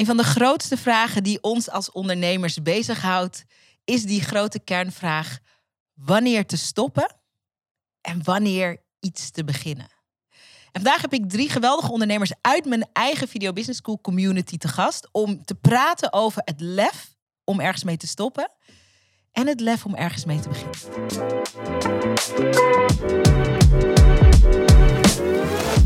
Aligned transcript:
Een 0.00 0.06
van 0.06 0.16
de 0.16 0.24
grootste 0.24 0.76
vragen 0.76 1.22
die 1.22 1.42
ons 1.42 1.70
als 1.70 1.92
ondernemers 1.92 2.62
bezighoudt, 2.62 3.44
is 3.84 4.04
die 4.04 4.20
grote 4.20 4.58
kernvraag: 4.58 5.38
wanneer 5.94 6.46
te 6.46 6.56
stoppen 6.56 7.16
en 8.00 8.24
wanneer 8.24 8.82
iets 9.00 9.30
te 9.30 9.44
beginnen. 9.44 9.88
En 10.72 10.82
vandaag 10.82 11.00
heb 11.00 11.12
ik 11.12 11.28
drie 11.28 11.48
geweldige 11.48 11.92
ondernemers 11.92 12.32
uit 12.40 12.64
mijn 12.64 12.88
eigen 12.92 13.28
Video 13.28 13.52
Business 13.52 13.78
School 13.78 14.00
community 14.00 14.56
te 14.56 14.68
gast 14.68 15.08
om 15.12 15.44
te 15.44 15.54
praten 15.54 16.12
over 16.12 16.42
het 16.44 16.60
lef 16.60 17.14
om 17.44 17.60
ergens 17.60 17.84
mee 17.84 17.96
te 17.96 18.06
stoppen 18.06 18.50
en 19.32 19.46
het 19.46 19.60
lef 19.60 19.84
om 19.84 19.94
ergens 19.94 20.24
mee 20.24 20.40
te 20.40 20.48
beginnen. 20.48 20.78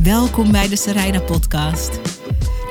Welkom 0.03 0.53
bij 0.53 0.69
de 0.69 0.77
Serena 0.77 1.21
Podcast. 1.21 2.14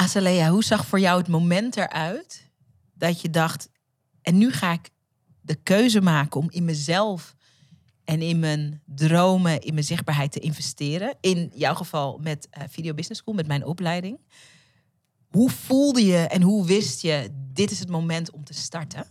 Azalea, 0.00 0.50
hoe 0.50 0.64
zag 0.64 0.86
voor 0.86 1.00
jou 1.00 1.18
het 1.18 1.28
moment 1.28 1.76
eruit 1.76 2.50
dat 2.94 3.20
je 3.20 3.30
dacht, 3.30 3.68
en 4.22 4.38
nu 4.38 4.52
ga 4.52 4.72
ik 4.72 4.90
de 5.40 5.54
keuze 5.54 6.00
maken 6.00 6.40
om 6.40 6.50
in 6.50 6.64
mezelf 6.64 7.34
en 8.04 8.22
in 8.22 8.38
mijn 8.38 8.82
dromen, 8.84 9.60
in 9.60 9.74
mijn 9.74 9.86
zichtbaarheid 9.86 10.32
te 10.32 10.38
investeren. 10.38 11.16
In 11.20 11.50
jouw 11.54 11.74
geval 11.74 12.18
met 12.18 12.48
uh, 12.58 12.64
Video 12.68 12.94
Business 12.94 13.20
School, 13.20 13.34
met 13.34 13.46
mijn 13.46 13.64
opleiding. 13.64 14.18
Hoe 15.30 15.50
voelde 15.50 16.04
je 16.04 16.18
en 16.18 16.42
hoe 16.42 16.66
wist 16.66 17.02
je, 17.02 17.28
dit 17.52 17.70
is 17.70 17.78
het 17.78 17.88
moment 17.88 18.30
om 18.30 18.44
te 18.44 18.54
starten? 18.54 19.06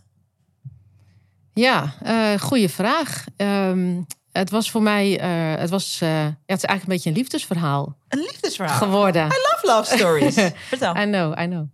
Ja, 1.52 1.94
uh, 2.02 2.40
goede 2.40 2.68
vraag. 2.68 3.26
Um, 3.36 4.06
het 4.32 4.50
was 4.50 4.70
voor 4.70 4.82
mij, 4.82 5.20
uh, 5.20 5.60
het, 5.60 5.70
was, 5.70 6.00
uh, 6.02 6.08
ja, 6.08 6.36
het 6.46 6.62
is 6.62 6.64
eigenlijk 6.64 6.82
een 6.82 6.88
beetje 6.88 7.10
een 7.10 7.16
liefdesverhaal. 7.16 7.96
Een 8.08 8.18
liefdesverhaal? 8.18 8.76
Geworden. 8.76 9.26
I 9.26 9.28
love 9.28 9.60
love 9.62 9.96
stories. 9.96 10.34
Vertel. 10.68 10.96
I 10.96 11.04
know, 11.04 11.38
I 11.38 11.46
know. 11.46 11.68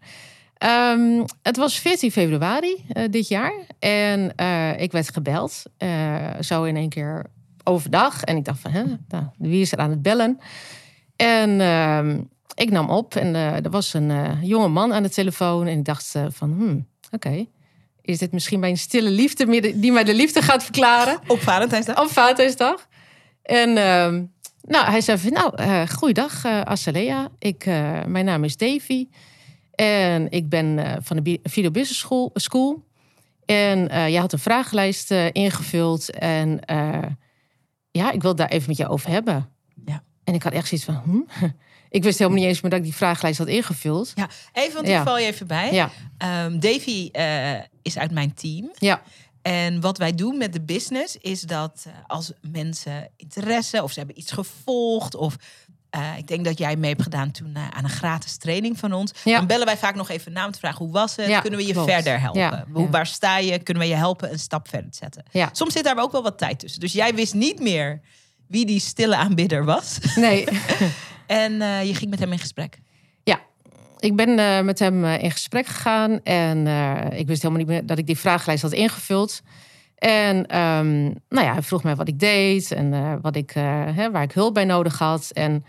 Um, 0.58 1.24
het 1.42 1.56
was 1.56 1.78
14 1.78 2.10
februari 2.10 2.84
uh, 2.92 3.04
dit 3.10 3.28
jaar. 3.28 3.52
En 3.78 4.32
ik 4.78 4.92
werd 4.92 5.10
gebeld. 5.12 5.62
zo 6.40 6.64
in 6.64 6.76
één 6.76 6.88
keer 6.88 7.26
overdag. 7.64 8.22
En 8.22 8.36
ik 8.36 8.44
dacht 8.44 8.60
van, 8.60 8.70
hè, 8.70 8.84
nou, 9.08 9.24
wie 9.38 9.60
is 9.60 9.72
er 9.72 9.78
aan 9.78 9.90
het 9.90 10.02
bellen? 10.02 10.38
En 11.16 11.60
um, 11.60 12.28
ik 12.54 12.70
nam 12.70 12.90
op. 12.90 13.14
En 13.14 13.34
er 13.34 13.70
was 13.70 13.94
een 13.94 14.38
jonge 14.42 14.68
man 14.68 14.92
aan 14.92 15.02
de 15.02 15.10
telefoon. 15.10 15.66
En 15.66 15.78
ik 15.78 15.84
dacht 15.84 16.14
van, 16.28 16.52
hmm, 16.52 16.86
oké. 17.10 17.26
Okay 17.26 17.48
is 18.06 18.18
dit 18.18 18.32
misschien 18.32 18.60
mijn 18.60 18.76
stille 18.76 19.10
liefde 19.10 19.78
die 19.80 19.92
mij 19.92 20.04
de 20.04 20.14
liefde 20.14 20.42
gaat 20.42 20.62
verklaren. 20.62 21.18
Op 21.26 21.40
Valentijnsdag? 21.40 22.00
Op 22.00 22.10
Valentijnsdag. 22.10 22.88
En 23.42 23.68
uh, 23.68 24.22
nou, 24.62 24.90
hij 24.90 25.00
zei 25.00 25.18
van, 25.18 25.32
nou, 25.32 25.62
uh, 25.62 25.86
goeiedag 25.88 26.44
uh, 26.44 26.60
Azalea. 26.60 27.28
Ik, 27.38 27.66
uh, 27.66 28.04
mijn 28.04 28.24
naam 28.24 28.44
is 28.44 28.56
Davy. 28.56 29.08
En 29.74 30.30
ik 30.30 30.48
ben 30.48 30.98
van 31.02 31.16
de 31.16 31.40
Video 31.42 31.70
Business 31.70 32.00
School. 32.00 32.30
school. 32.34 32.84
En 33.44 34.10
je 34.10 34.18
had 34.18 34.32
een 34.32 34.38
vragenlijst 34.38 35.10
ingevuld. 35.32 36.10
En 36.10 36.60
ja, 37.90 38.12
ik 38.12 38.22
wil 38.22 38.34
daar 38.34 38.48
even 38.48 38.68
met 38.68 38.76
je 38.76 38.88
over 38.88 39.10
hebben. 39.10 39.48
Ja. 39.84 40.02
En 40.24 40.34
ik 40.34 40.42
had 40.42 40.52
echt 40.52 40.68
zoiets 40.68 40.86
van, 40.86 41.02
hm? 41.04 41.48
Ik 41.96 42.02
wist 42.02 42.18
helemaal 42.18 42.40
niet 42.40 42.48
eens 42.48 42.60
meer 42.60 42.70
dat 42.70 42.80
ik 42.80 42.86
die 42.86 42.94
vragenlijst 42.94 43.38
had 43.38 43.48
ingevuld. 43.48 44.12
Ja, 44.14 44.28
even, 44.52 44.74
want 44.74 44.88
ik 44.88 45.00
val 45.04 45.18
je 45.18 45.26
even 45.26 45.46
bij. 45.46 45.72
Ja. 45.72 45.90
Um, 46.44 46.60
Davy 46.60 47.08
uh, 47.12 47.52
is 47.82 47.98
uit 47.98 48.10
mijn 48.10 48.34
team. 48.34 48.70
Ja. 48.78 49.02
En 49.42 49.80
wat 49.80 49.98
wij 49.98 50.14
doen 50.14 50.38
met 50.38 50.52
de 50.52 50.60
business 50.60 51.16
is 51.16 51.40
dat 51.40 51.84
uh, 51.86 51.92
als 52.06 52.32
mensen 52.40 53.10
interesse 53.16 53.82
of 53.82 53.92
ze 53.92 53.98
hebben 53.98 54.18
iets 54.18 54.32
gevolgd 54.32 55.14
of 55.14 55.36
uh, 55.96 56.18
ik 56.18 56.26
denk 56.26 56.44
dat 56.44 56.58
jij 56.58 56.76
mee 56.76 56.90
hebt 56.90 57.02
gedaan 57.02 57.30
toen 57.30 57.56
aan 57.56 57.84
een 57.84 57.90
gratis 57.90 58.36
training 58.36 58.78
van 58.78 58.92
ons. 58.92 59.12
Ja. 59.24 59.36
Dan 59.36 59.46
bellen 59.46 59.66
wij 59.66 59.76
vaak 59.76 59.94
nog 59.94 60.08
even 60.10 60.32
na 60.32 60.46
om 60.46 60.52
te 60.52 60.58
vragen 60.58 60.84
hoe 60.84 60.92
was 60.92 61.16
het? 61.16 61.26
Ja, 61.26 61.40
Kunnen 61.40 61.58
we 61.58 61.66
je 61.66 61.72
klopt. 61.72 61.90
verder 61.90 62.20
helpen? 62.20 62.40
Ja, 62.40 62.64
Hoe. 62.72 62.90
Waar 62.90 63.06
sta 63.06 63.38
je? 63.38 63.58
Kunnen 63.58 63.82
we 63.82 63.88
je 63.88 63.94
helpen 63.94 64.32
een 64.32 64.38
stap 64.38 64.68
verder 64.68 64.90
te 64.90 64.96
zetten? 64.96 65.24
Ja. 65.30 65.48
Soms 65.52 65.72
zit 65.72 65.84
daar 65.84 65.98
ook 65.98 66.12
wel 66.12 66.22
wat 66.22 66.38
tijd 66.38 66.58
tussen. 66.58 66.80
Dus 66.80 66.92
jij 66.92 67.14
wist 67.14 67.34
niet 67.34 67.60
meer 67.60 68.00
wie 68.46 68.66
die 68.66 68.80
stille 68.80 69.16
aanbidder 69.16 69.64
was. 69.64 69.98
Nee. 70.14 70.44
En 71.26 71.52
uh, 71.52 71.84
je 71.84 71.94
ging 71.94 72.10
met 72.10 72.18
hem 72.18 72.32
in 72.32 72.38
gesprek. 72.38 72.78
Ja, 73.22 73.40
ik 73.98 74.16
ben 74.16 74.28
uh, 74.28 74.60
met 74.60 74.78
hem 74.78 75.04
uh, 75.04 75.22
in 75.22 75.30
gesprek 75.30 75.66
gegaan. 75.66 76.22
En 76.22 76.66
ik 77.12 77.26
wist 77.26 77.42
helemaal 77.42 77.64
niet 77.64 77.72
meer 77.72 77.86
dat 77.86 77.98
ik 77.98 78.06
die 78.06 78.18
vragenlijst 78.18 78.62
had 78.62 78.72
ingevuld. 78.72 79.42
En 79.96 80.36
um, 80.36 81.02
nou 81.28 81.46
ja, 81.46 81.52
hij 81.52 81.62
vroeg 81.62 81.82
mij 81.82 81.96
wat 81.96 82.08
ik 82.08 82.18
deed 82.18 82.72
en 82.72 83.20
wat 83.20 83.36
ik, 83.36 83.50
hè, 83.50 84.10
waar 84.10 84.22
ik 84.22 84.32
hulp 84.32 84.54
bij 84.54 84.64
nodig 84.64 84.98
had. 84.98 85.30
En 85.32 85.64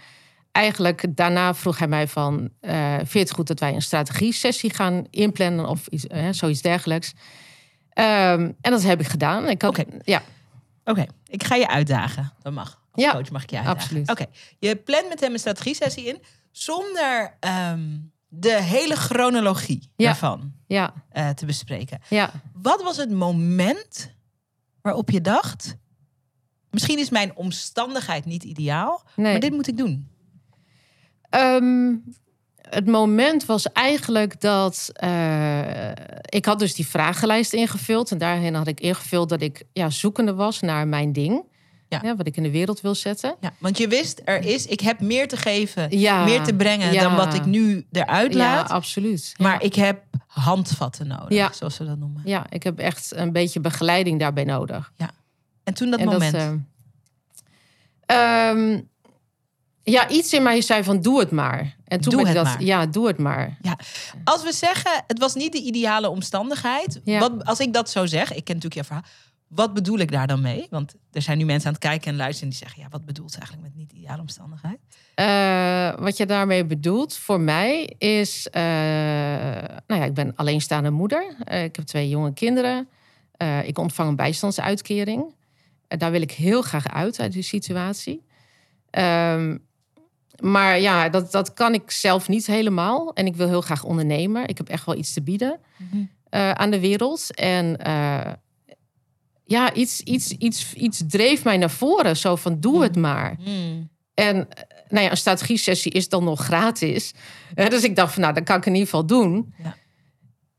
eigenlijk 0.51 1.05
daarna 1.09 1.53
vroeg 1.53 1.77
hij 1.77 1.87
mij 1.87 2.07
van... 2.07 2.49
vind 2.97 3.11
je 3.11 3.19
het 3.19 3.31
goed 3.31 3.47
dat 3.47 3.59
wij 3.59 3.73
een 3.73 3.81
strategie-sessie 3.81 4.73
gaan 4.73 5.07
inplannen 5.09 5.67
of 5.67 5.87
iets, 5.87 6.05
zoiets 6.31 6.61
dergelijks? 6.61 7.13
Um, 7.93 8.55
en 8.61 8.71
dat 8.71 8.83
heb 8.83 8.99
ik 8.99 9.07
gedaan. 9.07 9.47
Ik 9.47 9.61
had, 9.61 9.79
okay. 9.79 9.85
ja. 10.03 10.21
Oké, 10.83 10.91
okay. 10.91 11.09
ik 11.27 11.43
ga 11.43 11.55
je 11.55 11.67
uitdagen. 11.67 12.33
Dat 12.41 12.53
mag. 12.53 12.79
Als 12.97 13.05
ja, 13.05 13.11
coach 13.11 13.31
mag 13.31 13.43
ik 13.43 13.49
je 13.49 13.55
uitdagen. 13.55 13.81
Absoluut. 13.81 14.09
Oké, 14.09 14.21
okay. 14.21 14.33
je 14.59 14.75
plant 14.75 15.09
met 15.09 15.19
hem 15.19 15.33
een 15.33 15.39
strategie-sessie 15.39 16.05
in 16.05 16.21
zonder 16.51 17.37
um, 17.71 18.11
de 18.27 18.61
hele 18.61 18.95
chronologie 18.95 19.91
ja. 19.95 20.05
daarvan 20.05 20.53
ja. 20.67 20.93
Uh, 21.13 21.29
te 21.29 21.45
bespreken. 21.45 21.99
Ja. 22.09 22.31
Wat 22.53 22.83
was 22.83 22.97
het 22.97 23.11
moment 23.11 24.15
waarop 24.81 25.09
je 25.09 25.21
dacht: 25.21 25.75
misschien 26.69 26.99
is 26.99 27.09
mijn 27.09 27.35
omstandigheid 27.35 28.25
niet 28.25 28.43
ideaal, 28.43 29.03
nee. 29.15 29.31
maar 29.31 29.41
dit 29.41 29.51
moet 29.51 29.67
ik 29.67 29.77
doen? 29.77 30.09
Um, 31.29 32.03
het 32.69 32.87
moment 32.87 33.45
was 33.45 33.71
eigenlijk 33.71 34.41
dat 34.41 34.91
uh, 35.03 35.91
ik 36.23 36.45
had 36.45 36.59
dus 36.59 36.73
die 36.73 36.87
vragenlijst 36.87 37.53
ingevuld 37.53 38.11
en 38.11 38.17
daarin 38.17 38.53
had 38.53 38.67
ik 38.67 38.79
ingevuld 38.79 39.29
dat 39.29 39.41
ik 39.41 39.63
ja, 39.73 39.89
zoekende 39.89 40.33
was 40.33 40.59
naar 40.59 40.87
mijn 40.87 41.13
ding. 41.13 41.55
Ja. 41.89 41.99
Ja, 42.03 42.15
wat 42.15 42.27
ik 42.27 42.37
in 42.37 42.43
de 42.43 42.51
wereld 42.51 42.81
wil 42.81 42.95
zetten. 42.95 43.35
Ja, 43.39 43.53
want 43.59 43.77
je 43.77 43.87
wist, 43.87 44.21
er 44.25 44.45
is, 44.45 44.65
ik 44.65 44.79
heb 44.79 44.99
meer 44.99 45.27
te 45.27 45.37
geven, 45.37 45.99
ja, 45.99 46.23
meer 46.23 46.43
te 46.43 46.53
brengen 46.53 46.93
dan 46.93 47.15
wat 47.15 47.33
ik 47.33 47.45
nu 47.45 47.85
eruit 47.91 48.33
laat. 48.33 48.67
Ja, 48.67 48.75
absoluut. 48.75 49.33
Maar 49.37 49.63
ik 49.63 49.75
heb 49.75 50.03
handvatten 50.27 51.07
nodig, 51.07 51.29
ja. 51.29 51.51
zoals 51.51 51.77
we 51.77 51.85
dat 51.85 51.97
noemen. 51.97 52.21
Ja, 52.25 52.45
ik 52.49 52.63
heb 52.63 52.79
echt 52.79 53.15
een 53.15 53.31
beetje 53.31 53.59
begeleiding 53.59 54.19
daarbij 54.19 54.43
nodig. 54.43 54.91
Ja. 54.95 55.09
En 55.63 55.73
toen 55.73 55.89
dat 55.89 55.99
en 55.99 56.05
moment? 56.05 56.33
Dat, 56.33 56.53
uh, 58.17 58.49
um, 58.49 58.89
ja, 59.83 60.09
iets 60.09 60.33
in 60.33 60.43
mij 60.43 60.61
zei 60.61 60.83
van 60.83 61.01
doe 61.01 61.19
het 61.19 61.31
maar. 61.31 61.75
En 61.85 62.01
toen 62.01 62.11
doe 62.11 62.27
ik 62.27 62.33
dat, 62.33 62.43
maar. 62.43 62.63
ja, 62.63 62.85
doe 62.85 63.07
het 63.07 63.17
maar. 63.17 63.57
Ja. 63.61 63.77
Als 64.23 64.43
we 64.43 64.51
zeggen, 64.51 65.03
het 65.07 65.19
was 65.19 65.35
niet 65.35 65.51
de 65.51 65.61
ideale 65.61 66.09
omstandigheid. 66.09 67.01
Ja. 67.03 67.19
Wat, 67.19 67.45
als 67.45 67.59
ik 67.59 67.73
dat 67.73 67.89
zo 67.89 68.05
zeg, 68.05 68.33
ik 68.33 68.43
ken 68.43 68.55
natuurlijk 68.55 68.73
je 68.73 68.83
verhaal. 68.83 69.03
Wat 69.47 69.73
bedoel 69.73 69.97
ik 69.97 70.11
daar 70.11 70.27
dan 70.27 70.41
mee? 70.41 70.67
Want 70.69 70.95
er 71.11 71.21
zijn 71.21 71.37
nu 71.37 71.45
mensen 71.45 71.67
aan 71.67 71.73
het 71.73 71.83
kijken 71.83 72.11
en 72.11 72.17
luisteren 72.17 72.49
die 72.49 72.57
zeggen: 72.57 72.81
ja, 72.81 72.87
wat 72.89 73.05
bedoelt 73.05 73.31
ze 73.31 73.37
eigenlijk 73.37 73.67
met 73.67 73.77
niet 73.77 73.91
ideale 73.91 74.21
omstandigheid? 74.21 74.79
Uh, 75.15 76.03
wat 76.03 76.17
je 76.17 76.25
daarmee 76.25 76.65
bedoelt 76.65 77.17
voor 77.17 77.39
mij 77.39 77.93
is, 77.97 78.47
uh, 78.51 78.61
nou 79.87 80.01
ja, 80.01 80.03
ik 80.03 80.13
ben 80.13 80.35
alleenstaande 80.35 80.89
moeder. 80.89 81.35
Uh, 81.51 81.63
ik 81.63 81.75
heb 81.75 81.85
twee 81.85 82.09
jonge 82.09 82.33
kinderen. 82.33 82.87
Eh, 83.37 83.67
ik 83.67 83.77
ontvang 83.77 84.09
een 84.09 84.15
bijstandsuitkering. 84.15 85.35
daar 85.87 86.11
wil 86.11 86.21
ik 86.21 86.31
heel 86.31 86.61
graag 86.61 86.87
uit 86.87 87.19
uit 87.19 87.31
die 87.31 87.41
situatie. 87.41 88.25
Um, 88.91 89.65
maar 90.41 90.79
ja, 90.79 91.09
dat, 91.09 91.31
dat 91.31 91.53
kan 91.53 91.73
ik 91.73 91.91
zelf 91.91 92.27
niet 92.27 92.45
helemaal. 92.45 93.13
En 93.13 93.25
ik 93.25 93.35
wil 93.35 93.47
heel 93.47 93.61
graag 93.61 93.83
ondernemen. 93.83 94.47
Ik 94.47 94.57
heb 94.57 94.69
echt 94.69 94.85
wel 94.85 94.95
iets 94.95 95.13
te 95.13 95.21
bieden 95.21 95.59
uh, 96.31 96.51
aan 96.51 96.71
de 96.71 96.79
wereld. 96.79 97.35
En 97.35 97.79
uh, 97.87 98.31
ja, 99.47 99.73
iets, 99.73 100.01
iets, 100.01 100.31
iets, 100.31 100.73
iets 100.73 101.03
dreef 101.07 101.43
mij 101.43 101.57
naar 101.57 101.69
voren. 101.69 102.17
Zo 102.17 102.35
van, 102.35 102.59
doe 102.59 102.83
het 102.83 102.95
maar. 102.95 103.35
Mm. 103.39 103.89
En 104.13 104.47
nou 104.89 105.03
ja, 105.03 105.11
een 105.11 105.17
strategie-sessie 105.17 105.91
is 105.91 106.09
dan 106.09 106.23
nog 106.23 106.41
gratis. 106.43 107.13
Dus 107.53 107.83
ik 107.83 107.95
dacht 107.95 108.13
van, 108.13 108.21
nou, 108.21 108.33
dat 108.33 108.43
kan 108.43 108.57
ik 108.57 108.65
in 108.65 108.73
ieder 108.73 108.87
geval 108.89 109.05
doen. 109.05 109.53
Ja. 109.63 109.75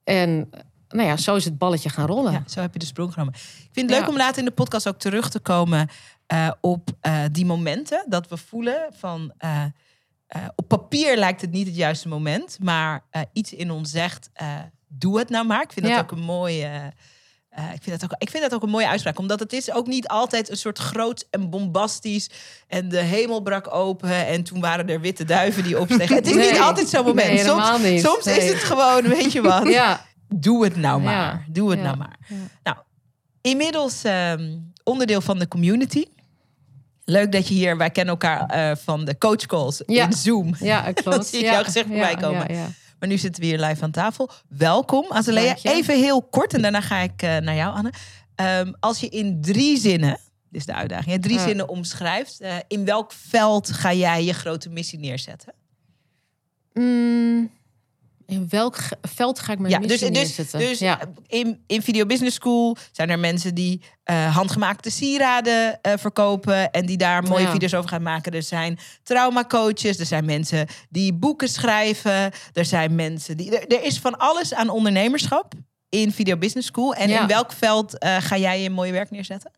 En 0.05 0.51
nou 0.89 1.09
ja, 1.09 1.17
zo 1.17 1.35
is 1.35 1.45
het 1.45 1.59
balletje 1.59 1.89
gaan 1.89 2.07
rollen. 2.07 2.33
Ja, 2.33 2.43
zo 2.47 2.61
heb 2.61 2.73
je 2.73 2.79
de 2.79 2.87
sprong 2.87 3.13
genomen. 3.13 3.35
Ik 3.35 3.69
vind 3.73 3.91
het 3.91 3.99
leuk 3.99 4.09
om 4.09 4.17
later 4.17 4.39
in 4.39 4.45
de 4.45 4.51
podcast 4.51 4.89
ook 4.89 4.99
terug 4.99 5.31
te 5.31 5.41
komen 5.41 5.89
uh, 6.33 6.51
op 6.61 6.91
uh, 7.03 7.25
die 7.33 7.47
momenten 7.47 8.05
dat 8.09 8.29
we 8.29 8.37
voelen 8.37 8.87
van 8.93 9.33
uh, 9.45 9.65
eh, 10.29 10.45
op 10.55 10.69
papier 10.69 11.17
lijkt 11.17 11.41
het 11.41 11.51
niet 11.51 11.67
het 11.67 11.77
juiste 11.77 12.09
moment, 12.09 12.59
maar 12.61 13.05
eh, 13.11 13.23
iets 13.33 13.53
in 13.53 13.71
ons 13.71 13.91
zegt, 13.91 14.31
eh, 14.33 14.59
doe 14.89 15.19
het 15.19 15.29
nou 15.29 15.47
maar. 15.47 15.63
Ik 15.63 15.73
vind 15.73 15.87
dat 15.87 15.99
ook 15.99 16.11
een 16.11 16.19
mooie. 16.19 16.93
Eh, 17.59 17.75
ik, 17.75 17.83
vind 17.83 18.01
dat 18.01 18.11
ook, 18.11 18.21
ik 18.21 18.31
vind 18.31 18.43
dat 18.43 18.55
ook 18.55 18.63
een 18.63 18.69
mooie 18.71 18.89
uitspraak. 18.89 19.19
Omdat 19.19 19.41
het 19.41 19.53
is 19.53 19.73
ook 19.73 19.87
niet 19.87 20.09
altijd 20.09 20.51
een 20.51 20.57
soort 20.57 20.79
groot 20.79 21.27
en 21.31 21.51
bombastisch. 21.51 22.31
En 22.67 22.89
de 22.89 22.99
hemel 23.01 23.41
brak 23.41 23.75
open. 23.75 24.27
En 24.27 24.43
toen 24.43 24.61
waren 24.61 24.89
er 24.89 25.01
witte 25.01 25.25
duiven 25.25 25.63
die 25.63 25.79
opstegen. 25.79 26.17
Het 26.17 26.27
is 26.27 26.51
niet 26.51 26.61
altijd 26.61 26.89
zo'n 26.89 27.05
moment. 27.05 27.29
Nee, 27.29 27.39
soms 27.45 27.83
niet. 27.83 28.01
soms 28.01 28.27
is 28.27 28.49
het 28.49 28.59
gewoon, 28.63 29.03
weet 29.03 29.33
je 29.33 29.41
wat? 29.43 29.69
Ja, 29.79 30.07
Doe 30.35 30.65
het 30.65 30.77
nou 30.77 31.01
maar. 31.01 31.13
Ja. 31.15 31.43
Doe 31.49 31.71
het 31.71 31.79
Ja. 31.79 31.85
nou 31.85 31.97
maar. 31.97 32.17
Ja. 32.29 32.37
Nou, 32.63 32.77
inmiddels 33.41 34.05
ehm, 34.05 34.57
onderdeel 34.85 35.21
van 35.21 35.39
de 35.39 35.49
community. 35.49 36.05
Leuk 37.05 37.33
dat 37.33 37.49
je 37.49 37.55
hier, 37.55 37.77
wij 37.77 37.91
kennen 37.91 38.13
elkaar 38.19 38.47
eh, 38.47 38.77
van 38.85 39.05
de 39.05 39.19
coach 39.19 39.47
calls 39.47 39.83
Ja. 39.87 40.05
in 40.05 40.13
Zoom. 40.13 40.55
ja 40.61 40.81
klopt. 40.81 41.05
Dat 41.17 41.27
zie 41.27 41.39
ik 41.39 41.45
ja. 41.45 41.53
jouw 41.53 41.65
gezicht 41.65 41.87
voorbij 41.87 42.15
komen. 42.15 42.55
Ja, 42.55 42.61
ja. 42.61 42.69
Maar 42.99 43.09
nu 43.09 43.19
zitten 43.19 43.43
we 43.43 43.49
hier 43.49 43.59
live 43.61 43.83
aan 43.85 43.91
tafel. 43.91 44.31
Welkom, 44.49 45.07
Azalea. 45.09 45.57
Even 45.63 45.95
heel 45.99 46.23
kort 46.23 46.55
en 46.55 46.63
daarna 46.63 46.81
ga 46.81 46.99
ik 46.99 47.23
eh, 47.23 47.37
naar 47.37 47.55
jou, 47.55 47.75
Anne. 47.77 47.93
Ehm, 48.35 48.73
als 48.81 49.01
je 49.01 49.09
in 49.09 49.41
drie 49.41 49.79
zinnen, 49.79 50.19
dit 50.49 50.61
is 50.61 50.67
de 50.67 50.75
uitdaging, 50.75 51.15
hè, 51.15 51.19
drie 51.21 51.37
Ja. 51.37 51.43
zinnen 51.47 51.69
omschrijft, 51.69 52.41
eh, 52.41 52.57
in 52.69 52.85
welk 52.85 53.13
veld 53.13 53.71
ga 53.71 53.93
jij 53.93 54.25
je 54.25 54.33
grote 54.33 54.69
missie 54.69 54.99
neerzetten? 54.99 55.53
Mm, 56.73 57.51
in 58.29 58.47
welk 58.49 58.79
veld 59.03 59.39
ga 59.39 59.53
ik 59.53 59.59
mijn 59.59 59.73
Ja, 59.73 59.79
dus, 59.89 60.01
dus, 60.01 60.51
dus 60.51 60.79
ja. 60.79 61.01
in, 61.27 61.63
in 61.67 61.83
Video 61.83 62.07
Business 62.07 62.37
School 62.37 62.77
zijn 62.93 63.11
er 63.11 63.19
mensen 63.19 63.55
die 63.55 63.83
eh, 64.05 64.37
handgemaakte 64.37 64.91
sieraden 64.91 65.81
eh, 65.83 65.93
verkopen 65.97 66.71
en 66.71 66.87
die 66.87 66.97
daar 66.97 67.23
mooie 67.23 67.43
Ja. 67.43 67.51
video's 67.51 67.75
over 67.75 67.89
gaan 67.91 68.03
maken. 68.03 68.33
Er 68.33 68.43
zijn 68.43 68.79
traumacoaches, 69.03 69.99
er 69.99 70.07
zijn 70.07 70.25
mensen 70.25 70.67
die 70.89 71.13
boeken 71.15 71.49
schrijven, 71.49 72.31
er 72.53 72.65
zijn 72.65 72.95
mensen 72.95 73.37
die. 73.37 73.59
Er, 73.59 73.77
er 73.79 73.85
is 73.85 73.99
van 73.99 74.19
alles 74.19 74.55
aan 74.55 74.69
ondernemerschap 74.69 75.53
in 75.89 76.13
Video 76.13 76.37
Business 76.37 76.67
School. 76.69 76.95
En 76.95 77.09
Ja. 77.09 77.21
in 77.21 77.27
welk 77.27 77.53
veld 77.53 77.99
eh, 77.99 78.17
ga 78.21 78.37
jij 78.37 78.63
je 78.63 78.71
mooie 78.71 78.93
werk 78.93 79.11
neerzetten? 79.11 79.51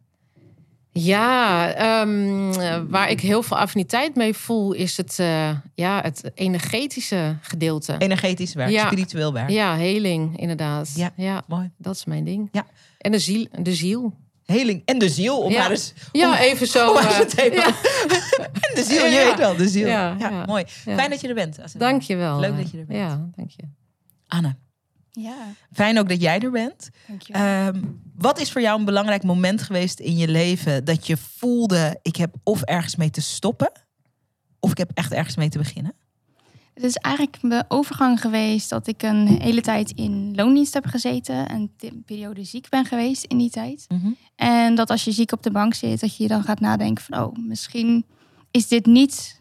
Ja, 0.93 1.73
ehm, 1.73 2.51
eh, 2.53 2.81
waar 2.89 3.11
ik 3.11 3.21
heel 3.21 3.43
veel 3.43 3.59
affiniteit 3.59 4.15
mee 4.15 4.35
voel, 4.35 4.73
is 4.73 4.97
het, 4.97 5.19
eh, 5.19 5.51
ja, 5.75 6.01
het 6.03 6.31
energetische 6.35 7.37
gedeelte. 7.41 7.95
Energetisch 7.99 8.55
werk, 8.55 8.71
Ja. 8.71 8.87
spiritueel 8.87 9.33
werk. 9.33 9.51
Ja, 9.51 9.77
heling, 9.77 10.39
inderdaad. 10.41 10.93
Ja. 10.97 11.13
Ja. 11.17 11.43
Mooi. 11.47 11.71
dat 11.77 11.95
is 11.95 12.05
mijn 12.05 12.25
ding. 12.25 12.49
Ja. 12.53 12.67
En 12.99 13.13
de 13.13 13.19
ziel. 13.19 13.47
De 13.63 13.75
ziel. 13.75 14.15
Heling 14.47 14.83
en 14.85 14.99
de 14.99 15.09
ziel, 15.09 15.39
om 15.39 15.51
Ja. 15.53 15.59
maar 15.59 15.71
eens. 15.71 15.93
Ja, 16.13 16.41
even 16.41 16.67
zo. 16.67 16.95
eh, 16.95 17.53
ja. 17.53 17.67
En 18.61 18.75
de 18.75 18.83
ziel, 18.85 19.05
je 19.07 19.25
weet 19.29 19.39
wel, 19.39 19.57
de 19.57 19.69
ziel. 19.69 19.87
Ja, 19.87 20.45
mooi. 20.47 20.65
Fijn 20.67 21.11
dat 21.11 21.21
je 21.21 21.29
er 21.29 21.35
bent. 21.35 21.59
Dank 21.79 22.03
je 22.03 22.17
wel. 22.17 22.41
Leuk 22.41 22.51
eh, 22.51 22.57
dat 22.57 22.71
je 22.71 22.79
er 22.79 22.87
bent. 22.87 22.99
Ja, 22.99 23.29
dank 23.37 23.51
je. 23.51 23.63
Anne, 24.29 24.57
Ja, 25.13 25.55
fijn 25.73 25.99
ook 25.99 26.09
dat 26.09 26.21
jij 26.21 26.41
er 26.41 26.51
bent. 26.51 26.91
Ehm, 27.27 27.83
wat 28.17 28.41
is 28.41 28.53
voor 28.53 28.61
jou 28.61 28.79
een 28.79 28.85
belangrijk 28.85 29.23
moment 29.23 29.63
geweest 29.63 30.01
in 30.01 30.17
je 30.17 30.29
leven 30.29 30.85
dat 30.85 31.07
je 31.07 31.17
voelde, 31.17 31.99
ik 32.03 32.17
heb 32.17 32.35
of 32.43 32.63
ergens 32.63 32.97
mee 32.97 33.11
te 33.11 33.21
stoppen, 33.21 33.73
of 34.59 34.71
ik 34.71 34.79
heb 34.79 34.91
echt 34.95 35.13
ergens 35.13 35.37
mee 35.37 35.49
te 35.49 35.59
beginnen? 35.59 35.95
Het 36.75 36.85
is 36.85 36.97
eigenlijk 36.97 37.39
de 37.41 37.65
overgang 37.69 38.21
geweest 38.21 38.71
dat 38.71 38.87
ik 38.87 39.03
een 39.03 39.27
hele 39.27 39.61
tijd 39.61 39.91
in 39.91 40.35
loondienst 40.35 40.75
heb 40.75 40.87
gezeten. 40.87 41.49
En 41.49 41.71
een 41.79 42.03
periode 42.07 42.45
ziek 42.45 42.69
ben 42.69 42.85
geweest 42.85 43.25
in 43.25 43.39
die 43.39 43.51
tijd. 43.51 43.87
En 44.37 44.75
dat 44.75 44.91
als 44.91 45.05
je 45.05 45.13
ziek 45.13 45.33
op 45.33 45.43
de 45.43 45.51
bank 45.51 45.75
zit, 45.75 46.01
dat 46.01 46.17
je 46.17 46.29
dan 46.29 46.43
gaat 46.43 46.61
nadenken 46.61 47.05
van... 47.05 47.23
oh, 47.23 47.37
misschien 47.47 48.05
is 48.51 48.69
dit 48.69 48.87
niet 48.87 49.40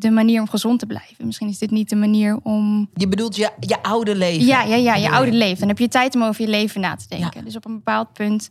de 0.00 0.10
manier 0.10 0.40
om 0.40 0.48
gezond 0.48 0.78
te 0.78 0.86
blijven. 0.86 1.26
Misschien 1.26 1.48
is 1.48 1.58
dit 1.58 1.70
niet 1.70 1.88
de 1.88 1.96
manier 1.96 2.38
om... 2.42 2.90
Je 2.94 3.08
bedoelt 3.08 3.36
je, 3.36 3.50
je 3.60 3.82
oude 3.82 4.16
leven. 4.16 4.46
Ja, 4.46 4.62
ja, 4.62 4.76
ja, 4.76 4.94
je 4.94 5.10
oude 5.10 5.32
leven. 5.32 5.58
Dan 5.58 5.68
heb 5.68 5.78
je 5.78 5.88
tijd 5.88 6.14
om 6.14 6.22
over 6.22 6.42
je 6.42 6.48
leven 6.50 6.80
na 6.80 6.96
te 6.96 7.08
denken. 7.08 7.44
Dus 7.44 7.56
op 7.56 7.64
een 7.64 7.74
bepaald 7.74 8.12
punt 8.12 8.50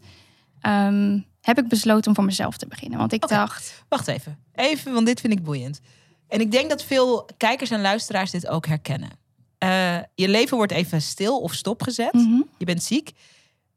ehm, 0.61 1.19
heb 1.41 1.57
ik 1.57 1.67
besloten 1.67 2.07
om 2.07 2.15
voor 2.15 2.23
mezelf 2.23 2.57
te 2.57 2.67
beginnen. 2.67 2.99
Want 2.99 3.13
ik 3.13 3.27
dacht, 3.27 3.83
Wacht 3.89 4.07
even. 4.07 4.37
Even, 4.53 4.93
want 4.93 5.05
dit 5.05 5.19
vind 5.21 5.33
ik 5.33 5.43
boeiend. 5.43 5.79
En 6.27 6.39
ik 6.39 6.51
denk 6.51 6.69
dat 6.69 6.83
veel 6.83 7.29
kijkers 7.37 7.69
en 7.69 7.81
luisteraars 7.81 8.31
dit 8.31 8.47
ook 8.47 8.67
herkennen. 8.67 9.09
Eh, 9.57 9.97
je 10.15 10.29
leven 10.29 10.57
wordt 10.57 10.71
even 10.71 11.01
stil 11.01 11.39
of 11.39 11.53
stopgezet. 11.53 12.13
mhm, 12.13 12.41
Je 12.57 12.65
bent 12.65 12.83
ziek. 12.83 13.11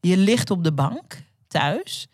Je 0.00 0.16
ligt 0.16 0.50
op 0.50 0.64
de 0.64 0.72
bank 0.72 1.22
thuis. 1.48 2.06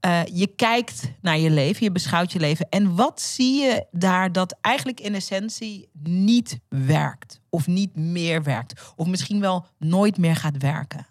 Eh, 0.00 0.20
je 0.24 0.46
kijkt 0.46 1.12
naar 1.20 1.38
je 1.38 1.50
leven, 1.50 1.84
je 1.84 1.92
beschouwt 1.92 2.32
je 2.32 2.38
leven. 2.38 2.66
En 2.68 2.94
wat 2.94 3.20
zie 3.20 3.60
je 3.60 3.86
daar 3.90 4.32
dat 4.32 4.58
eigenlijk 4.60 5.00
in 5.00 5.14
essentie 5.14 5.88
niet 6.02 6.58
werkt? 6.68 7.40
Of 7.50 7.66
niet 7.66 7.96
meer 7.96 8.42
werkt? 8.42 8.92
Of 8.96 9.06
misschien 9.06 9.40
wel 9.40 9.66
nooit 9.78 10.18
meer 10.18 10.36
gaat 10.36 10.56
werken? 10.58 11.06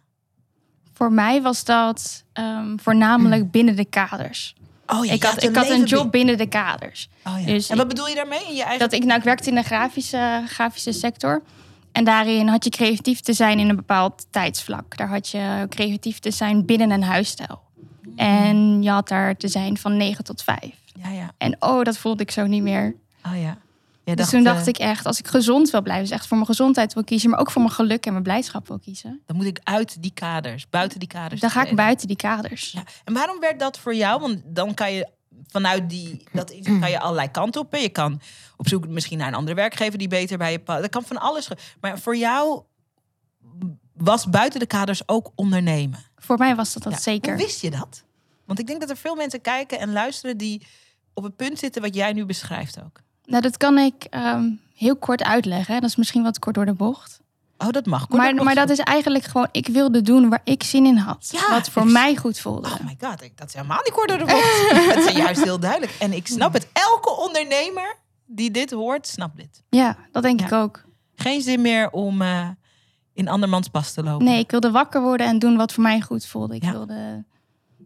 voor 0.99 1.11
mij 1.11 1.41
was 1.41 1.63
dat 1.63 2.23
ehm, 2.33 2.77
voornamelijk 2.77 3.51
binnen 3.57 3.75
de 3.75 3.85
kaders. 3.85 4.55
Oh 4.87 5.05
ja, 5.05 5.13
ik 5.13 5.23
had, 5.23 5.43
ik 5.43 5.55
had 5.55 5.69
een 5.69 5.83
job 5.83 6.11
binnen 6.11 6.37
de 6.37 6.47
kaders. 6.47 7.09
Oh 7.23 7.39
ja. 7.39 7.45
dus 7.45 7.69
en 7.69 7.77
wat 7.77 7.87
bedoel 7.87 8.07
je 8.07 8.15
daarmee? 8.15 8.45
In 8.47 8.55
je 8.55 8.63
eigen... 8.63 8.79
Dat 8.79 8.93
ik, 8.93 9.03
nou, 9.03 9.17
ik 9.17 9.23
werkte 9.23 9.49
in 9.49 9.55
de 9.55 9.63
grafische, 9.63 10.43
grafische 10.47 10.91
sector. 10.91 11.41
En 11.91 12.03
daarin 12.03 12.47
had 12.47 12.63
je 12.63 12.69
creatief 12.69 13.19
te 13.19 13.33
zijn 13.33 13.59
in 13.59 13.69
een 13.69 13.75
bepaald 13.75 14.27
tijdsvlak. 14.29 14.97
Daar 14.97 15.07
had 15.07 15.29
je 15.29 15.65
creatief 15.69 16.19
te 16.19 16.31
zijn 16.31 16.65
binnen 16.65 16.91
een 16.91 17.03
huisstijl. 17.03 17.61
En 18.19 18.83
je 18.83 18.89
had 18.89 19.07
daar 19.07 19.35
te 19.35 19.47
zijn 19.47 19.77
van 19.77 19.97
9 19.97 20.23
tot 20.23 20.43
5. 20.43 20.59
Ja, 21.03 21.09
ja. 21.09 21.31
En 21.37 21.55
oh, 21.59 21.83
dat 21.83 21.97
voelde 21.97 22.23
ik 22.23 22.31
zo 22.31 22.45
niet 22.47 22.63
meer. 22.63 22.95
Oh 23.25 23.41
ja. 23.41 23.57
Dus 24.15 24.29
toen 24.29 24.43
dacht 24.43 24.61
eh, 24.61 24.67
ik 24.67 24.77
echt, 24.77 25.05
als 25.05 25.19
ik 25.19 25.27
gezond 25.27 25.69
wil 25.69 25.81
blijven, 25.81 26.05
dus 26.05 26.13
echt 26.13 26.27
voor 26.27 26.37
mijn 26.37 26.49
gezondheid 26.49 26.93
wil 26.93 27.03
kiezen, 27.03 27.29
maar 27.29 27.39
ook 27.39 27.51
voor 27.51 27.61
mijn 27.61 27.73
geluk 27.73 28.05
en 28.05 28.11
mijn 28.11 28.23
blijdschap 28.23 28.67
wil 28.67 28.79
kiezen, 28.79 29.21
Dan 29.25 29.35
moet 29.35 29.45
ik 29.45 29.59
uit 29.63 30.01
die 30.01 30.11
kaders, 30.13 30.69
buiten 30.69 30.99
die 30.99 31.07
kaders. 31.07 31.41
dan 31.41 31.49
ga 31.49 31.65
ik 31.65 31.75
buiten 31.75 32.07
die 32.07 32.15
kaders. 32.15 32.71
Ja. 32.71 32.83
En 33.03 33.13
waarom 33.13 33.39
werd 33.39 33.59
dat 33.59 33.79
voor 33.79 33.95
jou? 33.95 34.19
Want 34.21 34.41
dan 34.45 34.73
kan 34.73 34.93
je 34.93 35.07
vanuit 35.47 35.89
die, 35.89 36.23
dat 36.31 36.55
kan 36.79 36.89
je 36.89 36.99
allerlei 36.99 37.31
kanten 37.31 37.61
op. 37.61 37.71
hè. 37.71 37.77
Je 37.77 37.89
kan 37.89 38.21
op 38.57 38.67
zoek 38.67 38.87
misschien 38.87 39.17
naar 39.17 39.27
een 39.27 39.33
andere 39.33 39.55
werkgever 39.55 39.97
die 39.97 40.07
beter 40.07 40.37
bij 40.37 40.51
je 40.51 40.59
past. 40.59 40.81
Dat 40.81 40.89
kan 40.89 41.03
van 41.03 41.17
alles. 41.17 41.47
Maar 41.81 41.99
voor 41.99 42.17
jou 42.17 42.63
was 43.93 44.29
buiten 44.29 44.59
de 44.59 44.65
kaders 44.65 45.01
ook 45.07 45.31
ondernemen. 45.35 45.99
Voor 46.15 46.37
mij 46.37 46.55
was 46.55 46.73
dat 46.73 46.83
dat 46.83 46.93
Ja. 46.93 46.99
zeker. 46.99 47.33
Hoe 47.35 47.43
wist 47.43 47.61
je 47.61 47.69
dat? 47.71 48.03
Want 48.49 48.59
ik 48.61 48.67
denk 48.67 48.79
dat 48.79 48.89
er 48.89 48.97
veel 48.97 49.15
mensen 49.15 49.41
kijken 49.41 49.79
en 49.79 49.91
luisteren 49.91 50.37
die 50.37 50.67
op 51.13 51.23
het 51.23 51.35
punt 51.35 51.59
zitten 51.59 51.81
wat 51.81 51.95
jij 51.95 52.13
nu 52.13 52.25
beschrijft 52.25 52.79
ook. 52.83 52.99
Nou, 53.25 53.41
dat 53.41 53.57
kan 53.57 53.77
ik 53.77 54.03
ehm, 54.03 54.49
heel 54.75 54.95
kort 54.95 55.23
uitleggen. 55.23 55.73
hè. 55.73 55.79
Dat 55.79 55.89
is 55.89 55.95
misschien 55.95 56.23
wat 56.23 56.39
kort 56.39 56.55
door 56.55 56.65
de 56.65 56.73
bocht. 56.73 57.19
Oh, 57.57 57.69
dat 57.69 57.85
mag. 57.85 58.07
Kort 58.07 58.21
Maar, 58.21 58.43
maar 58.43 58.55
dat 58.55 58.69
is 58.69 58.79
eigenlijk 58.79 59.23
gewoon, 59.25 59.47
ik 59.51 59.67
wilde 59.67 60.01
doen 60.01 60.29
waar 60.29 60.41
ik 60.43 60.63
zin 60.63 60.85
in 60.85 60.97
had. 60.97 61.27
Ja, 61.31 61.49
wat 61.49 61.69
voor 61.69 61.81
ik- 61.85 61.91
mij 61.91 62.15
goed 62.15 62.39
voelde. 62.39 62.67
Oh 62.67 62.79
my 62.85 62.97
god, 62.99 63.21
ik- 63.23 63.37
dat 63.37 63.47
is 63.47 63.53
helemaal 63.53 63.79
niet 63.83 63.93
kort 63.93 64.07
door 64.09 64.17
de 64.17 64.25
bocht. 64.25 64.69
het 64.95 65.05
is 65.09 65.15
juist 65.15 65.43
heel 65.43 65.59
duidelijk. 65.59 65.95
En 65.99 66.13
ik 66.13 66.27
snap 66.27 66.53
het. 66.53 66.67
Elke 66.73 67.17
ondernemer 67.17 67.97
die 68.25 68.51
dit 68.51 68.71
hoort, 68.71 69.07
snapt 69.07 69.37
dit. 69.37 69.63
Ja, 69.69 69.97
dat 70.11 70.23
denk 70.23 70.39
Ja. 70.39 70.45
ik 70.45 70.51
ook. 70.51 70.83
Geen 71.15 71.41
zin 71.41 71.61
meer 71.61 71.89
om 71.89 72.21
eh, 72.21 72.49
in 73.13 73.27
andermans 73.27 73.67
pas 73.67 73.93
te 73.93 74.03
lopen. 74.03 74.25
Nee, 74.25 74.39
ik 74.39 74.51
wilde 74.51 74.71
wakker 74.71 75.01
worden 75.01 75.27
en 75.27 75.39
doen 75.39 75.57
wat 75.57 75.73
voor 75.73 75.83
mij 75.83 76.01
goed 76.01 76.25
voelde. 76.25 76.55
Ik 76.55 76.63
Ja. 76.63 76.71
wilde 76.71 77.25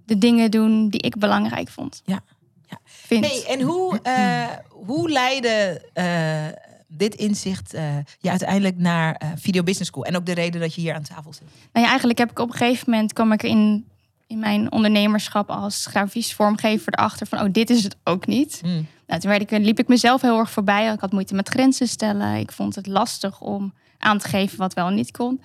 de 0.05 0.17
dingen 0.17 0.51
doen 0.51 0.89
die 0.89 1.01
ik 1.01 1.17
belangrijk 1.17 1.69
vond. 1.69 2.01
Ja. 2.05 2.23
Ja. 2.69 2.79
Vind. 2.83 3.25
Hey, 3.25 3.43
en 3.47 3.61
hoe, 3.61 3.99
eh, 4.03 4.47
hoe 4.69 5.09
leidde 5.09 5.81
eh, 5.93 6.45
dit 6.87 7.15
inzicht 7.15 7.73
eh, 7.73 7.97
je 8.19 8.29
uiteindelijk 8.29 8.77
naar 8.77 9.21
Video 9.35 9.63
Business 9.63 9.89
School? 9.89 10.05
En 10.05 10.15
ook 10.15 10.25
de 10.25 10.33
reden 10.33 10.61
dat 10.61 10.75
je 10.75 10.81
hier 10.81 10.93
aan 10.93 11.03
tafel 11.03 11.33
zit. 11.33 11.47
Nou 11.71 11.85
ja, 11.85 11.87
eigenlijk 11.87 12.19
heb 12.19 12.31
ik 12.31 12.39
op 12.39 12.49
een 12.49 12.57
gegeven 12.57 12.89
moment 12.89 13.13
kwam 13.13 13.31
ik 13.31 13.43
in, 13.43 13.85
in 14.27 14.39
mijn 14.39 14.71
ondernemerschap 14.71 15.49
als 15.49 15.85
grafisch 15.85 16.33
vormgever 16.33 16.93
erachter 16.93 17.27
van, 17.27 17.39
oh, 17.39 17.47
dit 17.51 17.69
is 17.69 17.83
het 17.83 17.95
ook 18.03 18.27
niet. 18.27 18.59
Hmm. 18.61 18.87
Nou, 19.07 19.21
toen 19.21 19.29
werd 19.29 19.51
ik, 19.51 19.59
liep 19.59 19.79
ik 19.79 19.87
mezelf 19.87 20.21
heel 20.21 20.39
erg 20.39 20.51
voorbij. 20.51 20.93
Ik 20.93 20.99
had 20.99 21.11
moeite 21.11 21.35
met 21.35 21.49
grenzen 21.49 21.87
stellen. 21.87 22.35
Ik 22.35 22.51
vond 22.51 22.75
het 22.75 22.87
lastig 22.87 23.41
om 23.41 23.73
aan 23.97 24.17
te 24.17 24.27
geven 24.27 24.57
wat 24.57 24.73
wel 24.73 24.87
en 24.87 24.95
niet 24.95 25.11
kon. 25.11 25.41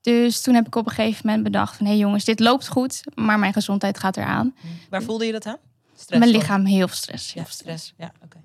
Dus 0.00 0.40
toen 0.42 0.54
heb 0.54 0.66
ik 0.66 0.74
op 0.74 0.86
een 0.86 0.92
gegeven 0.92 1.26
moment 1.26 1.44
bedacht 1.44 1.76
van... 1.76 1.86
hé 1.86 1.92
hey 1.92 2.00
jongens, 2.00 2.24
dit 2.24 2.40
loopt 2.40 2.68
goed, 2.68 3.00
maar 3.14 3.38
mijn 3.38 3.52
gezondheid 3.52 3.98
gaat 3.98 4.16
eraan. 4.16 4.54
Waar 4.90 5.02
voelde 5.02 5.24
je 5.26 5.32
dat 5.32 5.46
aan? 5.46 5.56
Stress 5.96 6.18
mijn 6.20 6.30
lichaam 6.30 6.64
heel 6.64 6.86
veel 6.88 6.96
stress. 6.96 7.32
heel 7.32 7.42
Ja, 7.42 7.48
veel 7.48 7.58
stress. 7.58 7.84
stress. 7.86 8.12
Ja, 8.12 8.24
oké. 8.24 8.36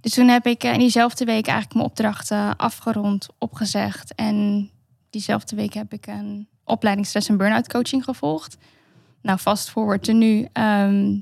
Dus 0.00 0.14
toen 0.14 0.28
heb 0.28 0.46
ik 0.46 0.64
eh, 0.64 0.72
in 0.72 0.78
diezelfde 0.78 1.24
week 1.24 1.46
eigenlijk 1.46 1.74
mijn 1.74 1.86
opdrachten 1.86 2.56
afgerond, 2.56 3.26
opgezegd. 3.38 4.14
En 4.14 4.70
diezelfde 5.10 5.56
week 5.56 5.72
heb 5.74 5.92
ik 5.92 6.06
een 6.06 6.48
opleiding 6.64 7.06
stress- 7.06 7.28
en 7.28 7.36
burn-out 7.36 7.68
coaching 7.68 8.04
gevolgd. 8.04 8.56
Nou, 9.22 9.38
vast 9.38 9.70
forward 9.70 10.02
te 10.02 10.12
nu. 10.12 10.48
ehm, 10.52 11.16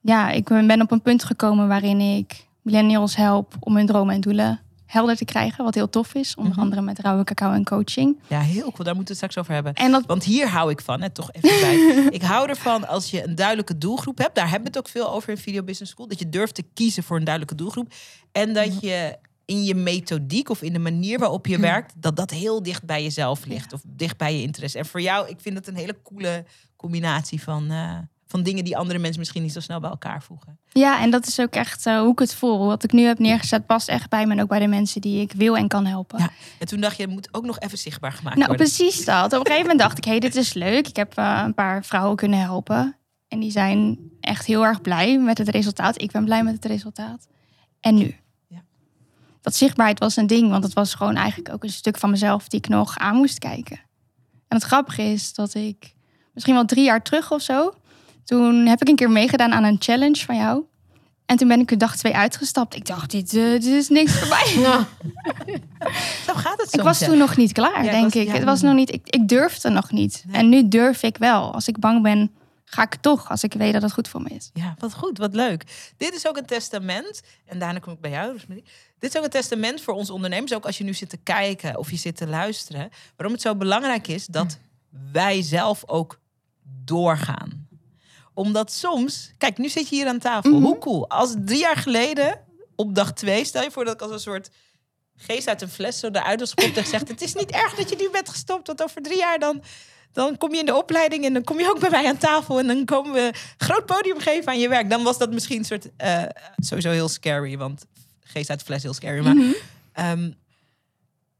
ja, 0.00 0.30
ik 0.30 0.44
ben 0.44 0.80
op 0.80 0.90
een 0.90 1.02
punt 1.02 1.24
gekomen 1.24 1.68
waarin 1.68 2.00
ik 2.00 2.46
millennials 2.62 3.16
help 3.16 3.54
om 3.60 3.76
hun 3.76 3.86
dromen 3.86 4.14
en 4.14 4.20
doelen 4.20 4.60
helder 4.88 5.16
te 5.16 5.24
krijgen. 5.24 5.64
Wat 5.64 5.74
heel 5.74 5.88
tof 5.88 6.14
is. 6.14 6.34
Onder 6.34 6.52
Mhm. 6.52 6.60
andere 6.62 6.80
met 6.82 6.98
rauwe 6.98 7.24
cacao 7.24 7.52
en 7.52 7.64
coaching. 7.64 8.18
Ja, 8.26 8.40
heel 8.40 8.70
cool. 8.72 8.84
Daar 8.84 8.94
moeten 8.94 9.14
we 9.14 9.20
het 9.20 9.30
straks 9.32 9.38
over 9.38 9.52
hebben. 9.52 9.72
En 9.74 9.90
dat 9.90 10.06
Want 10.06 10.24
hier 10.24 10.48
hou 10.48 10.70
ik 10.70 10.80
van, 10.80 11.00
hè, 11.02 11.10
toch 11.10 11.32
even 11.32 11.60
bij. 11.60 12.06
ik 12.18 12.22
hou 12.22 12.48
ervan 12.48 12.88
als 12.88 13.10
je 13.10 13.24
een 13.24 13.34
duidelijke 13.34 13.78
doelgroep 13.78 14.18
hebt. 14.18 14.34
Daar 14.34 14.50
hebben 14.50 14.72
we 14.72 14.78
het 14.78 14.86
ook 14.86 14.92
veel 14.92 15.12
over 15.12 15.30
in 15.30 15.38
Video 15.38 15.62
Business 15.62 15.92
School. 15.92 16.08
Dat 16.08 16.18
je 16.18 16.28
durft 16.28 16.54
te 16.54 16.64
kiezen 16.74 17.02
voor 17.02 17.16
een 17.16 17.24
duidelijke 17.24 17.56
doelgroep. 17.56 17.92
En 18.32 18.54
dat 18.54 18.80
je 18.80 19.16
in 19.44 19.64
je 19.64 19.74
methodiek 19.74 20.48
of 20.50 20.62
in 20.62 20.72
de 20.72 20.78
manier 20.78 21.18
waarop 21.18 21.46
je 21.46 21.58
werkt... 21.58 21.92
dat 21.96 22.16
dat 22.16 22.30
heel 22.30 22.62
dicht 22.62 22.84
bij 22.84 23.02
jezelf 23.02 23.44
ligt. 23.46 23.72
Of 23.72 23.80
dicht 23.86 24.16
bij 24.16 24.36
je 24.36 24.42
interesse. 24.42 24.78
En 24.78 24.86
voor 24.86 25.00
jou, 25.00 25.28
ik 25.28 25.40
vind 25.40 25.56
het 25.56 25.66
een 25.68 25.76
hele 25.76 25.96
coole 26.02 26.44
combinatie 26.76 27.42
van... 27.42 27.70
eh, 27.70 27.98
van 28.28 28.42
dingen 28.42 28.64
die 28.64 28.76
andere 28.76 28.98
mensen 28.98 29.18
misschien 29.18 29.42
niet 29.42 29.52
zo 29.52 29.60
snel 29.60 29.80
bij 29.80 29.90
elkaar 29.90 30.22
voegen. 30.22 30.58
Ja, 30.72 31.00
en 31.00 31.10
dat 31.10 31.26
is 31.26 31.40
ook 31.40 31.54
echt 31.54 31.86
eh, 31.86 32.00
hoe 32.00 32.12
ik 32.12 32.18
het 32.18 32.34
voel. 32.34 32.66
Wat 32.66 32.84
ik 32.84 32.92
nu 32.92 33.02
heb 33.02 33.18
neergezet 33.18 33.66
past 33.66 33.88
echt 33.88 34.10
bij 34.10 34.26
me 34.26 34.32
en 34.32 34.42
ook 34.42 34.48
bij 34.48 34.58
de 34.58 34.66
mensen 34.66 35.00
die 35.00 35.20
ik 35.20 35.32
wil 35.32 35.56
en 35.56 35.68
kan 35.68 35.86
helpen. 35.86 36.18
Ja, 36.18 36.30
En 36.58 36.66
toen 36.66 36.80
dacht 36.80 36.96
je, 36.96 37.02
het 37.02 37.12
moet 37.12 37.28
ook 37.34 37.44
nog 37.44 37.58
even 37.58 37.78
zichtbaar 37.78 38.12
gemaakt 38.12 38.36
nou, 38.36 38.48
worden. 38.48 38.66
precies 38.66 39.04
dat. 39.04 39.24
Op 39.24 39.32
een 39.32 39.38
gegeven 39.38 39.60
moment 39.60 39.78
dacht 39.78 39.98
ik, 39.98 40.04
hé, 40.04 40.10
hey, 40.10 40.20
dit 40.20 40.36
is 40.36 40.52
leuk. 40.52 40.88
Ik 40.88 40.96
heb 40.96 41.16
eh, 41.16 41.42
een 41.44 41.54
paar 41.54 41.84
vrouwen 41.84 42.16
kunnen 42.16 42.40
helpen. 42.40 42.96
En 43.28 43.40
die 43.40 43.50
zijn 43.50 43.98
echt 44.20 44.46
heel 44.46 44.64
erg 44.64 44.80
blij 44.80 45.18
met 45.18 45.38
het 45.38 45.48
resultaat. 45.48 46.02
Ik 46.02 46.10
ben 46.10 46.24
blij 46.24 46.42
met 46.42 46.54
het 46.54 46.64
resultaat. 46.64 47.28
En 47.80 47.94
nu? 47.94 48.16
Ja. 48.46 48.64
Dat 49.40 49.54
zichtbaarheid 49.54 49.98
was 49.98 50.16
een 50.16 50.26
ding, 50.26 50.50
want 50.50 50.64
het 50.64 50.72
was 50.72 50.94
gewoon 50.94 51.16
eigenlijk 51.16 51.54
ook 51.54 51.64
een 51.64 51.70
stuk 51.70 51.98
van 51.98 52.10
mezelf 52.10 52.48
die 52.48 52.58
ik 52.58 52.68
nog 52.68 52.98
aan 52.98 53.16
moest 53.16 53.38
kijken. 53.38 53.80
En 54.48 54.56
het 54.56 54.62
grappige 54.62 55.02
is 55.02 55.34
dat 55.34 55.54
ik 55.54 55.94
misschien 56.32 56.54
wel 56.54 56.64
drie 56.64 56.84
jaar 56.84 57.02
terug 57.02 57.32
of 57.32 57.42
zo, 57.42 57.74
toen 58.28 58.66
heb 58.66 58.80
ik 58.80 58.88
een 58.88 58.96
keer 58.96 59.10
meegedaan 59.10 59.52
aan 59.52 59.64
een 59.64 59.76
challenge 59.78 60.24
van 60.24 60.36
jou. 60.36 60.62
En 61.26 61.36
toen 61.36 61.48
ben 61.48 61.60
ik 61.60 61.70
er 61.70 61.78
dag 61.78 61.96
twee 61.96 62.14
uitgestapt. 62.16 62.74
Ik 62.74 62.86
dacht, 62.86 63.10
dit, 63.10 63.34
eh, 63.34 63.42
dit 63.50 63.64
is 63.64 63.88
niks 63.88 64.12
voor 64.18 64.28
mij. 64.28 64.54
Ja. 64.62 64.86
Zo 66.26 66.32
gaat 66.34 66.56
het 66.60 66.66
Ik 66.66 66.80
soms, 66.80 66.82
was 66.82 66.98
toen 66.98 67.18
nog 67.18 67.36
niet 67.36 67.52
klaar, 67.52 67.84
Ja, 67.84 67.90
denk 67.90 68.02
was- 68.04 68.14
ik. 68.14 68.26
ja. 68.26 68.32
Het 68.32 68.44
was 68.44 68.60
nog 68.62 68.74
niet, 68.74 68.92
ik, 68.92 69.00
ik 69.08 69.28
durfde 69.28 69.68
nog 69.70 69.90
niet. 69.90 70.24
Nee. 70.26 70.36
En 70.40 70.48
nu 70.48 70.68
durf 70.68 71.02
ik 71.02 71.16
wel. 71.16 71.52
Als 71.54 71.68
ik 71.68 71.78
bang 71.78 72.02
ben, 72.02 72.30
ga 72.64 72.82
ik 72.82 72.94
toch. 72.94 73.30
Als 73.30 73.42
ik 73.42 73.52
weet 73.52 73.72
dat 73.72 73.82
het 73.82 73.92
goed 73.92 74.08
voor 74.08 74.22
me 74.22 74.28
is. 74.28 74.50
Ja, 74.52 74.74
wat 74.78 74.94
goed, 74.94 75.18
wat 75.18 75.34
leuk. 75.34 75.92
Dit 75.96 76.14
is 76.14 76.28
ook 76.28 76.36
een 76.36 76.46
testament. 76.46 77.22
En 77.46 77.58
daarna 77.58 77.78
kom 77.78 77.92
ik 77.92 78.00
bij 78.00 78.10
jou. 78.10 78.38
Dit 78.98 79.10
is 79.10 79.16
ook 79.16 79.24
een 79.24 79.30
testament 79.30 79.80
voor 79.80 79.94
ons 79.94 80.10
ondernemers. 80.10 80.54
Ook 80.54 80.66
als 80.66 80.78
je 80.78 80.84
nu 80.84 80.94
zit 80.94 81.08
te 81.08 81.16
kijken 81.22 81.78
of 81.78 81.90
je 81.90 81.96
zit 81.96 82.16
te 82.16 82.26
luisteren. 82.26 82.88
Waarom 83.16 83.34
het 83.34 83.42
zo 83.44 83.54
belangrijk 83.56 84.08
is 84.08 84.26
dat 84.26 84.58
wij 85.12 85.42
zelf 85.42 85.82
ook 85.86 86.18
doorgaan. 86.84 87.66
Omdat 88.38 88.72
soms... 88.72 89.32
Kijk, 89.38 89.58
nu 89.58 89.68
zit 89.68 89.88
je 89.88 89.94
hier 89.96 90.06
aan 90.06 90.18
tafel. 90.18 90.50
Mhm. 90.50 90.62
Hoe 90.62 90.78
cool. 90.78 91.08
Als 91.08 91.34
drie 91.44 91.58
jaar 91.58 91.76
geleden, 91.76 92.40
op 92.76 92.94
dag 92.94 93.12
twee... 93.12 93.44
Stel 93.44 93.62
je 93.62 93.70
voor 93.70 93.84
dat 93.84 93.94
ik 93.94 94.02
als 94.02 94.10
een 94.10 94.18
soort 94.20 94.50
geest 95.16 95.48
uit 95.48 95.62
een 95.62 95.68
fles 95.68 95.98
zo 95.98 96.06
eruit 96.08 96.40
was 96.40 96.50
gepopt 96.50 96.76
en 96.76 96.82
gezegd... 96.82 97.08
Het 97.08 97.22
is 97.22 97.34
niet 97.34 97.50
erg 97.50 97.74
dat 97.74 97.88
je 97.90 97.96
nu 97.96 98.10
bent 98.10 98.28
gestopt. 98.28 98.66
Want 98.66 98.82
over 98.82 99.02
drie 99.02 99.16
jaar 99.18 99.38
dan... 99.38 99.62
Dan 100.12 100.36
kom 100.36 100.52
je 100.54 100.58
in 100.60 100.66
de 100.66 100.74
opleiding 100.76 101.24
en 101.24 101.32
dan 101.32 101.44
kom 101.44 101.58
je 101.58 101.70
ook 101.70 101.80
bij 101.80 101.90
mij 101.90 102.06
aan 102.08 102.16
tafel. 102.16 102.58
En 102.58 102.66
dan 102.66 102.84
komen 102.84 103.12
we 103.12 103.32
groot 103.56 103.86
podium 103.86 104.18
geven 104.18 104.48
aan 104.48 104.58
je 104.58 104.68
werk. 104.68 104.90
Dan 104.90 105.02
was 105.02 105.18
dat 105.18 105.32
misschien 105.32 105.58
een 105.58 105.64
soort... 105.64 105.88
eh, 105.96 106.22
sowieso 106.56 106.90
heel 106.90 107.08
scary, 107.08 107.56
want 107.58 107.84
geest 108.20 108.50
uit 108.50 108.58
de 108.58 108.64
fles 108.64 108.82
heel 108.82 108.94
scary. 108.94 109.24
Maar 109.24 109.34
Mhm. 109.34 109.52
ehm, 109.92 110.30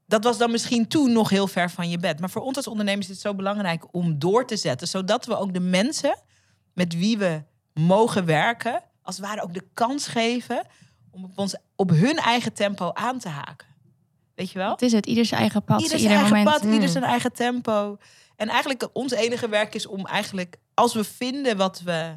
dat 0.06 0.24
was 0.24 0.38
dan 0.38 0.50
misschien 0.50 0.88
toen 0.88 1.12
nog 1.12 1.30
heel 1.30 1.46
ver 1.46 1.70
van 1.70 1.90
je 1.90 1.98
bed. 1.98 2.20
Maar 2.20 2.30
voor 2.30 2.42
ons 2.42 2.56
als 2.56 2.66
ondernemers 2.66 3.06
is 3.06 3.12
het 3.12 3.20
zo 3.22 3.34
belangrijk 3.34 3.84
om 3.94 4.18
door 4.18 4.46
te 4.46 4.56
zetten. 4.56 4.88
Zodat 4.88 5.26
we 5.26 5.36
ook 5.36 5.52
de 5.54 5.60
mensen 5.60 6.18
met 6.78 6.94
wie 6.94 7.18
we 7.18 7.42
mogen 7.74 8.24
werken... 8.24 8.82
als 9.02 9.16
het 9.16 9.26
ware 9.26 9.42
ook 9.42 9.54
de 9.54 9.64
kans 9.74 10.06
geven 10.06 10.66
om 11.10 11.24
op, 11.24 11.38
ons, 11.38 11.56
op 11.76 11.90
hun 11.90 12.16
eigen 12.16 12.52
tempo 12.52 12.90
aan 12.92 13.18
te 13.18 13.28
haken. 13.28 13.66
Weet 14.34 14.50
je 14.50 14.58
wel? 14.58 14.70
Het 14.70 14.82
is 14.82 14.92
het, 14.92 15.06
ieder 15.06 15.24
zijn 15.24 15.40
eigen 15.40 15.64
pad, 15.64 15.80
Ieder 15.82 15.96
ieder 15.96 16.10
zijn 16.10 16.20
eigen 16.22 16.38
moment. 16.38 16.56
pad, 16.62 16.72
ieder 16.72 16.86
Mm. 16.86 16.92
zijn 16.92 17.04
eigen 17.04 17.32
tempo. 17.32 17.96
En 18.36 18.48
eigenlijk 18.48 18.88
ons 18.92 19.12
enige 19.12 19.48
werk 19.48 19.74
is 19.74 19.86
om 19.86 20.06
eigenlijk, 20.06 20.56
als 20.74 20.94
we 20.94 21.04
vinden 21.04 21.56
wat 21.56 21.80
we, 21.80 22.16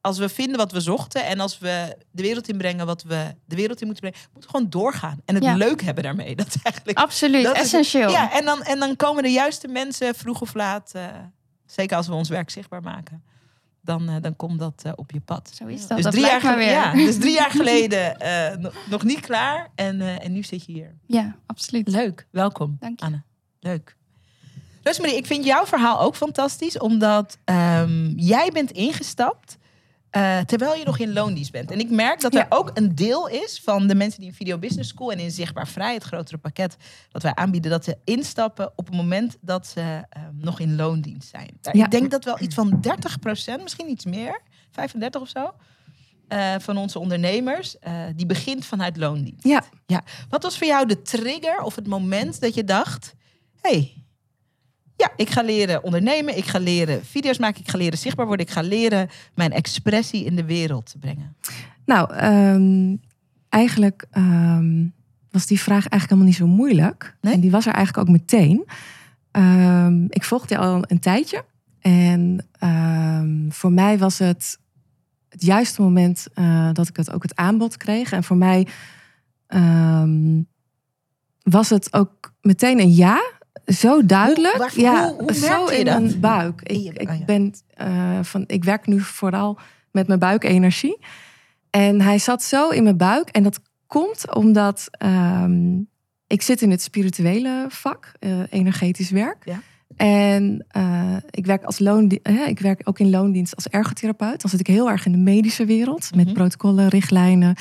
als 0.00 0.18
we 0.18 0.28
vinden 0.28 0.56
wat 0.56 0.72
we 0.72 0.80
zochten 0.80 1.24
en 1.24 1.40
als 1.40 1.58
we 1.58 1.96
de 2.10 2.22
wereld 2.22 2.48
inbrengen 2.48 2.86
wat 2.86 3.02
we 3.02 3.34
de 3.44 3.56
wereld 3.56 3.80
in 3.80 3.86
moeten 3.86 4.10
brengen, 4.10 4.28
moeten 4.32 4.50
we 4.50 4.56
gewoon 4.56 4.70
doorgaan 4.70 5.20
en 5.24 5.34
het 5.34 5.44
Ja. 5.44 5.54
leuk 5.54 5.82
hebben 5.82 6.04
daarmee. 6.04 6.36
Dat 6.42 6.46
is 6.46 6.62
eigenlijk 6.62 6.98
Absoluut, 6.98 7.44
dat 7.44 7.54
is- 7.56 7.60
essentieel. 7.62 8.10
ja, 8.10 8.32
en 8.32 8.44
dan, 8.44 8.62
en 8.62 8.78
dan 8.78 8.96
komen 8.96 9.22
de 9.22 9.30
juiste 9.32 9.68
mensen 9.68 10.14
vroeg 10.14 10.40
of 10.40 10.54
laat, 10.54 10.90
eh, 10.94 11.06
zeker 11.66 11.96
als 11.96 12.06
we 12.06 12.14
ons 12.14 12.28
werk 12.28 12.50
zichtbaar 12.50 12.82
maken, 12.82 13.24
dan, 13.86 14.08
eh, 14.08 14.16
dan 14.20 14.36
komt 14.36 14.58
dat 14.58 14.82
eh, 14.84 14.92
op 14.96 15.10
je 15.10 15.20
pad. 15.20 15.50
Zo 15.54 15.66
is 15.66 15.86
dat. 15.86 15.96
Dus 15.96 16.04
dat 16.04 16.12
drie, 16.12 16.26
jaar 16.26 16.42
maar 16.42 16.56
weer. 16.56 16.70
ja, 16.70 16.92
dus 16.92 17.18
drie 17.18 17.32
jaar 17.32 17.50
geleden 17.60 18.18
eh, 18.18 18.70
nog, 18.90 19.04
niet 19.04 19.20
klaar 19.20 19.70
en, 19.74 20.00
eh, 20.00 20.24
en 20.24 20.32
nu 20.32 20.42
zit 20.42 20.66
je 20.66 20.72
hier. 20.72 20.94
Ja, 21.06 21.36
absoluut. 21.46 21.88
Leuk, 21.88 22.26
welkom. 22.30 22.76
Dank 22.80 23.00
je. 23.00 23.06
Anne. 23.06 23.22
Leuk. 23.60 23.96
Rosemary, 24.82 25.14
ik 25.14 25.26
vind 25.26 25.44
jouw 25.44 25.66
verhaal 25.66 26.00
ook 26.00 26.16
fantastisch, 26.16 26.78
omdat 26.78 27.38
ehm, 27.44 28.12
jij 28.16 28.50
bent 28.52 28.70
ingestapt 28.70 29.58
eh, 30.16 30.38
terwijl 30.38 30.74
je 30.74 30.84
nog 30.84 30.98
in 30.98 31.12
loondienst 31.12 31.52
bent. 31.52 31.70
En 31.70 31.78
ik 31.78 31.90
merk 31.90 32.20
dat 32.20 32.34
er 32.34 32.40
Ja. 32.40 32.46
ook 32.48 32.70
een 32.74 32.94
deel 32.94 33.28
is 33.28 33.60
van 33.64 33.86
de 33.86 33.94
mensen 33.94 34.20
die 34.20 34.28
in 34.28 34.34
Video 34.34 34.58
Business 34.58 34.88
School 34.88 35.12
en 35.12 35.18
in 35.18 35.30
Zichtbaar 35.30 35.68
Vrij, 35.68 35.94
het 35.94 36.02
grotere 36.02 36.38
pakket 36.38 36.76
wat 37.12 37.22
wij 37.22 37.34
aanbieden, 37.34 37.70
dat 37.70 37.84
ze 37.84 37.96
instappen 38.04 38.72
op 38.76 38.86
het 38.86 38.94
moment 38.94 39.36
dat 39.40 39.66
ze 39.66 39.80
ehm, 39.80 40.22
nog 40.36 40.60
in 40.60 40.76
loondienst 40.76 41.28
zijn. 41.28 41.50
Ja. 41.60 41.84
Ik 41.84 41.90
denk 41.90 42.10
dat 42.10 42.24
wel 42.24 42.40
iets 42.40 42.54
van 42.54 42.80
30%, 42.80 43.62
misschien 43.62 43.90
iets 43.90 44.04
meer, 44.04 44.40
35 44.70 45.20
of 45.20 45.28
zo, 45.28 45.54
eh, 46.28 46.54
van 46.58 46.76
onze 46.76 46.98
ondernemers, 46.98 47.78
eh, 47.78 47.92
die 48.16 48.26
begint 48.26 48.64
vanuit 48.64 48.96
loondienst. 48.96 49.44
Ja. 49.44 49.62
Ja. 49.86 50.02
Wat 50.28 50.42
was 50.42 50.58
voor 50.58 50.66
jou 50.66 50.86
de 50.86 51.02
trigger 51.02 51.60
of 51.60 51.74
het 51.74 51.86
moment 51.86 52.40
dat 52.40 52.54
je 52.54 52.64
dacht: 52.64 53.14
hé, 53.60 53.70
hey, 53.70 54.04
ja, 54.96 55.12
ik 55.16 55.30
ga 55.30 55.42
leren 55.42 55.84
ondernemen, 55.84 56.36
ik 56.36 56.44
ga 56.44 56.58
leren 56.58 57.04
video's 57.04 57.38
maken, 57.38 57.60
ik 57.60 57.70
ga 57.70 57.78
leren 57.78 57.98
zichtbaar 57.98 58.26
worden, 58.26 58.46
ik 58.46 58.52
ga 58.52 58.60
leren 58.60 59.08
mijn 59.34 59.52
expressie 59.52 60.24
in 60.24 60.36
de 60.36 60.44
wereld 60.44 60.90
te 60.90 60.98
brengen? 60.98 61.36
Nou, 61.84 62.14
ehm, 62.14 62.96
eigenlijk 63.48 64.06
ehm, 64.10 64.86
was 65.30 65.46
die 65.46 65.60
vraag 65.60 65.88
eigenlijk 65.88 66.10
helemaal 66.10 66.28
niet 66.28 66.36
zo 66.36 66.46
moeilijk. 66.46 67.16
Nee? 67.20 67.34
En 67.34 67.40
die 67.40 67.50
was 67.50 67.66
er 67.66 67.72
eigenlijk 67.72 68.08
ook 68.08 68.14
meteen. 68.14 68.64
Ehm, 69.30 70.04
ik 70.08 70.24
volgde 70.24 70.54
je 70.54 70.60
al 70.60 70.84
een 70.86 71.00
tijdje. 71.00 71.44
En 71.80 72.46
voor 73.48 73.72
mij 73.72 73.98
was 73.98 74.18
het 74.18 74.58
het 75.28 75.42
juiste 75.42 75.82
moment 75.82 76.26
eh, 76.34 76.70
dat 76.72 76.88
ik 76.88 76.96
het 76.96 77.12
ook 77.12 77.22
het 77.22 77.36
aanbod 77.36 77.76
kreeg. 77.76 78.12
En 78.12 78.24
voor 78.24 78.36
mij 78.36 78.66
was 81.42 81.70
het 81.70 81.92
ook 81.92 82.32
meteen 82.40 82.80
een 82.80 82.94
ja. 82.94 83.35
Zo 83.66 84.06
duidelijk. 84.06 84.54
Hoe- 84.54 84.62
waar- 84.64 84.80
ja, 84.80 85.08
hoe- 85.12 85.22
hoe 85.22 85.32
zo 85.34 85.70
je 85.72 85.78
in 85.78 85.84
dat? 85.84 86.00
mijn 86.00 86.20
buik. 86.20 86.70
Je- 86.72 86.92
Ik, 86.94 87.10
oh 87.10 87.18
ja. 87.18 87.24
ben, 87.24 87.54
eh, 87.74 88.18
van, 88.22 88.44
ik 88.46 88.64
werk 88.64 88.86
nu 88.86 89.00
vooral 89.00 89.58
met 89.90 90.06
mijn 90.06 90.18
buikenergie. 90.18 90.98
En 91.70 92.00
hij 92.00 92.18
zat 92.18 92.42
zo 92.42 92.68
in 92.68 92.82
mijn 92.82 92.96
buik. 92.96 93.28
En 93.28 93.42
dat 93.42 93.60
komt 93.86 94.34
omdat 94.34 94.86
ehm, 94.90 95.76
ik 96.26 96.42
zit 96.42 96.62
in 96.62 96.70
het 96.70 96.82
spirituele 96.82 97.66
vak, 97.68 98.12
eh, 98.18 98.30
energetisch 98.50 99.10
werk. 99.10 99.44
Ja. 99.44 99.60
En 99.96 100.64
eh, 100.68 101.16
ik, 101.30 101.46
werk 101.46 101.64
als 101.64 101.78
loondie- 101.78 102.20
eh, 102.22 102.46
ik 102.48 102.58
werk 102.60 102.80
ook 102.84 102.98
in 102.98 103.10
loondienst 103.10 103.54
als 103.54 103.68
ergotherapeut. 103.68 104.40
Dan 104.40 104.50
zit 104.50 104.60
ik 104.60 104.66
heel 104.66 104.90
erg 104.90 105.06
in 105.06 105.12
de 105.12 105.18
medische 105.18 105.64
wereld. 105.64 106.14
Met 106.14 106.24
Mhm. 106.26 106.34
protocollen, 106.34 106.88
richtlijnen. 106.88 107.54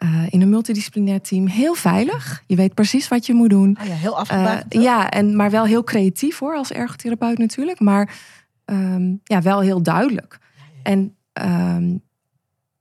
Eh, 0.00 0.26
in 0.30 0.40
een 0.40 0.48
multidisciplinair 0.48 1.20
team. 1.20 1.46
Heel 1.46 1.74
veilig. 1.74 2.42
Je 2.46 2.56
weet 2.56 2.74
precies 2.74 3.08
wat 3.08 3.26
je 3.26 3.34
moet 3.34 3.50
doen. 3.50 3.76
Oh 3.80 3.86
ja, 3.86 3.94
heel 3.94 4.12
Eh, 4.12 4.18
afgebakend. 4.18 4.72
ja, 4.82 5.10
en, 5.10 5.36
maar 5.36 5.50
wel 5.50 5.64
heel 5.64 5.84
creatief 5.84 6.38
hoor, 6.38 6.56
als 6.56 6.72
ergotherapeut 6.72 7.38
natuurlijk. 7.38 7.80
Maar 7.80 8.18
ehm, 8.64 9.14
ja, 9.24 9.42
wel 9.42 9.60
heel 9.60 9.82
duidelijk. 9.82 10.38
En 10.82 11.16
ehm, 11.32 11.96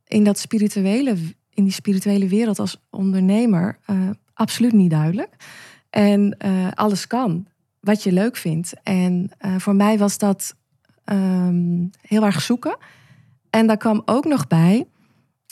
in, 0.08 0.24
dat 0.24 0.40
spirituele, 0.40 1.16
in 1.54 1.64
die 1.64 1.74
spirituele 1.74 2.28
wereld 2.28 2.60
als 2.60 2.82
ondernemer, 2.90 3.78
eh, 3.86 4.10
absoluut 4.34 4.74
niet 4.74 4.90
duidelijk. 4.92 5.36
En 5.90 6.38
alles 6.74 7.08
kan, 7.08 7.46
wat 7.80 8.04
je 8.04 8.12
leuk 8.12 8.38
vindt. 8.38 8.74
En 8.84 9.32
voor 9.58 9.76
mij 9.76 9.98
was 9.98 10.18
dat 10.18 10.56
ehm, 11.04 11.86
heel 12.02 12.26
erg 12.26 12.42
zoeken. 12.42 12.78
En 13.50 13.68
daar 13.68 13.78
kwam 13.78 14.02
ook 14.06 14.26
nog 14.26 14.48
bij, 14.48 14.86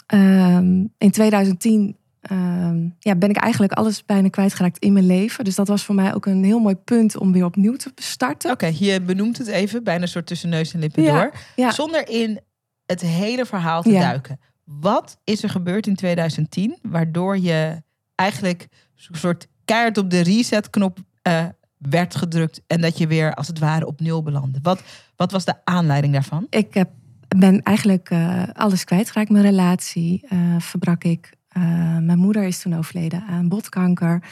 ehm, 0.08 0.86
in 0.98 1.12
2010 1.12 1.98
ehm, 2.22 2.88
ja, 3.00 3.16
ben 3.16 3.30
ik 3.30 3.38
eigenlijk 3.38 3.74
alles 3.74 4.06
bijna 4.06 4.30
kwijtgeraakt 4.30 4.78
in 4.78 4.94
mijn 4.94 5.06
leven. 5.06 5.44
Dus 5.44 5.56
dat 5.56 5.68
was 5.68 5.84
voor 5.86 5.96
mij 5.96 6.14
ook 6.14 6.26
een 6.26 6.44
heel 6.44 6.60
mooi 6.60 6.76
punt 6.76 7.18
om 7.18 7.32
weer 7.32 7.46
opnieuw 7.46 7.76
te 7.76 7.92
starten. 7.96 8.52
Oké, 8.52 8.72
je 8.80 9.02
benoemt 9.02 9.38
het 9.38 9.48
even, 9.48 9.84
bijna 9.84 10.02
een 10.02 10.08
soort 10.08 10.28
tussen 10.28 10.50
neus 10.50 10.74
en 10.74 10.80
lippen 10.80 11.04
Ja, 11.04 11.22
door. 11.22 11.32
ja. 11.56 11.72
Zonder 11.72 12.10
in 12.10 12.40
het 12.86 13.02
hele 13.02 13.46
verhaal 13.46 13.82
te 13.82 13.92
Ja. 13.92 14.00
duiken. 14.02 14.40
Wat 14.64 15.18
is 15.24 15.44
er 15.44 15.50
gebeurd 15.50 15.88
in 15.88 15.96
2010 15.96 16.78
waardoor 16.82 17.38
je 17.38 17.82
eigenlijk 18.16 18.68
een 19.10 19.18
soort 19.18 19.48
keihard 19.66 19.98
op 19.98 20.10
de 20.10 20.20
reset-knop 20.20 20.98
eh, 21.22 21.46
werd 21.78 22.16
gedrukt 22.16 22.62
en 22.68 22.82
dat 22.82 22.98
je 22.98 23.08
weer 23.08 23.34
als 23.34 23.48
het 23.48 23.60
ware 23.60 23.86
op 23.88 24.00
nul 24.00 24.24
belandde? 24.24 24.60
Wat, 24.62 24.82
wat 25.16 25.32
was 25.32 25.46
de 25.46 25.54
aanleiding 25.64 26.14
daarvan? 26.14 26.48
Ik 26.50 26.74
heb, 26.74 26.90
ben 27.28 27.64
eigenlijk 27.64 28.10
eh, 28.10 28.44
alles 28.54 28.84
kwijtgeraakt. 28.84 29.30
Mijn 29.30 29.46
relatie 29.46 30.26
eh, 30.28 30.40
verbrak 30.60 31.04
ik. 31.04 31.36
Eh, 31.48 31.98
mijn 31.98 32.18
moeder 32.18 32.44
is 32.44 32.62
toen 32.62 32.76
overleden 32.76 33.24
aan 33.28 33.50
botkanker. 33.50 34.24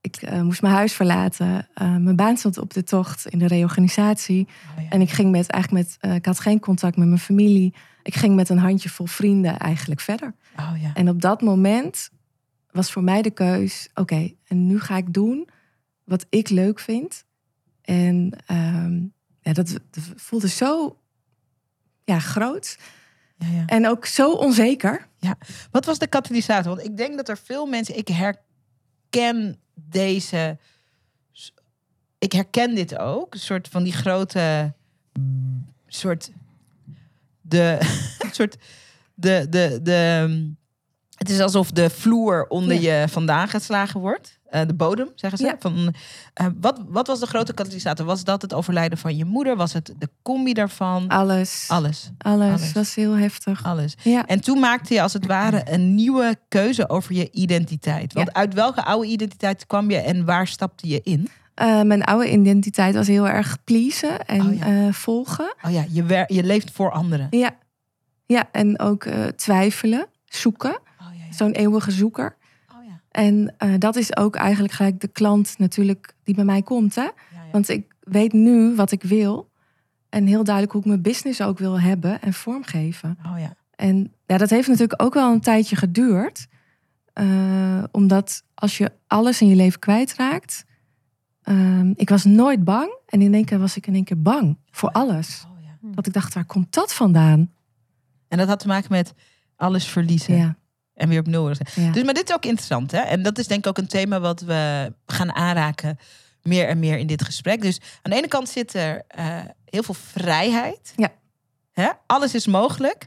Ik 0.00 0.16
eh, 0.16 0.42
moest 0.42 0.62
mijn 0.62 0.74
huis 0.74 0.92
verlaten. 0.92 1.68
Mijn 1.74 2.16
baan 2.16 2.36
stond 2.36 2.58
op 2.58 2.72
de 2.72 2.82
tocht 2.82 3.26
in 3.26 3.38
de 3.38 3.46
reorganisatie. 3.46 4.48
Oh, 4.76 4.82
ja. 4.82 4.90
En 4.90 5.00
ik 5.00 5.10
ging 5.10 5.30
met 5.30 5.50
eigenlijk 5.50 5.98
met, 6.00 6.14
ik 6.14 6.26
had 6.26 6.40
geen 6.40 6.60
contact 6.60 6.96
met 6.96 7.06
mijn 7.06 7.20
familie. 7.20 7.74
Ik 8.02 8.14
ging 8.14 8.34
met 8.34 8.48
een 8.48 8.58
handjevol 8.58 9.06
vrienden 9.06 9.58
eigenlijk 9.58 10.00
verder. 10.00 10.34
Oh, 10.56 10.72
ja. 10.80 10.90
En 10.94 11.08
op 11.08 11.20
dat 11.20 11.42
moment 11.42 12.10
was 12.70 12.92
voor 12.92 13.04
mij 13.04 13.22
de 13.22 13.30
keus: 13.30 13.88
oké, 13.94 14.32
en 14.46 14.66
nu 14.66 14.80
ga 14.80 14.96
ik 14.96 15.12
doen 15.12 15.48
wat 16.04 16.26
ik 16.28 16.48
leuk 16.48 16.80
vind. 16.80 17.24
En 17.82 18.32
ehm, 18.46 19.00
ja, 19.40 19.52
dat, 19.52 19.80
dat 19.90 20.12
voelde 20.16 20.48
zo 20.48 20.99
ja, 22.10 22.18
groot 22.18 22.78
Ja, 23.36 23.46
ja. 23.48 23.66
en 23.66 23.88
ook 23.88 24.06
zo 24.06 24.32
onzeker. 24.32 25.08
Wat 25.70 25.84
was 25.84 25.98
de 25.98 26.06
katalysator? 26.06 26.74
Want 26.74 26.86
ik 26.86 26.96
denk 26.96 27.16
dat 27.16 27.28
er 27.28 27.38
veel 27.38 27.66
mensen. 27.66 27.96
Ik 27.96 28.08
herken 28.08 29.58
deze. 29.74 30.58
Ik 32.18 32.32
herken 32.32 32.74
dit 32.74 32.98
ook. 32.98 33.34
Een 33.34 33.40
soort 33.40 33.68
van 33.68 33.82
die 33.82 33.92
grote. 33.92 34.72
soort. 35.86 36.30
De. 37.40 37.78
soort. 38.32 38.56
De. 39.14 39.46
de, 39.48 39.80
de 39.82 40.58
het 41.20 41.30
is 41.30 41.40
alsof 41.40 41.70
de 41.70 41.90
vloer 41.90 42.46
onder 42.48 42.80
je 42.80 43.04
vandaan 43.08 43.48
geslagen 43.48 44.00
wordt. 44.00 44.38
Eh, 44.50 44.60
de 44.66 44.74
bodem, 44.74 45.08
zeggen 45.14 45.38
ze. 45.38 45.44
Ja. 45.44 45.56
Van, 45.58 45.94
eh, 46.34 46.46
wat, 46.60 46.80
wat 46.88 47.06
was 47.06 47.20
de 47.20 47.26
grote 47.26 47.52
katalysator? 47.54 48.06
Was 48.06 48.24
dat 48.24 48.42
het 48.42 48.54
overlijden 48.54 48.98
van 48.98 49.16
je 49.16 49.24
moeder? 49.24 49.56
Was 49.56 49.72
het 49.72 49.94
de 49.98 50.08
combi 50.22 50.52
daarvan? 50.52 51.08
Alles. 51.08 51.64
Alles. 51.68 52.10
Alles. 52.18 52.48
Alles. 52.48 52.72
was 52.72 52.94
heel 52.94 53.16
heftig. 53.16 53.64
Alles. 53.64 53.94
Ja. 54.02 54.26
En 54.26 54.40
toen 54.40 54.58
maakte 54.60 54.94
je 54.94 55.02
als 55.02 55.12
het 55.12 55.26
ware 55.26 55.62
een 55.64 55.94
nieuwe 55.94 56.36
keuze 56.48 56.88
over 56.88 57.14
je 57.14 57.30
identiteit. 57.30 58.12
Want 58.12 58.32
uit 58.32 58.54
welke 58.54 58.84
oude 58.84 59.06
identiteit 59.08 59.66
kwam 59.66 59.90
je 59.90 59.96
en 59.98 60.24
waar 60.24 60.46
stapte 60.46 60.88
je 60.88 61.00
in? 61.02 61.28
Eh, 61.54 61.82
mijn 61.82 62.04
oude 62.04 62.30
identiteit 62.30 62.94
was 62.94 63.06
heel 63.06 63.28
erg 63.28 63.56
pleasen 63.64 64.26
en 64.26 64.46
Oh 64.46 64.56
ja. 64.58 64.92
volgen. 64.92 65.54
Oh 65.62 65.72
ja, 65.72 65.84
je, 65.88 66.02
wer- 66.02 66.32
je 66.32 66.42
leeft 66.42 66.70
voor 66.70 66.90
anderen. 66.90 67.26
Ja. 67.30 67.50
ja, 68.26 68.48
en 68.52 68.78
ook 68.78 69.06
twijfelen, 69.36 70.06
zoeken. 70.24 70.78
Zo'n 71.30 71.52
eeuwige 71.52 71.90
zoeker. 71.90 72.36
Oh 72.76 72.84
ja. 72.84 73.00
En 73.10 73.54
eh, 73.58 73.74
dat 73.78 73.96
is 73.96 74.16
ook 74.16 74.36
eigenlijk 74.36 74.72
gelijk 74.72 75.00
de 75.00 75.08
klant 75.08 75.58
natuurlijk 75.58 76.14
die 76.24 76.34
bij 76.34 76.44
mij 76.44 76.62
komt. 76.62 76.94
Hè? 76.94 77.02
Ja, 77.02 77.12
ja. 77.32 77.40
Want 77.52 77.68
ik 77.68 77.94
weet 78.00 78.32
nu 78.32 78.74
wat 78.74 78.92
ik 78.92 79.02
wil. 79.02 79.50
En 80.08 80.26
heel 80.26 80.44
duidelijk 80.44 80.72
hoe 80.72 80.82
ik 80.82 80.88
mijn 80.88 81.02
business 81.02 81.40
ook 81.40 81.58
wil 81.58 81.80
hebben 81.80 82.20
en 82.22 82.32
vormgeven. 82.32 83.18
Oh 83.26 83.38
ja. 83.38 83.54
En 83.76 84.12
ja, 84.26 84.36
dat 84.36 84.50
heeft 84.50 84.68
natuurlijk 84.68 85.02
ook 85.02 85.14
wel 85.14 85.32
een 85.32 85.40
tijdje 85.40 85.76
geduurd. 85.76 86.46
Eh, 87.12 87.82
omdat 87.90 88.42
als 88.54 88.78
je 88.78 88.92
alles 89.06 89.40
in 89.40 89.48
je 89.48 89.56
leven 89.56 89.80
kwijtraakt. 89.80 90.64
ehm 91.42 91.92
ik 91.94 92.08
was 92.08 92.24
nooit 92.24 92.64
bang. 92.64 92.98
En 93.06 93.22
in 93.22 93.34
één 93.34 93.44
keer 93.44 93.58
was 93.58 93.76
ik 93.76 93.86
in 93.86 93.94
één 93.94 94.04
keer 94.04 94.22
bang 94.22 94.58
voor 94.70 94.90
alles. 94.90 95.44
Oh 95.46 95.62
ja. 95.62 95.92
Dat 95.94 96.06
ik 96.06 96.12
dacht, 96.12 96.34
waar 96.34 96.44
komt 96.44 96.74
dat 96.74 96.94
vandaan? 96.94 97.50
En 98.28 98.38
dat 98.38 98.48
had 98.48 98.58
te 98.58 98.66
maken 98.66 98.92
met 98.92 99.14
alles 99.56 99.86
verliezen 99.86 100.36
Ja, 100.36 100.56
en 101.00 101.08
weer 101.08 101.18
op 101.18 101.26
nul. 101.26 101.48
ja. 101.48 101.92
Dus, 101.92 102.02
maar 102.02 102.14
dit 102.14 102.28
is 102.28 102.34
ook 102.34 102.44
interessant, 102.44 102.90
hè? 102.90 103.00
En 103.00 103.22
dat 103.22 103.38
is 103.38 103.46
denk 103.46 103.60
ik 103.60 103.66
ook 103.66 103.78
een 103.78 103.86
thema 103.86 104.20
wat 104.20 104.40
we 104.40 104.92
gaan 105.06 105.34
aanraken 105.34 105.98
meer 106.42 106.68
en 106.68 106.78
meer 106.78 106.98
in 106.98 107.06
dit 107.06 107.24
gesprek. 107.24 107.62
Dus 107.62 107.80
aan 108.02 108.10
de 108.10 108.16
ene 108.16 108.28
kant 108.28 108.48
zit 108.48 108.74
er 108.74 109.02
eh, 109.08 109.38
heel 109.64 109.82
veel 109.82 109.94
vrijheid. 109.94 110.92
Ja. 110.96 111.12
Hè? 111.72 111.88
Alles 112.06 112.34
is 112.34 112.46
mogelijk. 112.46 113.06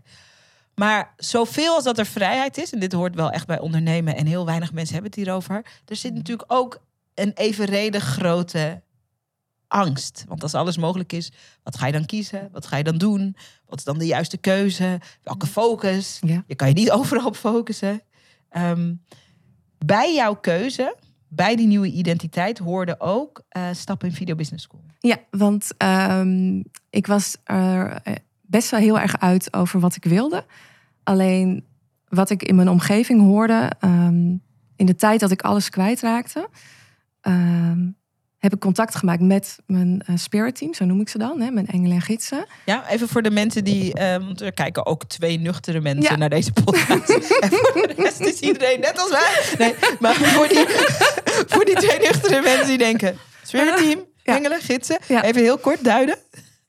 Maar 0.75 1.13
zoveel 1.17 1.73
als 1.73 1.83
dat 1.83 1.97
er 1.97 2.05
vrijheid 2.05 2.57
is, 2.57 2.73
en 2.73 2.79
dit 2.79 2.93
hoort 2.93 3.15
wel 3.15 3.31
echt 3.31 3.47
bij 3.47 3.59
ondernemen, 3.59 4.15
en 4.15 4.25
heel 4.25 4.45
weinig 4.45 4.73
mensen 4.73 4.93
hebben 4.93 5.11
het 5.11 5.19
hierover, 5.19 5.65
er 5.85 5.95
zit 5.95 6.13
natuurlijk 6.13 6.51
ook 6.53 6.81
een 7.13 7.31
evenredig 7.33 8.03
grote 8.03 8.81
angst. 9.73 10.25
Want 10.27 10.43
als 10.43 10.53
alles 10.53 10.77
mogelijk 10.77 11.13
is, 11.13 11.31
wat 11.63 11.77
ga 11.77 11.85
je 11.85 11.91
dan 11.91 12.05
kiezen? 12.05 12.49
Wat 12.51 12.65
ga 12.65 12.77
je 12.77 12.83
dan 12.83 12.97
doen? 12.97 13.35
Wat 13.65 13.77
is 13.77 13.83
dan 13.83 13.97
de 13.97 14.05
juiste 14.05 14.37
keuze? 14.37 14.99
Welke 15.23 15.47
focus? 15.47 16.19
Ja. 16.21 16.43
Je 16.47 16.55
kan 16.55 16.67
je 16.67 16.73
niet 16.73 16.91
overal 16.99 17.25
op 17.25 17.35
focussen. 17.35 18.01
Ehm, 18.49 18.93
bij 19.85 20.13
jouw 20.13 20.35
keuze, 20.35 20.95
bij 21.27 21.55
die 21.55 21.67
nieuwe 21.67 21.91
identiteit, 21.91 22.57
hoorde 22.57 22.99
ook 22.99 23.43
eh, 23.49 23.67
stappen 23.71 24.07
in 24.07 24.15
Video 24.15 24.35
Business 24.35 24.63
School. 24.63 24.83
Ja, 24.99 25.17
want 25.29 25.71
ehm, 25.77 26.61
ik 26.89 27.07
was 27.07 27.37
er 27.43 27.91
eh, 27.91 28.13
best 28.41 28.69
wel 28.69 28.79
heel 28.79 28.99
erg 28.99 29.19
uit 29.19 29.53
over 29.53 29.79
wat 29.79 29.95
ik 29.95 30.03
wilde. 30.03 30.45
Alleen 31.03 31.65
wat 32.07 32.29
ik 32.29 32.43
in 32.43 32.55
mijn 32.55 32.69
omgeving 32.69 33.21
hoorde, 33.21 33.71
ehm, 33.79 34.35
in 34.75 34.85
de 34.85 34.95
tijd 34.95 35.19
dat 35.19 35.31
ik 35.31 35.41
alles 35.41 35.69
kwijtraakte, 35.69 36.49
ehm, 37.21 37.87
heb 38.43 38.53
ik 38.53 38.59
contact 38.59 38.95
gemaakt 38.95 39.21
met 39.21 39.57
mijn 39.67 40.01
eh, 40.05 40.15
spirit 40.17 40.55
team, 40.55 40.73
zo 40.73 40.85
noem 40.85 41.01
ik 41.01 41.09
ze 41.09 41.17
dan, 41.17 41.41
hè, 41.41 41.51
mijn 41.51 41.67
engelen 41.67 41.95
en 41.95 42.01
gidsen. 42.01 42.45
Ja, 42.65 42.89
even 42.89 43.07
voor 43.07 43.21
de 43.21 43.31
mensen 43.31 43.63
die, 43.63 43.93
eh, 43.93 44.17
want 44.17 44.41
er 44.41 44.53
kijken 44.53 44.85
ook 44.85 45.05
twee 45.05 45.39
nuchtere 45.39 45.81
mensen 45.81 46.11
Ja. 46.11 46.15
naar 46.17 46.29
deze 46.29 46.51
podcast. 46.53 47.09
en 47.43 47.49
voor 47.49 47.87
de 47.87 47.93
rest 47.97 48.19
is 48.19 48.39
iedereen 48.39 48.79
net 48.79 48.99
als 48.99 49.09
wij. 49.09 49.55
Nee, 49.57 49.75
maar 49.99 50.13
voor 50.15 50.47
die, 50.47 50.65
voor 51.53 51.65
die 51.65 51.75
twee 51.75 51.99
nuchtere 51.99 52.41
mensen 52.41 52.67
die 52.67 52.77
denken, 52.77 53.17
spirit 53.43 53.77
team, 53.77 53.99
Ja. 54.23 54.35
engelen, 54.35 54.61
gidsen. 54.61 54.97
Ja. 55.07 55.23
Even 55.23 55.41
heel 55.41 55.57
kort 55.57 55.83
duiden. 55.83 56.17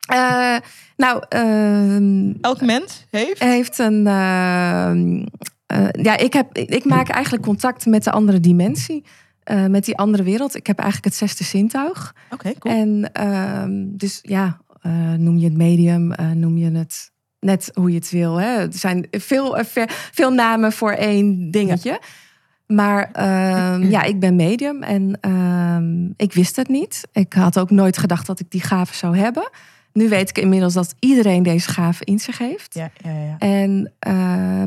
Eh, 0.09 0.57
nou, 0.97 1.23
ehm, 1.29 2.33
Elk 2.41 2.61
mens 2.61 3.07
heeft. 3.11 3.41
heeft 3.43 3.79
een. 3.79 4.07
ehm, 4.07 5.27
eh, 5.67 5.89
ja, 6.03 6.17
ik, 6.17 6.33
heb, 6.33 6.57
ik 6.59 6.85
maak 6.85 7.09
eigenlijk 7.09 7.45
contact 7.45 7.87
met 7.87 8.05
de 8.05 8.11
andere 8.11 8.41
dimensie. 8.41 9.05
Eh, 9.45 9.67
met 9.67 9.85
die 9.85 9.97
andere 9.97 10.23
wereld. 10.23 10.55
Ik 10.55 10.67
heb 10.67 10.79
eigenlijk 10.79 11.09
het 11.09 11.29
zesde 11.29 11.45
zintuig. 11.45 12.15
Oké, 12.31 12.53
cool. 12.59 12.75
En 12.75 13.13
ehm, 13.13 13.73
dus 13.87 14.19
ja, 14.23 14.61
eh, 14.81 15.13
noem 15.13 15.37
je 15.37 15.45
het 15.45 15.57
medium, 15.57 16.13
eh, 16.13 16.31
noem 16.31 16.57
je 16.57 16.71
het 16.71 17.13
net 17.41 17.71
hoe 17.75 17.91
je 17.91 17.99
het 17.99 18.11
wil. 18.11 18.37
Hè? 18.37 18.59
Er 18.59 18.73
zijn 18.73 19.07
veel, 19.11 19.59
veel 20.13 20.31
namen 20.31 20.73
voor 20.73 20.93
één 20.93 21.51
dingetje. 21.51 22.01
Maar 22.67 23.11
ehm, 23.13 23.83
ja, 23.95 24.03
ik 24.03 24.21
ben 24.21 24.37
medium 24.37 24.83
en 24.83 25.19
ehm, 25.21 26.13
ik 26.17 26.33
wist 26.33 26.57
het 26.57 26.69
niet. 26.69 27.09
Ik 27.13 27.33
had 27.33 27.59
ook 27.59 27.71
nooit 27.71 27.99
gedacht 27.99 28.27
dat 28.27 28.41
ik 28.41 28.51
die 28.51 28.63
gave 28.63 28.95
zou 28.95 29.17
hebben. 29.17 29.51
Nu 29.93 30.09
weet 30.09 30.29
ik 30.29 30.39
inmiddels 30.39 30.75
dat 30.75 30.95
iedereen 30.99 31.43
deze 31.43 31.69
gave 31.69 32.05
in 32.05 32.19
zich 32.19 32.39
heeft. 32.39 32.75
Ja, 32.75 32.91
ja, 33.05 33.11
ja. 33.11 33.39
En, 33.39 33.93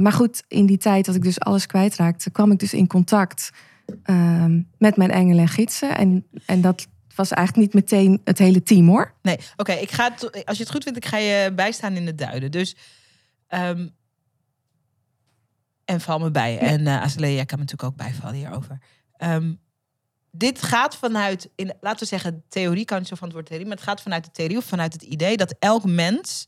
maar 0.01 0.11
goed, 0.11 0.43
in 0.47 0.65
die 0.65 0.77
tijd 0.77 1.05
dat 1.05 1.15
ik 1.15 1.23
dus 1.23 1.39
alles 1.39 1.65
kwijtraakte, 1.65 2.31
kwam 2.31 2.51
ik 2.51 2.59
dus 2.59 2.73
in 2.73 2.87
contact 2.87 3.51
ehm, 4.03 4.61
met 4.77 4.97
mijn 4.97 5.11
engelen 5.11 5.41
en 5.41 5.47
gidsen. 5.47 5.97
En, 5.97 6.27
en 6.45 6.61
dat 6.61 6.87
was 7.15 7.31
eigenlijk 7.31 7.67
niet 7.67 7.83
meteen 7.83 8.21
het 8.23 8.37
hele 8.37 8.63
team 8.63 8.87
hoor. 8.87 9.13
Nee, 9.21 9.37
oké. 9.55 9.71
ik 9.71 9.91
ga 9.91 10.13
als 10.45 10.57
je 10.57 10.63
het 10.63 10.71
goed 10.71 10.83
vindt, 10.83 10.97
ik 10.97 11.05
ga 11.05 11.17
je 11.17 11.51
bijstaan 11.55 11.95
in 11.95 12.05
het 12.05 12.17
duiden. 12.17 12.51
Dus. 12.51 12.75
ehm, 13.47 13.87
en 15.85 16.01
val 16.01 16.19
me 16.19 16.31
bij. 16.31 16.57
En 16.57 16.87
eh 16.87 17.01
Azalea, 17.01 17.29
jij 17.29 17.45
kan 17.45 17.59
me 17.59 17.63
natuurlijk 17.63 17.91
ook 17.91 17.97
bijvallen 17.97 18.35
hierover. 18.35 18.77
Ehm, 19.17 19.53
dit 20.31 20.61
gaat 20.61 20.95
vanuit, 20.95 21.49
in, 21.55 21.73
laten 21.81 21.99
we 21.99 22.05
zeggen, 22.05 22.43
theorie 22.47 22.85
kan 22.85 22.97
niet 22.97 23.07
zo 23.07 23.15
van 23.15 23.27
het 23.27 23.35
woord 23.35 23.47
theorie, 23.47 23.67
maar 23.67 23.75
het 23.75 23.85
gaat 23.85 24.01
vanuit 24.01 24.25
de 24.25 24.31
theorie 24.31 24.57
of 24.57 24.65
vanuit 24.65 24.93
het 24.93 25.01
idee 25.01 25.37
dat 25.37 25.55
elk 25.59 25.85
mens 25.85 26.47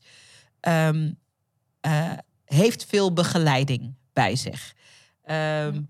eh, 1.80 2.12
heeft 2.44 2.84
veel 2.84 3.12
begeleiding 3.12 3.94
bij 4.12 4.36
zich. 4.36 4.74
Ehm, 5.22 5.82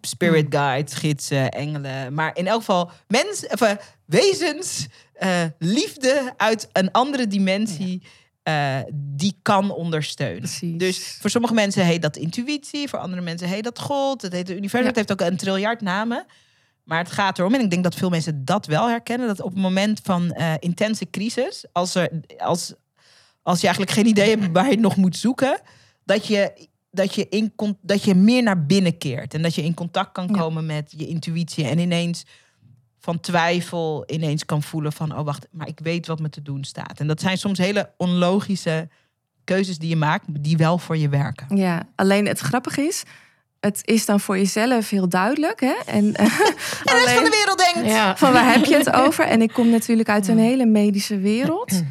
spirit 0.00 0.46
guides, 0.48 0.94
gidsen, 0.94 1.50
engelen. 1.50 2.14
Maar 2.14 2.36
in 2.36 2.46
elk 2.46 2.58
geval 2.58 2.90
mens, 3.08 3.46
of, 3.46 3.60
eh, 3.60 3.70
wezens, 4.04 4.86
eh, 5.12 5.42
liefde 5.58 6.32
uit 6.36 6.68
een 6.72 6.90
andere 6.92 7.26
dimensie. 7.26 8.02
eh, 8.42 8.78
die 8.94 9.38
kan 9.42 9.70
ondersteunen. 9.70 10.38
Precies. 10.40 10.78
Dus 10.78 11.16
voor 11.20 11.30
sommige 11.30 11.54
mensen 11.54 11.84
heet 11.84 12.02
dat 12.02 12.16
intuïtie, 12.16 12.88
voor 12.88 12.98
andere 12.98 13.22
mensen 13.22 13.48
heet 13.48 13.64
dat 13.64 13.78
God, 13.78 14.22
het 14.22 14.32
heet 14.32 14.48
het 14.48 14.56
universum, 14.56 14.80
Ja. 14.80 14.86
het 14.86 14.96
heeft 14.96 15.12
ook 15.12 15.20
een 15.28 15.36
triljard 15.36 15.80
namen. 15.80 16.26
Maar 16.84 16.98
het 16.98 17.10
gaat 17.12 17.38
erom, 17.38 17.54
en 17.54 17.60
ik 17.60 17.70
denk 17.70 17.82
dat 17.82 17.94
veel 17.94 18.08
mensen 18.08 18.44
dat 18.44 18.66
wel 18.66 18.88
herkennen, 18.88 19.26
dat 19.26 19.40
op 19.40 19.50
het 19.52 19.60
moment 19.62 20.00
van 20.02 20.30
intense 20.58 21.10
crisis, 21.10 21.64
als, 21.72 21.94
er, 21.94 22.10
als, 22.38 22.74
als 23.42 23.60
je 23.60 23.66
eigenlijk 23.66 23.96
geen 23.96 24.06
idee 24.06 24.28
hebt 24.30 24.52
waar 24.52 24.64
je 24.64 24.70
het 24.70 24.80
nog 24.80 24.96
moet 24.96 25.16
zoeken, 25.16 25.60
dat 26.04 26.26
je, 26.26 26.68
dat 26.94 27.14
je, 27.14 27.26
in, 27.28 27.52
dat 27.80 28.04
je 28.04 28.14
meer 28.14 28.42
naar 28.42 28.66
binnen 28.66 28.98
keert. 28.98 29.34
En 29.34 29.42
dat 29.42 29.54
je 29.54 29.62
in 29.64 29.74
contact 29.74 30.12
kan 30.12 30.26
Ja. 30.32 30.38
komen 30.38 30.66
met 30.66 30.94
je 30.96 31.06
intuïtie. 31.06 31.64
En 31.66 31.78
ineens 31.78 32.24
van 33.00 33.20
twijfel 33.20 34.04
ineens 34.06 34.44
kan 34.44 34.62
voelen 34.62 34.92
van, 34.92 35.18
oh 35.18 35.24
wacht, 35.24 35.46
maar 35.50 35.68
ik 35.68 35.78
weet 35.82 36.06
wat 36.06 36.20
me 36.20 36.28
te 36.28 36.42
doen 36.42 36.64
staat. 36.64 37.00
En 37.00 37.06
dat 37.06 37.20
zijn 37.20 37.38
soms 37.38 37.58
hele 37.58 37.90
onlogische 37.96 38.88
keuzes 39.44 39.78
die 39.78 39.88
je 39.88 39.96
maakt, 39.96 40.24
die 40.44 40.56
wel 40.56 40.78
voor 40.78 40.96
je 40.96 41.08
werken. 41.08 41.56
Ja, 41.56 41.82
alleen 41.94 42.26
het 42.26 42.38
grappige 42.38 42.82
is, 42.82 43.02
het 43.60 43.80
is 43.84 44.06
dan 44.06 44.20
voor 44.20 44.36
jezelf 44.36 44.90
heel 44.90 45.08
duidelijk. 45.08 45.60
Hè? 45.60 45.74
En, 45.86 46.12
De 46.12 46.22
rest 46.84 47.10
van 47.14 47.24
de 47.24 47.30
wereld 47.30 47.72
denkt, 47.74 47.90
Ja. 47.90 48.16
van 48.16 48.32
waar 48.32 48.52
heb 48.52 48.64
je 48.64 48.76
het 48.76 48.90
over? 49.04 49.24
En 49.24 49.42
ik 49.42 49.52
kom 49.52 49.68
natuurlijk 49.70 50.08
uit 50.08 50.28
een 50.28 50.38
hele 50.38 50.66
medische 50.66 51.18
wereld, 51.18 51.82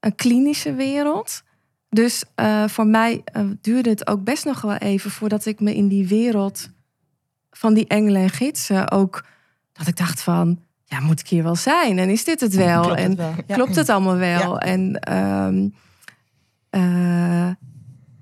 een 0.00 0.14
klinische 0.14 0.72
wereld. 0.74 1.42
Dus 1.90 2.24
eh, 2.34 2.68
voor 2.68 2.86
mij 2.86 3.20
eh, 3.24 3.44
duurde 3.60 3.90
het 3.90 4.06
ook 4.06 4.24
best 4.24 4.44
nog 4.44 4.60
wel 4.60 4.76
even 4.76 5.10
voordat 5.10 5.46
ik 5.46 5.60
me 5.60 5.74
in 5.74 5.88
die 5.88 6.08
wereld 6.08 6.70
van 7.50 7.74
die 7.74 7.86
engelen 7.86 8.22
en 8.22 8.30
gidsen 8.30 8.90
ook 8.90 9.24
dat 9.72 9.86
ik 9.86 9.96
dacht 9.96 10.22
van, 10.22 10.58
ja, 10.84 11.00
moet 11.00 11.20
ik 11.20 11.28
hier 11.28 11.42
wel 11.42 11.56
zijn? 11.56 11.98
En 11.98 12.08
is 12.08 12.24
dit 12.24 12.40
het 12.40 12.54
wel? 12.54 12.82
Klopt 12.82 12.98
het 12.98 13.08
en 13.08 13.16
wel? 13.16 13.34
Ja. 13.46 13.54
klopt 13.54 13.76
het 13.76 13.88
allemaal 13.88 14.16
wel? 14.16 14.58
En, 14.58 15.00
ehm, 15.00 15.68
eh, 16.70 17.46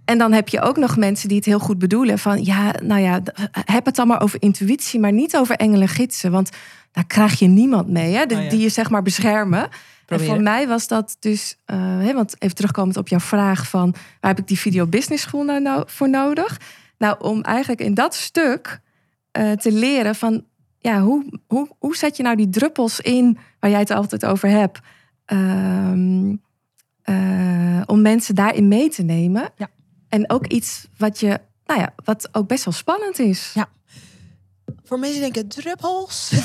en 0.04 0.18
dan 0.18 0.32
heb 0.32 0.48
je 0.48 0.60
ook 0.60 0.76
nog 0.76 0.96
mensen 0.96 1.28
die 1.28 1.36
het 1.36 1.46
heel 1.46 1.58
goed 1.58 1.78
bedoelen. 1.78 2.18
Van 2.18 2.44
ja, 2.44 2.74
nou 2.82 3.00
ja, 3.00 3.20
heb 3.64 3.84
het 3.84 3.96
dan 3.96 4.06
maar 4.06 4.20
over 4.20 4.42
intuïtie, 4.42 5.00
maar 5.00 5.12
niet 5.12 5.36
over 5.36 5.56
engelen 5.56 5.82
en 5.82 5.88
gidsen. 5.88 6.30
Want 6.30 6.50
daar 6.92 7.06
krijg 7.06 7.38
je 7.38 7.46
niemand 7.46 7.88
mee, 7.88 8.14
hè, 8.14 8.22
Oh 8.22 8.30
ja. 8.30 8.48
die 8.48 8.60
je 8.60 8.68
zeg 8.68 8.90
maar 8.90 9.02
beschermen. 9.02 9.68
En 10.08 10.20
voor 10.20 10.40
mij 10.40 10.68
was 10.68 10.88
dat 10.88 11.16
dus, 11.18 11.56
hè, 11.66 12.14
want 12.14 12.34
even 12.38 12.56
terugkomend 12.56 12.96
op 12.96 13.08
jouw 13.08 13.20
vraag 13.20 13.68
van 13.68 13.90
waar 13.90 14.30
heb 14.30 14.38
ik 14.38 14.46
die 14.46 14.58
video 14.58 14.86
business 14.86 15.22
school 15.22 15.44
nou, 15.44 15.60
nou 15.60 15.84
voor 15.86 16.10
nodig? 16.10 16.60
Nou, 16.98 17.16
om 17.18 17.42
eigenlijk 17.42 17.80
in 17.80 17.94
dat 17.94 18.14
stuk 18.14 18.80
eh, 19.30 19.52
te 19.52 19.72
leren 19.72 20.14
van 20.14 20.44
ja, 20.78 21.00
hoe, 21.00 21.40
hoe, 21.46 21.68
hoe 21.78 21.96
zet 21.96 22.16
je 22.16 22.22
nou 22.22 22.36
die 22.36 22.48
druppels 22.48 23.00
in 23.00 23.38
waar 23.60 23.70
jij 23.70 23.80
het 23.80 23.90
altijd 23.90 24.24
over 24.24 24.48
hebt? 24.48 24.78
Ehm, 25.24 26.34
eh, 27.02 27.82
om 27.86 28.02
mensen 28.02 28.34
daarin 28.34 28.68
mee 28.68 28.88
te 28.88 29.02
nemen. 29.02 29.50
Ja. 29.56 29.68
En 30.08 30.30
ook 30.30 30.46
iets 30.46 30.86
wat 30.96 31.20
je, 31.20 31.40
nou 31.66 31.80
ja, 31.80 31.92
wat 32.04 32.28
ook 32.32 32.48
best 32.48 32.64
wel 32.64 32.74
spannend 32.74 33.18
is. 33.18 33.50
Ja. 33.54 33.68
Voor 34.84 34.98
mensen 34.98 35.20
denken, 35.20 35.48
druppels. 35.48 36.30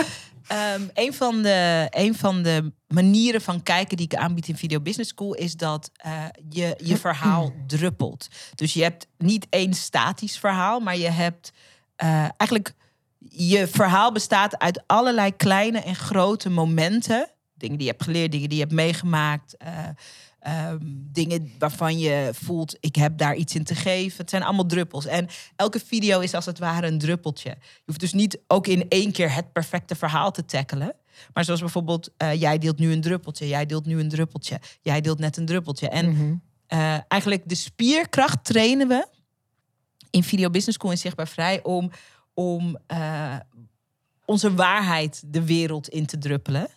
Ehm, 0.46 0.82
een, 0.94 1.14
van 1.14 1.42
de, 1.42 1.86
een 1.90 2.14
van 2.14 2.42
de 2.42 2.72
manieren 2.88 3.40
van 3.40 3.62
kijken 3.62 3.96
die 3.96 4.06
ik 4.06 4.14
aanbied 4.14 4.48
in 4.48 4.56
Video 4.56 4.80
Business 4.80 5.10
School 5.10 5.34
is 5.34 5.56
dat 5.56 5.90
eh, 5.96 6.24
je 6.48 6.74
je 6.82 6.96
verhaal 7.06 7.52
druppelt. 7.66 8.28
Dus 8.54 8.74
je 8.74 8.82
hebt 8.82 9.06
niet 9.18 9.46
één 9.50 9.74
statisch 9.74 10.38
verhaal, 10.38 10.80
maar 10.80 10.96
je 10.96 11.10
hebt 11.10 11.52
eh, 11.96 12.08
eigenlijk 12.36 12.74
je 13.28 13.66
verhaal 13.66 14.12
bestaat 14.12 14.58
uit 14.58 14.82
allerlei 14.86 15.36
kleine 15.36 15.78
en 15.78 15.94
grote 15.94 16.50
momenten. 16.50 17.30
Dingen 17.54 17.76
die 17.76 17.86
je 17.86 17.92
hebt 17.92 18.04
geleerd, 18.04 18.32
dingen 18.32 18.48
die 18.48 18.58
je 18.58 18.64
hebt 18.64 18.76
meegemaakt. 18.76 19.56
eh, 19.56 19.88
ehm, 20.46 20.78
dingen 21.12 21.52
waarvan 21.58 21.98
je 21.98 22.30
voelt, 22.34 22.76
ik 22.80 22.96
heb 22.96 23.18
daar 23.18 23.34
iets 23.34 23.54
in 23.54 23.64
te 23.64 23.74
geven. 23.74 24.16
Het 24.16 24.30
zijn 24.30 24.42
allemaal 24.42 24.66
druppels. 24.66 25.06
En 25.06 25.28
elke 25.56 25.80
video 25.80 26.20
is 26.20 26.34
als 26.34 26.46
het 26.46 26.58
ware 26.58 26.86
een 26.86 26.98
druppeltje. 26.98 27.50
Je 27.60 27.82
hoeft 27.84 28.00
dus 28.00 28.12
niet 28.12 28.38
ook 28.46 28.66
in 28.66 28.88
één 28.88 29.12
keer 29.12 29.34
het 29.34 29.52
perfecte 29.52 29.94
verhaal 29.94 30.30
te 30.30 30.44
tackelen. 30.44 30.94
Maar 31.32 31.44
zoals 31.44 31.60
bijvoorbeeld, 31.60 32.10
eh, 32.16 32.40
jij 32.40 32.58
deelt 32.58 32.78
nu 32.78 32.92
een 32.92 33.00
druppeltje, 33.00 33.48
jij 33.48 33.66
deelt 33.66 33.86
nu 33.86 34.00
een 34.00 34.08
druppeltje, 34.08 34.60
jij 34.80 35.00
deelt 35.00 35.18
net 35.18 35.36
een 35.36 35.46
druppeltje. 35.46 35.88
En 35.88 36.42
eh, 36.66 36.96
eigenlijk 37.08 37.42
de 37.48 37.54
spierkracht 37.54 38.44
trainen 38.44 38.88
we 38.88 39.06
in 40.10 40.22
Video 40.22 40.50
Business 40.50 40.78
School 40.78 40.90
in 40.90 40.98
Zichtbaar 40.98 41.28
Vrij 41.28 41.62
om, 41.62 41.90
om 42.34 42.78
eh, 42.86 43.36
onze 44.24 44.54
waarheid 44.54 45.22
de 45.26 45.44
wereld 45.44 45.88
in 45.88 46.06
te 46.06 46.18
druppelen. 46.18 46.68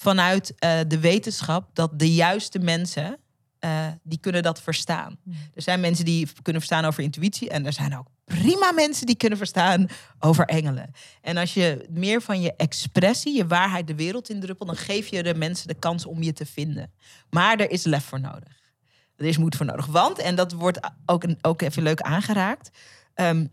Vanuit 0.00 0.54
eh, 0.58 0.78
de 0.88 0.98
wetenschap 0.98 1.70
dat 1.72 1.98
de 1.98 2.14
juiste 2.14 2.58
mensen, 2.58 3.18
eh, 3.58 3.86
die 4.02 4.18
kunnen 4.18 4.42
dat 4.42 4.62
verstaan. 4.62 5.18
Er 5.54 5.62
zijn 5.62 5.80
mensen 5.80 6.04
die 6.04 6.28
kunnen 6.42 6.62
verstaan 6.62 6.84
over 6.84 7.02
intuïtie. 7.02 7.50
En 7.50 7.66
er 7.66 7.72
zijn 7.72 7.98
ook 7.98 8.06
prima 8.24 8.72
mensen 8.72 9.06
die 9.06 9.16
kunnen 9.16 9.38
verstaan 9.38 9.86
over 10.18 10.44
engelen. 10.44 10.90
En 11.22 11.36
als 11.36 11.54
je 11.54 11.86
meer 11.90 12.22
van 12.22 12.40
je 12.40 12.54
expressie, 12.56 13.36
je 13.36 13.46
waarheid 13.46 13.86
de 13.86 13.94
wereld 13.94 14.28
in 14.28 14.40
druppelt... 14.40 14.68
dan 14.68 14.78
geef 14.78 15.08
je 15.08 15.22
de 15.22 15.34
mensen 15.34 15.68
de 15.68 15.74
kans 15.74 16.06
om 16.06 16.22
je 16.22 16.32
te 16.32 16.46
vinden. 16.46 16.92
Maar 17.30 17.58
er 17.58 17.70
is 17.70 17.84
lef 17.84 18.04
voor 18.04 18.20
nodig. 18.20 18.72
Er 19.16 19.24
is 19.24 19.38
moed 19.38 19.56
voor 19.56 19.66
nodig. 19.66 19.86
Want, 19.86 20.18
en 20.18 20.34
dat 20.34 20.52
wordt 20.52 20.80
ook, 21.06 21.22
een, 21.22 21.38
ook 21.42 21.62
even 21.62 21.82
leuk 21.82 22.00
aangeraakt... 22.00 22.70
ehm, 23.14 23.46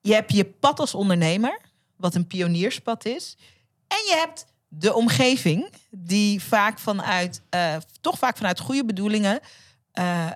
je 0.00 0.14
hebt 0.14 0.32
je 0.32 0.44
pad 0.44 0.80
als 0.80 0.94
ondernemer, 0.94 1.60
wat 1.96 2.14
een 2.14 2.26
pionierspad 2.26 3.04
is. 3.04 3.36
En 3.86 3.96
je 3.96 4.14
hebt 4.16 4.46
de 4.68 4.94
omgeving, 4.94 5.72
die 5.90 6.42
vaak 6.42 6.78
vanuit, 6.78 7.42
eh, 7.50 7.76
toch 8.00 8.18
vaak 8.18 8.36
vanuit 8.36 8.60
goede 8.60 8.84
bedoelingen, 8.84 9.40
eh, 9.92 10.30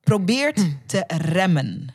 probeert 0.00 0.60
te 0.86 1.04
remmen. 1.06 1.94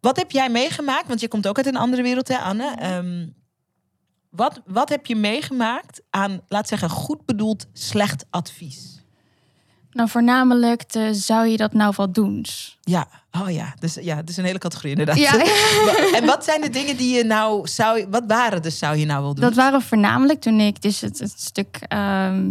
Wat 0.00 0.16
heb 0.16 0.30
jij 0.30 0.50
meegemaakt? 0.50 1.08
Want 1.08 1.20
je 1.20 1.28
komt 1.28 1.46
ook 1.48 1.56
uit 1.56 1.66
een 1.66 1.76
andere 1.76 2.02
wereld, 2.02 2.28
hè, 2.28 2.38
Anne? 2.38 2.74
Ehm, 2.76 3.26
wat, 4.30 4.62
wat 4.66 4.88
heb 4.88 5.06
je 5.06 5.16
meegemaakt 5.16 6.02
aan, 6.10 6.40
laat 6.48 6.68
zeggen, 6.68 6.90
goed 6.90 7.24
bedoeld 7.24 7.66
slecht 7.72 8.24
advies? 8.30 8.97
Nou, 9.92 10.08
voornamelijk 10.08 10.92
de, 10.92 11.14
zou 11.14 11.46
je 11.46 11.56
dat 11.56 11.72
nou 11.72 11.94
wel 11.96 12.12
doen? 12.12 12.44
Ja, 12.80 13.08
oh 13.40 13.50
ja, 13.50 13.74
dus 13.78 13.94
ja, 14.00 14.16
het 14.16 14.28
is 14.28 14.36
een 14.36 14.44
hele 14.44 14.58
categorie 14.58 14.90
inderdaad. 14.90 15.16
Ja. 15.16 15.44
en 16.18 16.26
wat 16.26 16.44
zijn 16.44 16.60
de 16.60 16.70
dingen 16.70 16.96
die 16.96 17.16
je 17.16 17.24
nou 17.24 17.68
zou, 17.68 18.06
wat 18.10 18.24
waren 18.26 18.62
dus 18.62 18.78
zou 18.78 18.96
je 18.96 19.06
nou 19.06 19.22
wel 19.22 19.34
doen? 19.34 19.44
Dat 19.44 19.54
waren 19.54 19.82
voornamelijk 19.82 20.40
toen 20.40 20.60
ik 20.60 20.82
dus 20.82 21.00
het, 21.00 21.18
het 21.18 21.34
stuk 21.36 21.78
ehm, 21.88 22.50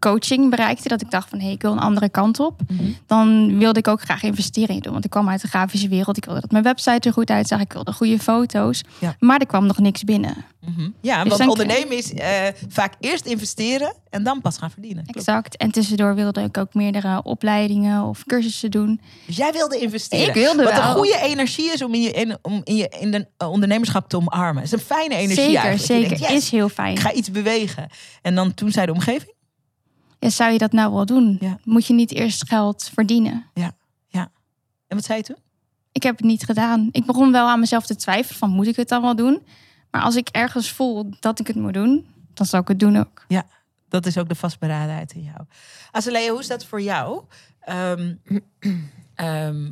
coaching 0.00 0.50
bereikte. 0.50 0.88
Dat 0.88 1.00
ik 1.00 1.10
dacht 1.10 1.28
van, 1.28 1.38
hé, 1.38 1.44
hey, 1.44 1.54
ik 1.54 1.62
wil 1.62 1.72
een 1.72 1.78
andere 1.78 2.08
kant 2.08 2.40
op. 2.40 2.60
Mhm. 2.68 2.82
Dan 3.06 3.58
wilde 3.58 3.78
ik 3.78 3.88
ook 3.88 4.00
graag 4.00 4.22
investeringen 4.22 4.82
doen. 4.82 4.92
Want 4.92 5.04
ik 5.04 5.10
kwam 5.10 5.28
uit 5.28 5.40
de 5.40 5.48
grafische 5.48 5.88
wereld. 5.88 6.16
Ik 6.16 6.24
wilde 6.24 6.40
dat 6.40 6.50
mijn 6.50 6.64
website 6.64 7.08
er 7.08 7.12
goed 7.14 7.30
uitzag. 7.30 7.60
Ik 7.60 7.72
wilde 7.72 7.92
goede 7.92 8.18
foto's. 8.18 8.82
Ja. 8.98 9.16
Maar 9.18 9.40
er 9.40 9.46
kwam 9.46 9.66
nog 9.66 9.78
niks 9.78 10.04
binnen. 10.04 10.34
Mhm. 10.60 10.88
Ja, 11.00 11.24
Dus 11.24 11.36
want 11.36 11.50
ondernemen 11.50 11.96
is 11.96 12.14
eh, 12.14 12.28
vaak 12.68 12.94
eerst 13.00 13.26
investeren 13.26 13.94
en 14.10 14.22
dan 14.22 14.40
pas 14.40 14.58
gaan 14.58 14.70
verdienen. 14.70 15.04
Exact. 15.06 15.56
En 15.56 15.70
tussendoor 15.70 16.14
wilde 16.14 16.42
ik 16.42 16.58
ook 16.58 16.74
meerdere 16.74 17.22
opleidingen 17.22 18.02
of 18.02 18.24
cursussen 18.24 18.70
doen. 18.70 19.00
Dus 19.26 19.36
jij 19.36 19.52
wilde 19.52 19.78
investeren. 19.78 20.28
Ik 20.28 20.34
wilde 20.34 20.62
Wat 20.62 20.72
wel. 20.72 20.82
een 20.82 20.94
goede 20.94 21.18
energie 21.22 21.72
is 21.72 21.82
om 21.82 21.94
in 21.94 22.00
je, 22.02 22.10
in, 22.10 22.38
om 22.42 22.60
in 22.64 22.76
je 22.76 22.88
in 23.00 23.10
de 23.10 23.26
eh, 23.36 23.50
ondernemerschap 23.50 24.08
te 24.08 24.16
omarmen. 24.16 24.62
Het 24.62 24.72
is 24.72 24.78
een 24.78 24.86
fijne 24.86 25.14
energie 25.14 25.44
zeker, 25.44 25.60
eigenlijk. 25.60 26.08
Zeker. 26.08 26.18
yes, 26.18 26.30
Is 26.44 26.50
heel 26.50 26.68
fijn. 26.68 26.92
ik 26.92 26.98
ga 27.00 27.12
iets 27.12 27.30
bewegen. 27.30 27.88
En 28.22 28.34
dan 28.34 28.54
toen 28.54 28.70
zei 28.70 28.86
de 28.86 28.92
omgeving, 28.92 29.32
Ja, 30.20 30.30
zou 30.30 30.52
je 30.52 30.58
dat 30.58 30.72
nou 30.72 30.92
wel 30.92 31.06
doen? 31.06 31.36
Ja. 31.40 31.58
Moet 31.64 31.86
je 31.86 31.94
niet 31.94 32.12
eerst 32.12 32.48
geld 32.48 32.90
verdienen? 32.94 33.46
en 34.86 34.96
wat 34.96 35.04
zei 35.04 35.18
je 35.18 35.24
toen? 35.24 35.36
Ik 35.92 36.02
heb 36.02 36.16
het 36.16 36.26
niet 36.26 36.44
gedaan. 36.44 36.88
Ik 36.92 37.06
begon 37.06 37.32
wel 37.32 37.48
aan 37.48 37.60
mezelf 37.60 37.86
te 37.86 37.96
twijfelen 37.96 38.38
van 38.38 38.50
moet 38.50 38.66
ik 38.66 38.76
het 38.76 38.88
dan 38.88 39.02
wel 39.02 39.16
doen? 39.16 39.42
Maar 39.90 40.02
als 40.02 40.16
ik 40.16 40.28
ergens 40.28 40.70
voel 40.70 41.10
dat 41.20 41.40
ik 41.40 41.46
het 41.46 41.56
moet 41.56 41.74
doen, 41.74 42.06
dan 42.34 42.46
zal 42.46 42.60
ik 42.60 42.68
het 42.68 42.78
doen 42.78 42.96
ook. 42.96 43.24
Dat 43.88 44.06
is 44.06 44.18
ook 44.18 44.28
de 44.28 44.34
vastberadenheid 44.34 45.12
in 45.12 45.22
jou. 45.22 45.38
Azalea, 45.90 46.30
hoe 46.30 46.40
is 46.40 46.46
dat 46.46 46.64
voor 46.64 46.82
jou? 46.82 47.24
Ehm, 47.60 48.14
ehm, 49.14 49.70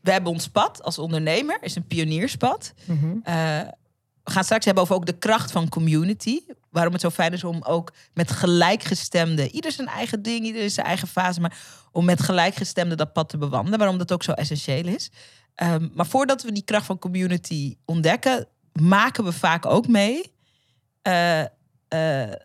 we 0.00 0.10
hebben 0.10 0.32
ons 0.32 0.48
pad 0.48 0.82
als 0.82 0.98
ondernemer, 0.98 1.58
is 1.60 1.74
een 1.74 1.86
pionierspad. 1.86 2.74
Mhm. 2.84 3.16
Eh, 3.22 3.60
we 4.28 4.34
gaan 4.34 4.44
straks 4.44 4.64
hebben 4.64 4.82
over 4.82 4.94
ook 4.94 5.06
de 5.06 5.18
kracht 5.18 5.50
van 5.50 5.68
community. 5.68 6.40
Waarom 6.70 6.92
het 6.92 7.02
zo 7.02 7.10
fijn 7.10 7.32
is 7.32 7.44
om 7.44 7.62
ook 7.62 7.92
met 8.14 8.30
gelijkgestemden, 8.30 9.50
ieder 9.50 9.72
zijn 9.72 9.88
eigen 9.88 10.22
ding, 10.22 10.44
ieder 10.44 10.70
zijn 10.70 10.86
eigen 10.86 11.08
fase, 11.08 11.40
maar 11.40 11.58
om 11.92 12.04
met 12.04 12.22
gelijkgestemden 12.22 12.96
dat 12.96 13.12
pad 13.12 13.28
te 13.28 13.38
bewandelen. 13.38 13.78
Waarom 13.78 13.98
dat 13.98 14.12
ook 14.12 14.22
zo 14.22 14.32
essentieel 14.32 14.86
is. 14.86 15.10
Ehm, 15.54 15.88
maar 15.94 16.06
voordat 16.06 16.42
we 16.42 16.52
die 16.52 16.64
kracht 16.64 16.86
van 16.86 16.98
community 16.98 17.76
ontdekken, 17.84 18.46
maken 18.72 19.24
we 19.24 19.32
vaak 19.32 19.66
ook 19.66 19.88
mee. 19.88 20.32
eh, 21.02 21.40
eh, 21.40 21.48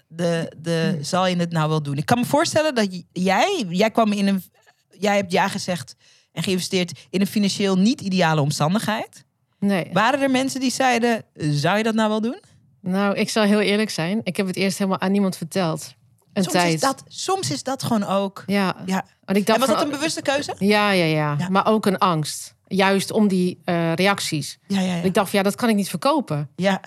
de, 0.08 0.52
de, 0.58 0.98
zal 1.02 1.28
je 1.28 1.36
het 1.36 1.52
nou 1.52 1.70
wel 1.70 1.84
doen? 1.84 1.98
Ik 1.98 2.06
kan 2.06 2.20
me 2.20 2.26
voorstellen 2.26 2.76
dat 2.76 3.04
jij, 3.12 3.66
jij 3.70 3.92
kwam 3.92 4.12
in 4.12 4.28
een, 4.28 4.44
jij 4.90 5.16
hebt 5.16 5.32
ja 5.32 5.48
gezegd 5.48 5.96
en 6.32 6.44
geïnvesteerd 6.44 7.08
in 7.10 7.22
een 7.22 7.28
financieel 7.28 7.78
niet 7.78 8.02
ideale 8.02 8.42
omstandigheid. 8.42 9.26
Nee. 9.64 9.90
Waren 9.94 10.22
er 10.22 10.32
mensen 10.32 10.60
die 10.60 10.72
zeiden, 10.72 11.24
zou 11.36 11.78
je 11.78 11.84
dat 11.84 11.94
nou 11.94 12.10
wel 12.10 12.22
doen? 12.22 12.40
Nou, 12.82 13.16
ik 13.16 13.30
zal 13.30 13.44
heel 13.44 13.60
eerlijk 13.60 13.90
zijn. 13.90 14.22
Ik 14.24 14.38
heb 14.38 14.48
het 14.48 14.56
eerst 14.56 14.78
helemaal 14.78 15.00
aan 15.00 15.12
niemand 15.12 15.38
verteld. 15.38 15.94
Een 16.34 16.44
Soms 16.44 16.56
tijd. 16.56 16.74
is, 16.74 16.80
dat, 16.80 17.04
soms 17.08 17.52
is 17.52 17.64
dat 17.64 17.84
gewoon 17.84 18.04
ook. 18.04 18.44
Ja. 18.46 18.76
Ja. 18.86 19.06
Want 19.26 19.38
ik 19.38 19.46
dacht 19.46 19.62
En 19.62 19.68
was 19.68 19.76
dat 19.76 19.86
een 19.86 19.92
bewuste 19.92 20.22
keuze? 20.22 20.56
Ja, 20.60 20.92
ja, 20.92 21.04
ja, 21.04 21.36
Ja. 21.40 21.50
Maar 21.50 21.68
ook 21.68 21.86
een 21.86 21.98
angst. 21.98 22.56
Juist 22.68 23.12
om 23.12 23.28
die 23.28 23.62
eh, 23.66 23.94
reacties. 23.94 24.60
Ja, 24.68 24.80
ja, 24.80 24.96
ja. 24.96 25.02
Ik 25.02 25.14
dacht 25.14 25.32
ja, 25.32 25.44
dat 25.44 25.56
kan 25.56 25.70
ik 25.70 25.76
niet 25.76 25.90
verkopen. 25.90 26.50
ja. 26.56 26.82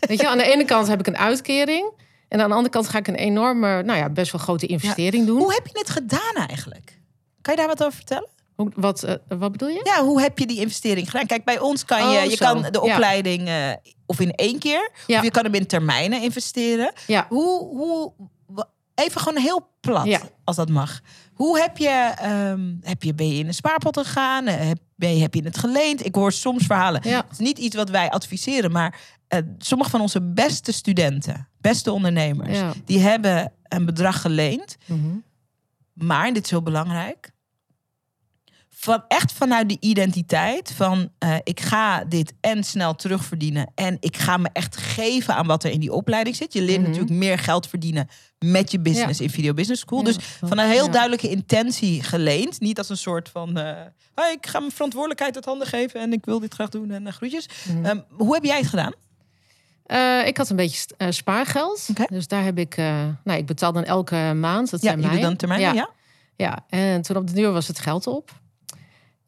Weet 0.00 0.20
je, 0.20 0.28
aan 0.28 0.38
de 0.38 0.52
ene 0.52 0.64
kant 0.64 0.88
heb 0.88 1.00
ik 1.00 1.06
een 1.06 1.16
uitkering. 1.18 1.90
En 2.28 2.40
aan 2.40 2.48
de 2.48 2.54
andere 2.54 2.72
kant 2.72 2.88
ga 2.88 2.98
ik 2.98 3.06
een 3.08 3.14
enorme, 3.14 3.82
nou 3.82 3.98
ja, 3.98 4.08
best 4.08 4.32
wel 4.32 4.40
grote 4.40 4.66
investering 4.66 5.26
doen. 5.26 5.38
Hoe 5.38 5.52
heb 5.54 5.66
je 5.66 5.78
het 5.78 5.90
gedaan 5.90 6.46
eigenlijk? 6.48 6.98
Kan 7.42 7.54
je 7.54 7.60
daar 7.60 7.68
wat 7.68 7.82
over 7.82 7.96
vertellen? 7.96 8.28
Hoe- 8.58 8.72
wat, 8.74 9.02
eh, 9.02 9.14
wat 9.28 9.52
bedoel 9.52 9.68
je? 9.68 9.80
Ja, 9.84 10.04
hoe 10.04 10.20
heb 10.20 10.38
je 10.38 10.46
die 10.46 10.60
investering 10.60 11.10
gedaan? 11.10 11.26
Kijk, 11.26 11.44
bij 11.44 11.58
ons 11.58 11.84
kan 11.84 12.10
je, 12.10 12.18
Oh, 12.18 12.30
je 12.30 12.36
kan 12.36 12.62
de 12.62 12.68
Ja. 12.72 12.78
opleiding 12.94 13.48
eh, 13.48 13.72
of 14.06 14.20
in 14.20 14.30
één 14.32 14.58
keer, 14.58 14.90
Ja. 15.06 15.18
of 15.18 15.24
je 15.24 15.30
kan 15.30 15.44
hem 15.44 15.54
in 15.54 15.66
termijnen 15.66 16.22
investeren. 16.22 16.92
Ja. 17.06 17.26
Hoe, 17.28 17.58
hoe, 17.76 18.12
even 18.94 19.20
gewoon 19.20 19.42
heel 19.42 19.68
plat, 19.80 20.30
als 20.44 20.56
dat 20.56 20.68
mag. 20.68 21.00
Hoe 21.34 21.60
heb 21.60 21.76
je, 21.76 22.12
ehm, 22.18 22.74
heb 22.82 23.02
je, 23.02 23.14
ben 23.14 23.28
je 23.28 23.38
in 23.38 23.46
een 23.46 23.54
spaarpot 23.54 23.96
gegaan? 23.98 24.46
Eh, 24.46 24.66
Heb, 24.66 24.78
ben 24.96 25.14
je, 25.16 25.20
heb 25.22 25.34
je 25.34 25.42
het 25.42 25.58
geleend? 25.58 26.04
Ik 26.04 26.14
hoor 26.14 26.32
soms 26.32 26.66
verhalen. 26.66 27.00
Ja. 27.04 27.16
Het 27.16 27.30
is 27.32 27.38
niet 27.38 27.58
iets 27.58 27.76
wat 27.76 27.90
wij 27.90 28.10
adviseren, 28.10 28.72
maar 28.72 29.00
sommige 29.58 29.90
van 29.90 30.00
onze 30.00 30.22
beste 30.22 30.72
studenten, 30.72 31.48
beste 31.60 31.92
ondernemers, 31.92 32.58
die 32.84 32.98
hebben 33.00 33.52
een 33.68 33.84
bedrag 33.86 34.20
geleend. 34.20 34.76
Mhm. 34.86 34.98
Maar, 35.92 36.26
en 36.26 36.34
dit 36.34 36.44
is 36.44 36.50
heel 36.50 36.62
belangrijk, 36.62 37.30
van 38.80 39.04
echt 39.08 39.32
vanuit 39.32 39.68
de 39.68 39.76
identiteit 39.80 40.72
van 40.76 41.10
eh, 41.18 41.36
ik 41.44 41.60
ga 41.60 42.04
dit 42.04 42.32
en 42.40 42.64
snel 42.64 42.94
terugverdienen 42.94 43.70
en 43.74 43.96
ik 44.00 44.16
ga 44.16 44.36
me 44.36 44.48
echt 44.52 44.76
geven 44.76 45.34
aan 45.34 45.46
wat 45.46 45.64
er 45.64 45.70
in 45.70 45.80
die 45.80 45.92
opleiding 45.92 46.36
zit. 46.36 46.52
Je 46.52 46.62
leert 46.62 46.78
Mhm. 46.80 46.88
natuurlijk 46.90 47.16
meer 47.16 47.38
geld 47.38 47.66
verdienen 47.68 48.08
met 48.38 48.70
je 48.70 48.80
business 48.80 49.20
in 49.20 49.30
Video 49.30 49.54
Business 49.54 49.80
School. 49.80 49.98
Ja, 49.98 50.04
dus 50.04 50.16
van 50.40 50.58
een 50.58 50.68
heel 50.70 50.84
Ja. 50.84 50.90
duidelijke 50.90 51.28
intentie 51.30 52.02
geleend, 52.02 52.60
niet 52.60 52.78
als 52.78 52.88
een 52.88 52.96
soort 52.96 53.28
van 53.28 53.56
eh, 53.58 53.76
"Hoi, 54.14 54.32
ik 54.32 54.46
ga 54.46 54.58
mijn 54.58 54.72
verantwoordelijkheid 54.72 55.34
uit 55.36 55.44
handen 55.44 55.66
geven 55.66 56.00
en 56.00 56.12
ik 56.12 56.24
wil 56.24 56.40
dit 56.40 56.54
graag 56.54 56.68
doen 56.68 56.90
en 56.90 57.02
uh, 57.06 57.12
groetjes. 57.12 57.48
Mhm. 57.68 57.84
Ehm, 57.84 58.00
hoe 58.10 58.34
heb 58.34 58.44
jij 58.44 58.58
het 58.58 58.66
gedaan? 58.68 58.92
Eh, 59.86 60.26
ik 60.26 60.36
had 60.36 60.48
een 60.50 60.56
beetje 60.56 60.88
eh, 60.96 61.10
spaargeld. 61.10 61.88
Dus 62.08 62.26
daar 62.28 62.44
heb 62.44 62.58
ik... 62.58 62.76
eh, 62.76 63.04
nou, 63.24 63.38
ik 63.38 63.46
betaal 63.46 63.72
dan 63.72 63.84
elke 63.84 64.32
maand. 64.34 64.70
Dat 64.70 64.82
Ja, 64.82 64.88
zijn 64.88 65.00
mij. 65.12 65.20
dan 65.20 65.36
termijn, 65.36 65.60
ja. 65.60 65.72
Ja. 65.72 65.88
Ja, 66.36 66.64
en 66.68 67.02
toen 67.02 67.16
op 67.16 67.26
de 67.26 67.32
duur 67.32 67.52
was 67.52 67.68
het 67.68 67.78
geld 67.78 68.06
op. 68.06 68.30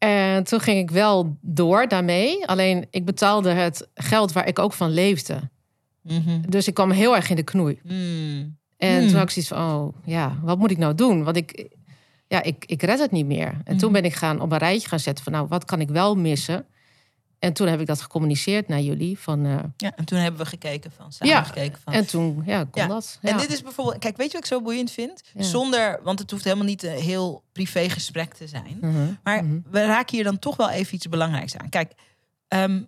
En 0.03 0.43
toen 0.43 0.59
ging 0.59 0.77
ik 0.79 0.91
wel 0.91 1.37
door 1.41 1.87
daarmee. 1.87 2.47
Alleen 2.47 2.87
ik 2.89 3.05
betaalde 3.05 3.49
het 3.49 3.87
geld 3.93 4.31
waar 4.31 4.47
ik 4.47 4.59
ook 4.59 4.73
van 4.73 4.89
leefde. 4.89 5.49
Mhm. 6.01 6.41
Dus 6.49 6.67
ik 6.67 6.73
kwam 6.73 6.91
heel 6.91 7.15
erg 7.15 7.29
in 7.29 7.35
de 7.35 7.43
knoei. 7.43 7.79
Hmm. 7.83 8.57
En 8.77 8.97
Hmm. 8.97 9.07
toen 9.07 9.15
had 9.17 9.23
ik 9.23 9.29
zoiets 9.29 9.51
van, 9.51 9.57
oh 9.73 9.95
ja, 10.05 10.37
wat 10.41 10.57
moet 10.57 10.71
ik 10.71 10.77
nou 10.77 10.95
doen? 10.95 11.23
Want 11.23 11.37
ik, 11.37 11.67
ja, 12.27 12.43
ik, 12.43 12.65
ik 12.65 12.81
red 12.83 12.99
het 12.99 13.11
niet 13.11 13.25
meer. 13.25 13.57
En 13.63 13.77
toen 13.77 13.91
Mhm. 13.91 14.01
ben 14.01 14.09
ik 14.11 14.15
gaan 14.17 14.41
op 14.41 14.51
een 14.51 14.57
rijtje 14.57 14.87
gaan 14.87 14.99
zetten 14.99 15.23
van, 15.23 15.33
nou, 15.33 15.47
wat 15.47 15.65
kan 15.65 15.81
ik 15.81 15.89
wel 15.89 16.15
missen? 16.15 16.65
En 17.41 17.53
toen 17.53 17.67
heb 17.67 17.79
ik 17.79 17.87
dat 17.87 18.01
gecommuniceerd 18.01 18.67
naar 18.67 18.79
jullie. 18.79 19.19
Van, 19.19 19.45
eh, 19.45 19.57
Ja, 19.77 19.95
en 19.95 20.05
toen 20.05 20.19
hebben 20.19 20.41
we 20.41 20.45
gekeken 20.47 20.91
van, 20.91 21.11
samen 21.11 21.33
Ja, 21.35 21.43
gekeken 21.43 21.81
van. 21.83 21.93
en 21.93 22.07
toen 22.07 22.41
ja, 22.45 22.63
kon 22.63 22.81
Ja, 22.81 22.87
dat. 22.87 23.17
En 23.21 23.33
Ja. 23.33 23.41
dit 23.41 23.51
is 23.51 23.61
bijvoorbeeld, 23.61 23.97
kijk, 23.99 24.17
weet 24.17 24.25
je 24.25 24.33
wat 24.33 24.41
ik 24.41 24.47
zo 24.47 24.61
boeiend 24.61 24.91
vind? 24.91 25.21
Zonder, 25.35 25.99
want 26.03 26.19
het 26.19 26.31
hoeft 26.31 26.43
helemaal 26.43 26.65
niet 26.65 26.83
een 26.83 26.91
heel 26.99 27.43
privé 27.51 27.89
gesprek 27.89 28.33
te 28.33 28.47
zijn. 28.47 28.77
Mhm, 28.81 29.13
Maar 29.23 29.43
mhm. 29.45 29.59
we 29.71 29.85
raken 29.85 30.15
hier 30.15 30.23
dan 30.23 30.39
toch 30.39 30.55
wel 30.55 30.69
even 30.69 30.95
iets 30.95 31.09
belangrijks 31.09 31.57
aan. 31.57 31.69
Kijk, 31.69 31.93
ehm, 32.47 32.83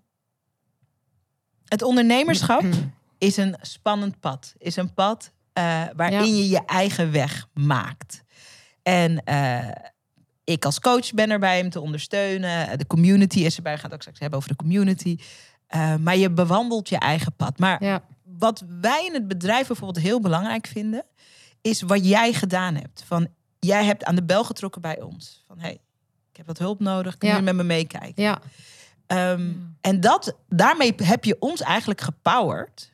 het 1.68 1.82
ondernemerschap 1.82 2.64
is 3.18 3.38
een 3.38 3.56
spannend 3.62 4.20
pad. 4.20 4.54
Is 4.58 4.76
een 4.76 4.94
pad 4.94 5.32
eh, 5.54 5.84
waarin 5.96 6.38
je 6.38 6.50
je 6.50 6.66
eigen 6.66 7.12
weg 7.12 7.48
maakt. 7.54 8.24
En 8.84 9.24
eh, 9.24 9.70
ik 10.44 10.66
als 10.66 10.80
coach 10.80 11.14
ben 11.14 11.30
erbij 11.30 11.62
om 11.62 11.70
te 11.70 11.80
ondersteunen. 11.82 12.78
De 12.78 12.88
community 12.88 13.40
is 13.40 13.56
erbij. 13.56 13.72
We 13.74 13.78
gaan 13.78 13.86
het 13.90 13.94
ook 13.96 14.02
straks 14.02 14.20
hebben 14.20 14.38
over 14.40 14.50
de 14.52 14.56
community. 14.56 15.18
Eh, 15.68 15.96
maar 15.96 16.18
je 16.18 16.32
bewandelt 16.32 16.90
je 16.90 16.98
eigen 16.98 17.34
pad. 17.36 17.60
Maar 17.60 17.84
Ja, 17.84 18.04
wat 18.24 18.64
wij 18.82 19.06
in 19.06 19.14
het 19.14 19.28
bedrijf 19.28 19.68
bijvoorbeeld 19.68 20.06
heel 20.06 20.20
belangrijk 20.22 20.68
vinden, 20.68 21.04
is 21.62 21.82
wat 21.82 22.06
jij 22.08 22.34
gedaan 22.34 22.76
hebt. 22.76 23.04
Van 23.06 23.28
jij 23.60 23.86
hebt 23.86 24.04
aan 24.04 24.16
de 24.16 24.24
bel 24.24 24.44
getrokken 24.44 24.82
bij 24.82 25.02
ons. 25.02 25.44
Van 25.48 25.60
hey, 25.60 25.74
ik 26.32 26.38
heb 26.38 26.46
wat 26.48 26.58
hulp 26.58 26.80
nodig. 26.80 27.18
Kun 27.18 27.30
je 27.30 27.36
Ja. 27.36 27.42
met 27.42 27.56
me 27.56 27.64
meekijken? 27.64 28.24
ja, 28.24 28.42
Ehm, 29.08 29.52
en 29.82 30.00
dat, 30.00 30.36
daarmee 30.50 30.94
heb 31.04 31.24
je 31.26 31.36
ons 31.40 31.62
eigenlijk 31.62 32.02
gepowerd 32.02 32.92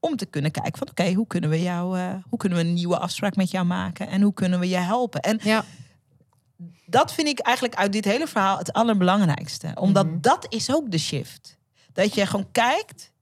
om 0.00 0.16
te 0.16 0.26
kunnen 0.26 0.50
kijken 0.50 0.78
van 0.78 0.88
oké, 0.90 1.12
hoe 1.12 1.26
kunnen 1.26 1.50
we 1.50 1.62
jou, 1.62 1.98
eh, 1.98 2.14
hoe 2.28 2.38
kunnen 2.38 2.58
we 2.58 2.64
een 2.64 2.74
nieuwe 2.74 2.98
afspraak 2.98 3.36
met 3.36 3.50
jou 3.50 3.66
maken 3.66 4.08
en 4.08 4.22
hoe 4.22 4.32
kunnen 4.34 4.60
we 4.60 4.68
je 4.68 4.76
helpen? 4.76 5.20
En 5.20 5.38
ja, 5.42 5.64
dat 6.86 7.12
vind 7.12 7.28
ik 7.28 7.38
eigenlijk 7.38 7.76
uit 7.76 7.92
dit 7.92 8.04
hele 8.04 8.26
verhaal 8.26 8.58
het 8.58 8.72
allerbelangrijkste. 8.72 9.72
Omdat 9.74 10.06
Mhm. 10.06 10.20
dat 10.20 10.46
is 10.48 10.74
ook 10.74 10.90
de 10.90 10.98
shift. 10.98 11.58
Dat 11.92 12.14
je 12.14 12.26
gewoon 12.26 12.48
kijkt, 12.52 13.12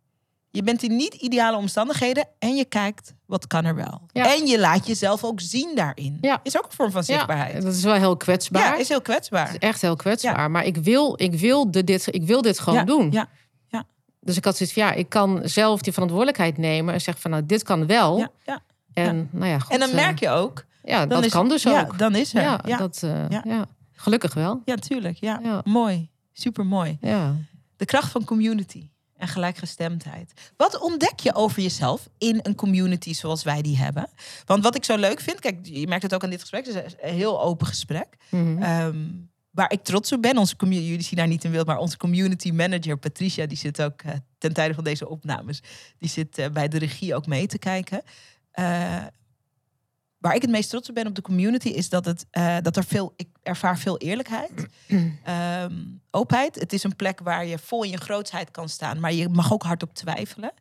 je 0.50 0.62
bent 0.62 0.82
in 0.82 0.96
niet 0.96 1.14
ideale 1.14 1.56
omstandigheden 1.56 2.26
en 2.38 2.56
je 2.56 2.64
kijkt 2.64 3.14
wat 3.26 3.46
kan 3.46 3.64
er 3.64 3.74
wel. 3.74 4.00
Ja. 4.12 4.34
En 4.36 4.46
je 4.46 4.58
laat 4.58 4.86
jezelf 4.86 5.24
ook 5.24 5.40
zien 5.40 5.74
daarin. 5.74 6.18
Ja. 6.20 6.40
Is 6.42 6.58
ook 6.58 6.64
een 6.64 6.72
vorm 6.72 6.90
van 6.90 7.04
zichtbaarheid. 7.04 7.52
ja, 7.52 7.60
dat 7.60 7.74
is 7.74 7.82
wel 7.82 7.94
heel 7.94 8.16
kwetsbaar. 8.16 8.62
Ja, 8.62 8.76
is 8.76 8.88
heel 8.88 9.02
kwetsbaar. 9.02 9.46
Het 9.46 9.62
is 9.62 9.68
echt 9.68 9.80
heel 9.80 9.96
kwetsbaar. 9.96 10.50
Maar 10.50 10.64
ik 10.64 10.76
wil, 10.76 11.14
ik, 11.22 11.34
wil 11.34 11.70
de, 11.70 11.84
dit, 11.84 12.14
ik 12.14 12.22
wil 12.22 12.42
dit 12.42 12.58
gewoon 12.58 12.78
ja, 12.78 12.84
doen. 12.84 13.10
Ja, 13.12 13.28
Dus 14.20 14.36
ik 14.36 14.44
had 14.44 14.56
zoiets 14.56 14.74
van, 14.74 14.84
ja, 14.86 14.92
ik 14.92 15.08
kan 15.08 15.40
zelf 15.44 15.80
die 15.82 15.92
verantwoordelijkheid 15.92 16.56
nemen. 16.58 16.94
En 16.94 17.00
zeggen 17.00 17.22
van, 17.22 17.30
nou, 17.30 17.46
dit 17.46 17.62
kan 17.62 17.86
wel. 17.86 18.18
ja, 18.18 18.30
ja. 18.44 18.62
En, 18.92 19.28
nou 19.32 19.50
ja, 19.50 19.58
goed, 19.58 19.72
En 19.72 19.78
dan 19.80 19.88
eh, 19.88 19.94
merk 19.94 20.18
je 20.18 20.28
ook, 20.28 20.64
Ja, 20.88 20.98
dan 20.98 21.08
dat 21.08 21.24
is, 21.24 21.30
kan 21.30 21.48
dus 21.48 21.62
ja, 21.62 21.80
ook. 21.80 21.98
dan 21.98 22.14
is 22.14 22.34
er. 22.34 22.42
Ja, 22.42 22.50
Ja, 22.50 22.60
ja. 22.66 22.76
Dat, 22.76 23.02
eh, 23.02 23.28
Ja. 23.28 23.42
ja. 23.44 23.66
gelukkig 23.92 24.34
wel. 24.34 24.62
tuurlijk. 24.64 25.16
Ja. 25.16 25.40
Ja. 25.42 25.60
Mooi. 25.64 26.08
Super 26.32 26.66
mooi. 26.66 26.98
Ja. 27.00 27.36
De 27.76 27.84
kracht 27.84 28.10
van 28.10 28.24
community 28.24 28.88
en 29.16 29.28
gelijkgestemdheid. 29.28 30.52
Wat 30.56 30.78
ontdek 30.80 31.20
je 31.20 31.34
over 31.34 31.62
jezelf 31.62 32.08
in 32.18 32.40
een 32.42 32.54
community 32.54 33.14
zoals 33.14 33.42
wij 33.42 33.62
die 33.62 33.76
hebben? 33.76 34.08
Want 34.44 34.62
wat 34.62 34.74
ik 34.76 34.84
zo 34.84 34.96
leuk 34.96 35.20
vind, 35.20 35.40
kijk, 35.40 35.58
je 35.62 35.86
merkt 35.86 36.02
het 36.02 36.14
ook 36.14 36.24
aan 36.24 36.30
dit 36.30 36.40
gesprek, 36.40 36.66
het 36.66 36.84
is 36.86 36.94
een 37.00 37.14
heel 37.14 37.42
open 37.42 37.66
gesprek. 37.66 38.16
Mhm. 38.30 38.62
Ehm, 38.62 38.96
waar 39.50 39.72
ik 39.72 39.82
trots 39.82 40.12
op 40.12 40.22
ben, 40.22 40.38
onze 40.38 40.56
community, 40.56 40.88
jullie 40.88 41.04
zien 41.04 41.18
haar 41.18 41.28
niet 41.28 41.44
in 41.44 41.50
beeld, 41.50 41.66
maar 41.66 41.78
onze 41.78 41.96
community 41.96 42.50
manager 42.50 42.96
Patricia, 42.98 43.46
die 43.46 43.56
zit 43.56 43.82
ook 43.82 44.02
eh, 44.02 44.12
ten 44.38 44.52
tijde 44.52 44.74
van 44.74 44.84
deze 44.84 45.08
opnames, 45.08 45.62
die 45.98 46.08
zit 46.08 46.38
eh, 46.38 46.50
bij 46.50 46.68
de 46.68 46.78
regie 46.78 47.14
ook 47.14 47.26
mee 47.26 47.46
te 47.46 47.58
kijken. 47.58 48.02
Waar 50.18 50.34
ik 50.34 50.42
het 50.42 50.50
meest 50.50 50.70
trots 50.70 50.88
op 50.88 50.94
ben 50.94 51.06
op 51.06 51.14
de 51.14 51.22
community 51.22 51.68
is 51.68 51.88
dat, 51.88 52.04
het, 52.04 52.26
eh, 52.30 52.56
dat 52.62 52.76
er 52.76 52.84
veel, 52.84 53.12
ik 53.16 53.28
ervaar 53.42 53.78
veel 53.78 53.98
eerlijkheid, 53.98 54.66
ehm, 55.24 55.74
openheid. 56.10 56.54
Het 56.54 56.72
is 56.72 56.82
een 56.82 56.96
plek 56.96 57.20
waar 57.20 57.46
je 57.46 57.58
vol 57.58 57.84
in 57.84 57.90
je 57.90 57.96
grootsheid 57.96 58.50
kan 58.50 58.68
staan, 58.68 59.00
maar 59.00 59.12
je 59.12 59.28
mag 59.28 59.52
ook 59.52 59.62
hardop 59.62 59.94
twijfelen. 59.94 60.52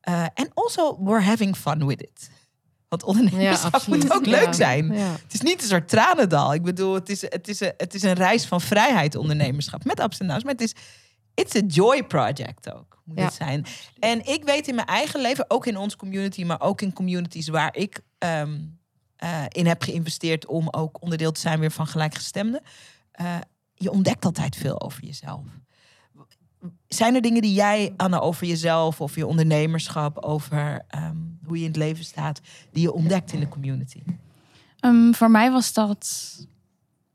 Eh, 0.00 0.22
En 0.34 0.50
also, 0.54 1.04
we're 1.04 1.22
having 1.22 1.56
fun 1.56 1.86
with 1.86 2.02
it. 2.02 2.30
Want 2.88 3.02
ondernemerschap 3.02 3.86
moet 3.86 4.12
ook 4.12 4.26
leuk 4.26 4.54
zijn. 4.54 4.92
Ja. 4.92 5.12
Het 5.22 5.32
is 5.32 5.40
niet 5.40 5.62
een 5.62 5.68
soort 5.68 5.88
tranendal. 5.88 6.54
Ik 6.54 6.62
bedoel, 6.62 6.94
het 6.94 7.08
is, 7.08 7.22
het 7.22 7.48
is, 7.48 7.60
een, 7.60 7.72
het 7.76 7.94
is 7.94 8.02
een 8.02 8.12
reis 8.12 8.46
van 8.46 8.60
vrijheid, 8.60 9.14
ondernemerschap. 9.14 9.84
Met 9.84 10.00
ups 10.00 10.18
en 10.18 10.26
downs. 10.26 10.44
Maar 10.44 10.52
het 10.52 10.60
is 10.62 10.74
it's 11.34 11.54
a 11.54 11.60
joy 11.66 12.04
project 12.04 12.72
ook, 12.72 13.02
moet 13.04 13.18
het 13.18 13.32
zijn. 13.32 13.66
En 13.98 14.26
ik 14.26 14.44
weet 14.44 14.68
in 14.68 14.74
mijn 14.74 14.86
eigen 14.86 15.20
leven, 15.20 15.44
ook 15.48 15.66
in 15.66 15.76
onze 15.76 15.96
community... 15.96 16.44
maar 16.44 16.60
ook 16.60 16.80
in 16.80 16.92
communities 16.92 17.48
waar 17.48 17.76
ik 17.76 18.00
ehm, 18.18 18.58
eh, 19.22 19.42
in 19.48 19.66
heb 19.66 19.82
geïnvesteerd... 19.82 20.46
om 20.46 20.68
ook 20.70 21.02
onderdeel 21.02 21.32
te 21.32 21.40
zijn 21.40 21.60
weer 21.60 21.70
van 21.70 21.86
gelijkgestemden. 21.86 22.60
eh, 23.12 23.36
je 23.74 23.90
ontdekt 23.90 24.24
altijd 24.24 24.56
veel 24.56 24.80
over 24.80 25.04
jezelf. 25.04 25.44
Zijn 26.88 27.14
er 27.14 27.20
dingen 27.20 27.42
die 27.42 27.52
jij, 27.52 27.94
Anne, 27.96 28.20
over 28.20 28.46
jezelf... 28.46 29.00
of 29.00 29.14
je 29.14 29.26
ondernemerschap, 29.26 30.18
over 30.18 30.84
ehm, 30.88 31.16
hoe 31.44 31.56
je 31.56 31.62
in 31.62 31.68
het 31.68 31.76
leven 31.76 32.04
staat... 32.04 32.40
die 32.72 32.82
je 32.82 32.92
ontdekt 32.92 33.32
in 33.32 33.40
de 33.40 33.48
community? 33.48 34.02
Ehm, 34.80 35.12
voor 35.12 35.30
mij 35.30 35.50
was 35.50 35.72
dat 35.72 36.06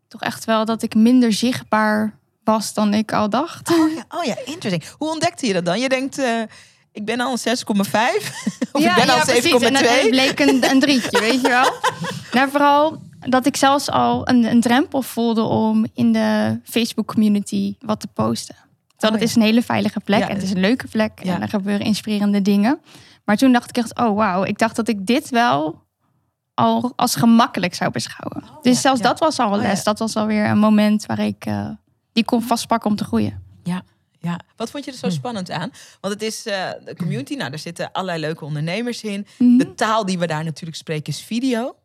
toch 0.08 0.22
echt 0.22 0.46
wel 0.46 0.66
dat 0.66 0.84
ik 0.84 0.96
minder 0.96 1.34
zichtbaar 1.34 2.20
was 2.44 2.74
dan 2.74 2.94
ik 2.94 3.14
al 3.14 3.30
dacht. 3.30 3.72
Oh 3.72 3.92
ja, 3.94 4.06
oh 4.10 4.24
ja, 4.24 4.36
interesting. 4.46 4.88
Hoe 4.98 5.12
ontdekte 5.12 5.48
je 5.48 5.54
dat 5.54 5.66
dan? 5.66 5.80
Je 5.80 5.90
denkt, 5.90 6.18
eh, 6.18 6.42
ik 6.98 7.06
ben 7.06 7.20
al 7.20 7.32
een 7.32 7.58
6,5 7.58 7.64
of 8.72 8.82
ik 8.82 8.94
ben 8.96 9.10
al 9.10 9.20
7,2. 9.20 9.26
En 9.66 9.76
het, 9.76 10.02
het 10.02 10.10
bleek 10.10 10.40
een, 10.40 10.70
een 10.70 10.80
drietje, 10.80 11.20
weet 11.20 11.42
je 11.42 11.48
wel. 11.48 11.72
Nou, 12.32 12.50
vooral 12.50 13.02
dat 13.20 13.46
ik 13.46 13.56
zelfs 13.56 13.90
al 13.90 14.28
een, 14.30 14.44
een 14.44 14.62
drempel 14.62 15.02
voelde 15.02 15.42
om 15.42 15.86
in 15.94 16.12
de 16.12 16.60
Facebook 16.64 17.08
community 17.08 17.76
wat 17.80 18.00
te 18.00 18.08
posten. 18.08 18.56
Dat 18.98 19.10
Oh 19.10 19.12
het 19.12 19.20
ja. 19.20 19.26
is 19.26 19.36
een 19.36 19.42
hele 19.42 19.62
veilige 19.62 20.00
plek. 20.00 20.20
Ja. 20.20 20.28
en 20.28 20.34
het 20.36 20.44
is 20.44 20.52
een 20.52 20.60
leuke 20.60 20.88
plek. 20.88 21.24
Ja. 21.24 21.36
En 21.36 21.42
er 21.42 21.50
gebeuren 21.50 21.86
inspirerende 21.86 22.42
dingen. 22.42 22.80
Maar 23.26 23.38
toen 23.38 23.52
dacht 23.52 23.70
ik 23.70 23.78
echt, 23.78 24.00
oh 24.00 24.16
wauw. 24.16 24.44
Ik 24.44 24.58
dacht 24.58 24.76
dat 24.76 24.88
ik 24.88 25.06
dit 25.06 25.30
wel 25.30 25.84
al 26.54 26.94
als 26.96 27.16
gemakkelijk 27.16 27.74
zou 27.74 27.92
beschouwen. 27.92 28.44
dus 28.62 28.74
ja, 28.74 28.80
zelfs 28.80 29.00
ja. 29.00 29.08
dat 29.08 29.20
was 29.20 29.40
al 29.40 29.48
een 29.48 29.54
Oh 29.54 29.62
ja. 29.62 29.68
les. 29.68 29.84
Dat 29.84 30.00
was 30.00 30.16
alweer 30.16 30.46
een 30.46 30.60
moment 30.60 31.06
waar 31.06 31.20
ik 31.20 31.46
eh, 31.46 31.70
die 32.14 32.26
kon 32.26 32.42
vastpakken 32.42 32.90
om 32.90 32.96
te 32.96 33.04
groeien. 33.04 33.44
Ja, 33.64 33.82
wat 34.56 34.70
vond 34.70 34.86
je 34.86 34.92
er 34.92 34.98
zo 34.98 35.10
spannend 35.10 35.52
aan? 35.52 35.72
Want 36.02 36.14
het 36.14 36.24
is 36.24 36.46
eh, 36.46 36.70
de 36.86 36.96
community, 36.96 37.34
nou, 37.36 37.50
daar 37.50 37.60
zitten 37.60 37.92
allerlei 37.92 38.20
leuke 38.20 38.46
ondernemers 38.46 39.04
in. 39.04 39.28
Mhm. 39.38 39.58
De 39.58 39.74
taal 39.74 40.06
die 40.06 40.20
we 40.20 40.28
daar 40.28 40.44
natuurlijk 40.44 40.78
spreken 40.78 41.14
is 41.14 41.22
video. 41.22 41.76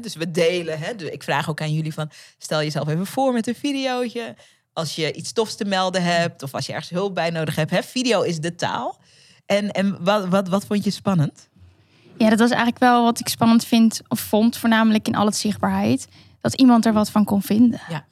Dus 0.00 0.14
we 0.14 0.30
delen. 0.30 0.96
Dus 0.96 1.10
ik 1.10 1.22
vraag 1.22 1.50
ook 1.50 1.60
aan 1.60 1.72
jullie 1.72 1.94
van, 1.94 2.10
stel 2.38 2.62
jezelf 2.62 2.88
even 2.88 3.06
voor 3.06 3.32
met 3.32 3.46
een 3.46 3.54
videootje. 3.54 4.36
Als 4.72 4.94
je 4.94 5.12
iets 5.12 5.32
tofs 5.32 5.54
te 5.54 5.64
melden 5.64 6.02
hebt 6.02 6.42
of 6.42 6.54
als 6.54 6.66
je 6.66 6.72
ergens 6.72 6.90
hulp 6.90 7.14
bij 7.14 7.30
nodig 7.30 7.56
hebt. 7.56 7.86
Video 7.86 8.22
is 8.22 8.40
de 8.40 8.54
taal. 8.54 8.98
En, 9.46 9.70
en 9.70 10.04
wat, 10.04 10.28
wat, 10.28 10.48
wat 10.48 10.64
vond 10.64 10.84
je 10.84 10.90
spannend? 10.90 11.48
Ja, 12.18 12.28
dat 12.28 12.38
was 12.38 12.50
eigenlijk 12.50 12.78
wel 12.78 13.04
wat 13.04 13.20
ik 13.20 13.28
spannend 13.28 13.64
vind 13.64 14.00
of 14.08 14.20
vond, 14.20 14.56
voornamelijk 14.56 15.08
in 15.08 15.14
al 15.14 15.26
het 15.26 15.36
zichtbaarheid, 15.36 16.08
dat 16.40 16.54
iemand 16.54 16.86
er 16.86 16.92
wat 16.92 17.10
van 17.10 17.24
kon 17.24 17.42
vinden. 17.42 17.80
Ja, 17.88 17.94
ja. 17.94 18.06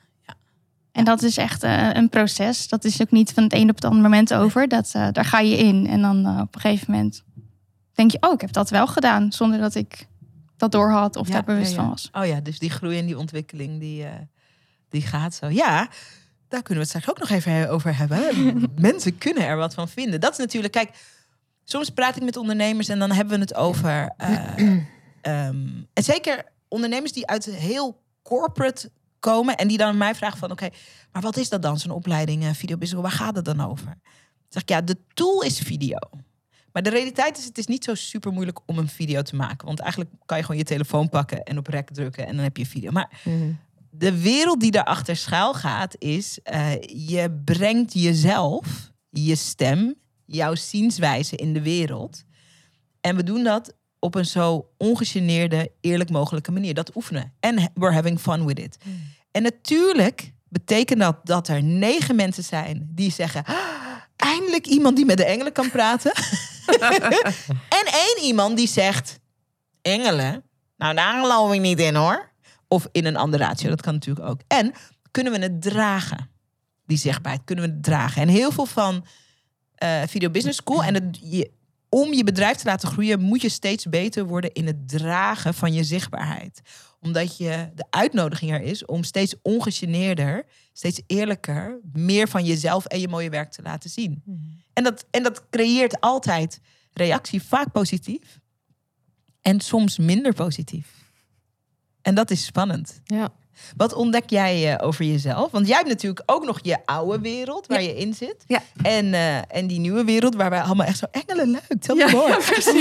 En 0.97 1.05
dat 1.05 1.23
is 1.23 1.37
echt 1.37 1.63
eh, 1.63 1.91
een 1.93 2.09
proces. 2.09 2.69
Dat 2.69 2.85
is 2.85 3.01
ook 3.01 3.11
niet 3.11 3.33
van 3.33 3.43
het 3.43 3.53
een 3.53 3.69
op 3.69 3.75
het 3.75 3.85
andere 3.85 4.03
moment 4.03 4.35
over. 4.35 4.69
Dat, 4.69 4.91
eh, 4.93 5.09
daar 5.13 5.25
ga 5.25 5.39
je 5.39 5.57
in 5.57 5.87
en 5.87 6.01
dan 6.01 6.27
eh, 6.27 6.41
op 6.41 6.55
een 6.55 6.61
gegeven 6.61 6.93
moment 6.93 7.25
denk 7.93 8.11
je, 8.11 8.17
oh, 8.21 8.33
ik 8.33 8.41
heb 8.41 8.53
dat 8.53 8.71
wel 8.71 8.87
gedaan, 8.87 9.33
zonder 9.33 9.59
dat 9.59 9.75
ik 9.75 10.07
dat 10.57 10.73
doorhad 10.73 11.17
of 11.17 11.27
Ja, 11.27 11.33
daar 11.33 11.45
bewust 11.45 11.71
ja, 11.71 11.77
ja. 11.77 11.83
van 11.83 11.91
was. 11.91 12.09
Oh 12.13 12.27
ja, 12.27 12.41
dus 12.41 12.59
die 12.59 12.71
groei 12.71 12.99
en 12.99 13.07
die 13.07 13.19
ontwikkeling, 13.19 13.81
die, 13.81 14.07
die 14.89 15.03
gaat 15.03 15.35
zo. 15.35 15.49
Ja, 15.49 15.89
daar 16.49 16.63
kunnen 16.63 16.85
we 16.85 16.91
het 16.91 17.03
straks 17.03 17.11
ook 17.11 17.19
nog 17.19 17.29
even 17.29 17.71
over 17.71 17.97
hebben. 17.97 18.63
Mensen 18.77 19.19
kunnen 19.19 19.47
er 19.47 19.57
wat 19.57 19.75
van 19.75 19.89
vinden. 19.89 20.21
Dat 20.21 20.33
is 20.33 20.39
natuurlijk, 20.39 20.73
kijk, 20.73 20.91
soms 21.65 21.91
praat 21.91 22.17
ik 22.17 22.23
met 22.23 22.37
ondernemers 22.37 22.89
en 22.89 22.99
dan 22.99 23.13
hebben 23.13 23.35
we 23.35 23.41
het 23.41 23.55
over. 23.55 24.15
eh, 24.17 24.57
ehm, 25.21 25.67
en 25.93 26.03
zeker 26.03 26.45
ondernemers 26.69 27.13
die 27.13 27.27
uit 27.27 27.45
heel 27.45 28.03
corporate 28.23 28.91
komen 29.33 29.57
en 29.57 29.69
die 29.69 29.79
dan 29.79 29.97
mij 29.97 30.15
vragen 30.15 30.39
van, 30.39 30.51
oké, 30.51 30.69
maar 31.13 31.23
wat 31.23 31.37
is 31.37 31.49
dat 31.49 31.63
dan, 31.63 31.79
zo'n 31.79 31.91
opleiding 31.91 32.43
uh, 32.43 32.51
videobusiness? 32.53 33.09
Waar 33.09 33.19
gaat 33.19 33.37
het 33.37 33.45
dan 33.45 33.61
over? 33.61 33.85
Dan 33.87 33.95
zeg 34.49 34.63
ik, 34.63 34.69
ja, 34.69 34.81
de 34.81 34.97
tool 35.15 35.43
is 35.43 35.59
video. 35.59 35.99
Maar 36.73 36.83
de 36.83 36.91
realiteit 36.91 37.39
is, 37.39 37.45
het 37.45 37.59
is 37.59 37.67
niet 37.67 37.85
zo 37.85 37.95
super 37.95 38.33
moeilijk 38.33 38.61
om 38.67 38.79
een 38.79 38.89
video 38.89 39.23
te 39.23 39.37
maken. 39.37 39.67
Want 39.67 39.81
eigenlijk 39.81 40.11
kan 40.27 40.37
je 40.37 40.43
gewoon 40.43 40.59
je 40.59 40.65
telefoon 40.67 41.09
pakken 41.09 41.43
en 41.43 41.59
op 41.59 41.67
rek 41.67 41.91
drukken 41.91 42.27
en 42.27 42.35
dan 42.35 42.45
heb 42.45 42.57
je 42.57 42.67
video. 42.67 42.91
Maar 42.91 43.21
Mhm. 43.25 43.53
de 43.91 44.21
wereld 44.21 44.61
die 44.61 44.71
daarachter 44.71 45.17
schuil 45.17 45.55
gaat, 45.55 45.95
is 45.99 46.39
uh, 46.53 46.73
je 47.11 47.41
brengt 47.45 47.93
jezelf, 47.93 48.91
je 49.11 49.37
stem, 49.37 49.95
jouw 50.25 50.55
zienswijze 50.55 51.37
in 51.37 51.53
de 51.53 51.63
wereld. 51.63 52.25
En 53.01 53.17
we 53.17 53.23
doen 53.23 53.43
dat 53.43 53.76
op 53.99 54.15
een 54.15 54.27
zo 54.27 54.69
ongegeneerde, 54.77 55.73
eerlijk 55.81 56.11
mogelijke 56.11 56.53
manier. 56.53 56.75
Dat 56.75 56.97
oefenen. 56.97 57.33
En 57.41 57.71
we're 57.75 57.95
having 57.95 58.21
fun 58.21 58.47
with 58.47 58.59
it. 58.59 58.79
Mm. 58.85 59.01
En 59.31 59.43
natuurlijk 59.43 60.33
betekent 60.49 61.01
dat 61.01 61.17
dat 61.23 61.49
er 61.49 61.63
negen 61.63 62.17
mensen 62.17 62.45
zijn 62.45 62.89
die 62.91 63.13
zeggen... 63.13 63.45
"Ah, 63.45 63.57
eindelijk 64.17 64.67
iemand 64.67 64.97
die 64.97 65.05
met 65.05 65.17
de 65.17 65.25
engelen 65.25 65.53
kan 65.53 65.71
praten. 65.71 66.13
en 67.79 67.87
één 67.93 68.19
iemand 68.23 68.57
die 68.57 68.69
zegt... 68.69 69.19
Engelen? 69.83 70.43
Nou, 70.77 70.95
daar 70.95 71.21
geloof 71.21 71.53
ik 71.53 71.61
niet 71.61 71.81
in 71.81 71.95
hoor. 71.95 72.31
Of 72.69 72.89
in 72.93 73.07
een 73.07 73.17
andere 73.17 73.45
ratio, 73.45 73.69
dat 73.69 73.83
kan 73.83 73.95
natuurlijk 73.95 74.29
ook. 74.29 74.41
En 74.47 74.73
kunnen 75.11 75.33
we 75.33 75.39
het 75.39 75.63
dragen? 75.63 76.31
Die 76.87 76.99
zichtbaarheid, 76.99 77.45
kunnen 77.45 77.65
we 77.65 77.71
het 77.71 77.83
dragen? 77.83 78.23
En 78.23 78.29
heel 78.29 78.51
veel 78.51 78.67
van 78.67 79.07
eh, 79.75 80.03
Video 80.07 80.31
Business 80.31 80.59
School... 80.59 80.83
en 80.83 80.95
het, 80.95 81.19
je, 81.23 81.51
om 81.89 82.13
je 82.13 82.25
bedrijf 82.25 82.57
te 82.57 82.67
laten 82.67 82.89
groeien... 82.89 83.21
moet 83.21 83.43
je 83.43 83.49
steeds 83.49 83.85
beter 83.85 84.27
worden 84.27 84.53
in 84.53 84.67
het 84.67 84.89
dragen 84.89 85.55
van 85.55 85.73
je 85.73 85.85
zichtbaarheid. 85.85 86.61
Omdat 87.01 87.37
je 87.37 87.71
de 87.75 87.85
uitnodiging 87.91 88.53
er 88.53 88.63
is 88.63 88.85
om 88.85 89.05
steeds 89.05 89.35
ongegeneerder... 89.43 90.47
steeds 90.73 91.03
eerlijker, 91.07 91.81
meer 91.93 92.29
van 92.29 92.45
jezelf 92.45 92.85
en 92.85 93.01
je 93.01 93.09
mooie 93.09 93.31
werk 93.31 93.51
te 93.51 93.63
laten 93.63 93.91
zien. 93.91 94.23
En 94.73 94.85
dat, 94.85 95.07
en 95.11 95.23
dat 95.23 95.49
creëert 95.51 96.01
altijd 96.01 96.61
reactie, 96.93 97.43
vaak 97.43 97.73
positief. 97.73 98.41
En 99.41 99.61
soms 99.61 99.99
minder 99.99 100.33
positief. 100.33 101.05
En 102.03 102.15
dat 102.15 102.31
is 102.31 102.45
spannend. 102.45 103.01
Ja. 103.05 103.33
Wat 103.77 103.93
ontdek 103.93 104.31
jij 104.31 104.77
eh, 104.77 104.87
over 104.87 105.05
jezelf? 105.05 105.51
Want 105.51 105.67
jij 105.67 105.77
hebt 105.77 105.89
natuurlijk 105.89 106.23
ook 106.27 106.45
nog 106.45 106.59
je 106.63 106.77
oude 106.85 107.21
wereld 107.21 107.67
waar 107.67 107.83
je 107.83 107.97
in 107.97 108.15
zit. 108.15 108.37
Ja. 108.47 108.63
En, 108.83 109.15
eh, 109.15 109.57
en 109.57 109.67
die 109.67 109.79
nieuwe 109.79 110.05
wereld 110.05 110.35
waar 110.35 110.51
wij 110.51 110.61
allemaal 110.61 110.87
echt 110.87 110.99
zo 110.99 111.07
engelen 111.11 111.51
leuk. 111.51 111.81
Tel 111.81 111.95
me 111.95 112.09
more. 112.11 112.29
ja, 112.29 112.37
precies. 112.37 112.73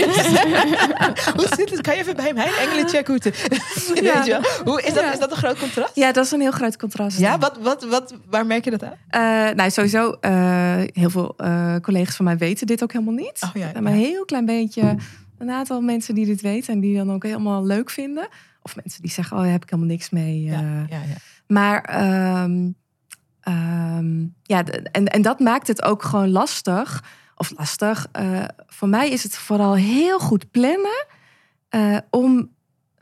hoe 1.37 1.47
zit 1.55 1.69
het? 1.69 1.81
Kan 1.81 1.93
je 1.95 1.99
even 1.99 2.15
bij 2.15 2.33
mijn 2.33 2.53
engelen 2.53 2.89
checken 2.89 3.13
hoe? 3.13 3.33
Hoe, 4.65 4.81
is, 4.81 4.93
dat, 4.93 5.13
is 5.13 5.19
dat 5.19 5.31
een 5.31 5.37
groot 5.37 5.59
contrast? 5.59 5.95
Ja, 5.95 6.11
dat 6.11 6.25
is 6.25 6.31
een 6.31 6.41
heel 6.41 6.51
groot 6.51 6.77
contrast. 6.77 7.19
Ja, 7.19 7.37
wat, 7.37 7.57
wat, 7.57 7.83
wat, 7.83 8.13
waar 8.29 8.45
merk 8.45 8.63
je 8.63 8.71
dat 8.71 8.83
aan? 8.83 8.95
Eh, 9.09 9.55
nou, 9.55 9.71
sowieso, 9.71 10.15
heel 10.93 11.09
veel 11.09 11.35
collega's 11.81 12.15
van 12.15 12.25
mij 12.25 12.37
weten 12.37 12.67
dit 12.67 12.83
ook 12.83 12.91
helemaal 12.91 13.13
niet. 13.13 13.39
Oh 13.41 13.49
ja, 13.53 13.71
maar 13.79 13.91
een 13.91 13.97
heel 13.97 14.25
klein 14.25 14.45
beetje, 14.45 14.95
een 15.37 15.49
aantal 15.49 15.81
mensen 15.81 16.15
die 16.15 16.25
dit 16.25 16.41
weten 16.41 16.73
en 16.73 16.79
die 16.79 16.97
dan 16.97 17.13
ook 17.13 17.23
helemaal 17.23 17.65
leuk 17.65 17.89
vinden. 17.89 18.27
Of 18.65 18.75
mensen 18.75 19.01
die 19.01 19.11
zeggen, 19.11 19.37
oh, 19.37 19.43
daar 19.43 19.51
heb 19.51 19.63
ik 19.63 19.69
helemaal 19.69 19.91
niks 19.91 20.09
mee. 20.09 20.41
Ja, 20.41 20.59
eh. 20.59 20.87
ja, 20.89 21.01
ja. 21.03 21.15
Maar 21.47 21.83
ehm, 21.83 22.71
ehm, 23.41 24.25
ja, 24.43 24.63
en, 24.91 25.07
en 25.07 25.21
dat 25.21 25.39
maakt 25.39 25.67
het 25.67 25.83
ook 25.83 26.03
gewoon 26.03 26.29
lastig. 26.29 27.03
Of 27.35 27.51
lastig. 27.57 28.07
eh, 28.11 28.43
voor 28.67 28.89
mij 28.89 29.09
is 29.09 29.23
het 29.23 29.37
vooral 29.37 29.75
heel 29.75 30.19
goed 30.19 30.51
plannen 30.51 31.05
eh, 31.69 31.97
om 32.09 32.49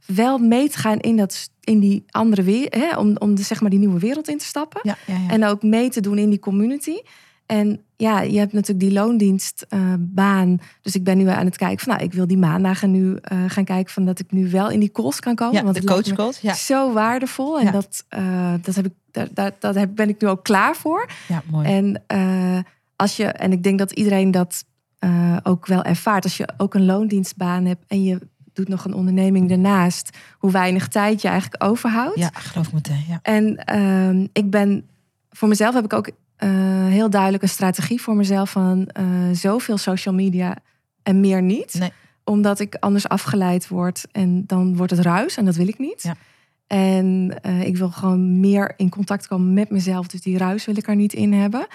wel 0.05 0.37
mee 0.37 0.69
te 0.69 0.77
gaan 0.77 0.99
in, 0.99 1.17
dat, 1.17 1.49
in 1.59 1.79
die 1.79 2.03
andere 2.09 2.43
wereld. 2.43 2.97
Om, 2.97 3.15
om 3.17 3.35
de, 3.35 3.43
zeg 3.43 3.61
maar 3.61 3.69
die 3.69 3.79
nieuwe 3.79 3.99
wereld 3.99 4.27
in 4.27 4.37
te 4.37 4.45
stappen. 4.45 4.95
En 5.27 5.45
ook 5.45 5.63
mee 5.63 5.89
te 5.89 6.01
doen 6.01 6.17
in 6.17 6.29
die 6.29 6.39
community. 6.39 6.97
En 7.45 7.79
ja, 7.95 8.21
je 8.21 8.37
hebt 8.39 8.53
natuurlijk 8.53 8.79
die 8.79 8.91
loondienstbaan. 8.93 10.59
dus 10.81 10.95
ik 10.95 11.03
ben 11.03 11.17
nu 11.17 11.27
aan 11.27 11.45
het 11.45 11.57
kijken 11.57 11.79
van, 11.79 11.93
nou, 11.93 12.05
ik 12.05 12.13
wil 12.13 12.27
die 12.27 12.37
maandagen 12.37 12.91
nu 12.91 13.15
eh, 13.21 13.37
gaan 13.47 13.63
kijken 13.63 13.93
van 13.93 14.05
dat 14.05 14.19
ik 14.19 14.31
nu 14.31 14.49
wel 14.49 14.69
in 14.69 14.79
die 14.79 14.91
calls 14.91 15.19
kan 15.19 15.35
komen. 15.35 15.55
ja, 15.55 15.63
want 15.63 15.75
de 15.75 15.83
coach 15.83 16.13
calls. 16.13 16.39
Ja, 16.39 16.53
zo 16.53 16.93
waardevol. 16.93 17.59
En 17.59 17.65
Ja. 17.65 17.71
dat, 17.71 18.05
eh, 18.09 18.53
dat, 18.61 18.75
heb 18.75 18.85
ik, 18.85 18.93
daar, 19.11 19.27
daar, 19.33 19.51
daar 19.59 19.75
heb- 19.75 19.95
ben 19.95 20.09
ik 20.09 20.21
nu 20.21 20.27
ook 20.27 20.43
klaar 20.43 20.75
voor. 20.75 21.09
ja, 21.27 21.41
mooi. 21.51 21.67
En 21.67 22.03
eh, 22.07 22.59
als 22.95 23.15
je, 23.17 23.25
en 23.25 23.51
ik 23.51 23.63
denk 23.63 23.79
dat 23.79 23.91
iedereen 23.91 24.31
dat 24.31 24.65
eh, 24.99 25.37
ook 25.43 25.65
wel 25.67 25.83
ervaart. 25.83 26.23
Als 26.23 26.37
je 26.37 26.49
ook 26.57 26.73
een 26.73 26.85
loondienstbaan 26.85 27.65
hebt 27.65 27.83
en 27.87 28.03
je 28.03 28.19
doet 28.53 28.67
nog 28.67 28.85
een 28.85 28.93
onderneming 28.93 29.49
daarnaast, 29.49 30.17
hoe 30.37 30.51
weinig 30.51 30.87
tijd 30.87 31.21
je 31.21 31.27
eigenlijk 31.27 31.63
overhoudt. 31.63 32.17
Ja, 32.19 32.29
geloof 32.33 32.67
ik 32.67 32.73
meteen. 32.73 33.03
Ja. 33.07 33.19
En 33.21 33.55
ehm, 33.65 34.27
ik 34.33 34.49
ben, 34.49 34.87
voor 35.29 35.47
mezelf 35.47 35.73
heb 35.73 35.83
ik 35.83 35.93
ook 35.93 36.07
eh, 36.07 36.13
heel 36.87 37.09
duidelijk 37.09 37.43
een 37.43 37.49
strategie 37.49 38.01
voor 38.01 38.15
mezelf 38.15 38.49
van 38.49 38.87
eh, 38.87 39.05
zoveel 39.31 39.77
social 39.77 40.13
media 40.13 40.57
en 41.03 41.19
meer 41.19 41.41
niet. 41.41 41.73
Nee. 41.79 41.91
Omdat 42.23 42.59
ik 42.59 42.75
anders 42.79 43.07
afgeleid 43.07 43.67
word 43.67 44.05
en 44.11 44.43
dan 44.47 44.75
wordt 44.77 44.91
het 44.91 45.01
ruis 45.01 45.37
en 45.37 45.45
dat 45.45 45.55
wil 45.55 45.67
ik 45.67 45.79
niet. 45.79 46.03
Ja. 46.03 46.15
En 46.67 47.37
eh, 47.41 47.61
ik 47.61 47.77
wil 47.77 47.89
gewoon 47.89 48.39
meer 48.39 48.73
in 48.77 48.89
contact 48.89 49.27
komen 49.27 49.53
met 49.53 49.69
mezelf, 49.69 50.07
dus 50.07 50.21
die 50.21 50.37
ruis 50.37 50.65
wil 50.65 50.77
ik 50.77 50.87
er 50.87 50.95
niet 50.95 51.13
in 51.13 51.33
hebben. 51.33 51.67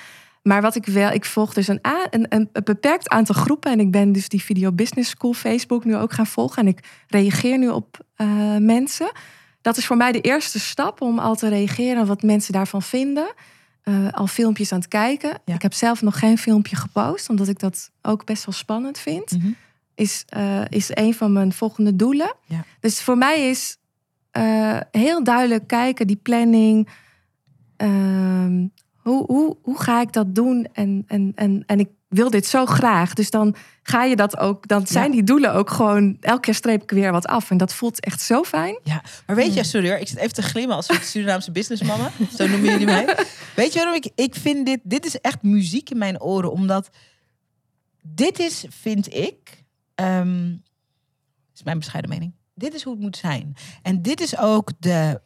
Maar 0.42 0.62
wat 0.62 0.74
ik 0.74 0.86
wel, 0.86 1.10
ik 1.10 1.24
volg 1.24 1.54
dus 1.54 1.68
een, 1.68 1.80
een, 2.10 2.26
een 2.28 2.48
beperkt 2.64 3.08
aantal 3.08 3.34
groepen. 3.34 3.72
En 3.72 3.80
ik 3.80 3.90
ben 3.90 4.12
dus 4.12 4.28
die 4.28 4.42
Video 4.42 4.72
Business 4.72 5.10
School 5.10 5.32
Facebook 5.32 5.84
nu 5.84 5.96
ook 5.96 6.12
gaan 6.12 6.26
volgen. 6.26 6.62
En 6.62 6.68
ik 6.68 7.04
reageer 7.06 7.58
nu 7.58 7.68
op 7.68 7.98
eh, 8.14 8.56
mensen. 8.56 9.12
Dat 9.60 9.76
is 9.76 9.86
voor 9.86 9.96
mij 9.96 10.12
de 10.12 10.20
eerste 10.20 10.60
stap 10.60 11.00
om 11.00 11.18
al 11.18 11.34
te 11.34 11.48
reageren 11.48 12.02
op 12.02 12.08
wat 12.08 12.22
mensen 12.22 12.52
daarvan 12.52 12.82
vinden. 12.82 13.34
Eh, 13.82 14.08
al 14.12 14.26
filmpjes 14.26 14.72
aan 14.72 14.78
het 14.78 14.88
kijken. 14.88 15.38
Ja. 15.44 15.54
Ik 15.54 15.62
heb 15.62 15.72
zelf 15.72 16.02
nog 16.02 16.18
geen 16.18 16.38
filmpje 16.38 16.76
gepost, 16.76 17.28
omdat 17.28 17.48
ik 17.48 17.58
dat 17.58 17.90
ook 18.02 18.24
best 18.24 18.44
wel 18.44 18.54
spannend 18.54 18.98
vind. 18.98 19.30
Mhm. 19.30 19.50
Is, 19.94 20.24
eh, 20.26 20.64
is 20.68 20.90
een 20.92 21.14
van 21.14 21.32
mijn 21.32 21.52
volgende 21.52 21.96
doelen. 21.96 22.34
Ja. 22.46 22.64
Dus 22.80 23.02
voor 23.02 23.18
mij 23.18 23.48
is 23.48 23.76
eh, 24.30 24.80
heel 24.90 25.24
duidelijk 25.24 25.66
kijken, 25.66 26.06
die 26.06 26.16
planning. 26.16 26.88
Ehm, 27.76 28.66
hoe, 28.96 29.24
hoe, 29.26 29.56
hoe 29.62 29.78
ga 29.80 30.00
ik 30.00 30.12
dat 30.12 30.34
doen? 30.34 30.66
En, 30.72 31.04
en, 31.06 31.32
en, 31.34 31.62
en 31.66 31.80
ik 31.80 31.88
wil 32.08 32.30
dit 32.30 32.46
zo 32.46 32.66
graag. 32.66 33.12
Dus 33.14 33.30
dan 33.30 33.54
ga 33.82 34.04
je 34.04 34.16
dat 34.16 34.36
ook. 34.38 34.68
Dan 34.68 34.86
zijn 34.86 35.04
Ja. 35.06 35.12
die 35.12 35.22
doelen 35.22 35.54
ook 35.54 35.70
gewoon. 35.70 36.16
Elke 36.20 36.40
keer 36.40 36.54
streep 36.54 36.82
ik 36.82 36.90
weer 36.90 37.12
wat 37.12 37.26
af. 37.26 37.50
En 37.50 37.56
dat 37.56 37.74
voelt 37.74 38.00
echt 38.00 38.20
zo 38.20 38.42
fijn. 38.42 38.78
Ja, 38.84 39.02
maar 39.26 39.36
weet 39.36 39.54
je, 39.54 39.64
sorry 39.64 39.88
hoor, 39.88 39.98
ik 39.98 40.08
zit 40.08 40.18
even 40.18 40.34
te 40.34 40.42
glimmen 40.42 40.76
als 40.76 40.88
een 40.88 41.02
Surinaamse 41.02 41.50
businessmama. 41.50 42.10
Zo 42.36 42.46
noemen 42.46 42.70
jullie 42.70 42.86
mij. 42.86 43.16
Weet 43.56 43.72
je 43.72 43.78
waarom 43.78 43.94
ik, 43.94 44.10
ik 44.14 44.34
vind 44.34 44.66
dit, 44.66 44.80
dit 44.82 45.06
is 45.06 45.20
echt 45.20 45.42
muziek 45.42 45.90
in 45.90 45.98
mijn 45.98 46.20
oren. 46.20 46.52
Omdat 46.52 46.88
dit 48.02 48.38
is, 48.38 48.64
vind 48.68 49.14
ik, 49.14 49.64
ehm, 49.94 50.52
is 51.54 51.62
mijn 51.62 51.78
bescheiden 51.78 52.10
mening. 52.10 52.32
Dit 52.54 52.74
is 52.74 52.82
hoe 52.82 52.92
het 52.92 53.02
moet 53.02 53.16
zijn. 53.16 53.56
En 53.82 54.02
dit 54.02 54.20
is 54.20 54.38
ook 54.38 54.70
de, 54.78 55.20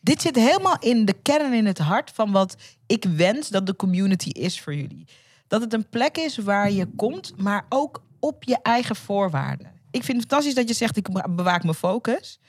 dit 0.00 0.22
zit 0.22 0.36
helemaal 0.36 0.78
in 0.78 1.04
de 1.04 1.12
kern, 1.22 1.52
in 1.52 1.66
het 1.66 1.78
hart 1.78 2.10
van 2.14 2.30
wat 2.32 2.56
ik 2.86 3.04
wens 3.04 3.48
dat 3.48 3.66
de 3.66 3.76
community 3.76 4.28
is 4.28 4.60
voor 4.60 4.74
jullie. 4.74 5.04
Dat 5.50 5.60
het 5.60 5.72
een 5.72 5.88
plek 5.88 6.16
is 6.16 6.36
waar 6.36 6.70
je 6.70 6.86
komt, 6.96 7.32
maar 7.36 7.66
ook 7.68 8.02
op 8.20 8.44
je 8.44 8.58
eigen 8.62 8.96
voorwaarden. 8.96 9.66
Ik 9.90 10.04
vind 10.04 10.18
het 10.18 10.26
fantastisch 10.26 10.54
dat 10.54 10.68
je 10.68 10.74
zegt, 10.74 10.96
ik 10.96 11.34
bewaak 11.34 11.62
mijn 11.62 11.74
focus. 11.74 12.40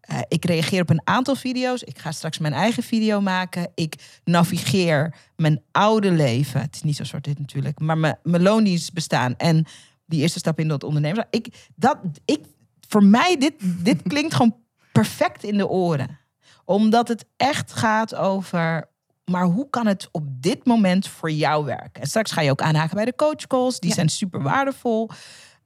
Eh, 0.00 0.18
ik 0.28 0.44
reageer 0.44 0.80
op 0.80 0.90
een 0.90 1.00
aantal 1.04 1.34
video's. 1.34 1.82
Ik 1.82 1.98
ga 1.98 2.12
straks 2.12 2.38
mijn 2.38 2.52
eigen 2.52 2.82
video 2.82 3.20
maken. 3.20 3.70
Ik 3.74 4.20
navigeer 4.24 5.14
mijn 5.36 5.62
oude 5.70 6.10
leven. 6.10 6.60
Het 6.60 6.74
is 6.74 6.82
niet 6.82 6.96
zo 6.96 7.04
zwart 7.04 7.24
dit 7.24 7.38
natuurlijk. 7.38 7.78
Maar 7.78 7.98
mijn, 7.98 8.18
mijn 8.22 8.42
loondienst 8.42 8.92
bestaan. 8.92 9.36
En 9.36 9.66
die 10.06 10.20
eerste 10.20 10.38
stap 10.38 10.58
in 10.58 10.68
dat 10.68 10.84
ondernemen. 10.84 11.26
Ik, 11.30 11.68
dat, 11.74 11.98
ik, 12.24 12.40
voor 12.88 13.04
mij, 13.04 13.36
dit, 13.36 13.54
dit 13.84 14.02
klinkt 14.02 14.34
gewoon 14.34 14.56
perfect 14.92 15.44
in 15.44 15.56
de 15.56 15.68
oren. 15.68 16.18
Omdat 16.64 17.08
het 17.08 17.24
echt 17.36 17.72
gaat 17.72 18.14
over... 18.14 18.89
Maar 19.30 19.44
hoe 19.44 19.70
kan 19.70 19.86
het 19.86 20.08
op 20.12 20.24
dit 20.42 20.64
moment 20.66 21.08
voor 21.08 21.30
jou 21.30 21.64
werken? 21.64 22.02
En 22.02 22.08
straks 22.08 22.30
ga 22.32 22.40
je 22.40 22.50
ook 22.50 22.62
aanhaken 22.62 22.94
bij 22.96 23.04
de 23.04 23.14
coachcalls. 23.16 23.78
Die 23.80 23.88
Ja. 23.88 23.94
zijn 23.94 24.08
super 24.08 24.42
waardevol. 24.42 25.10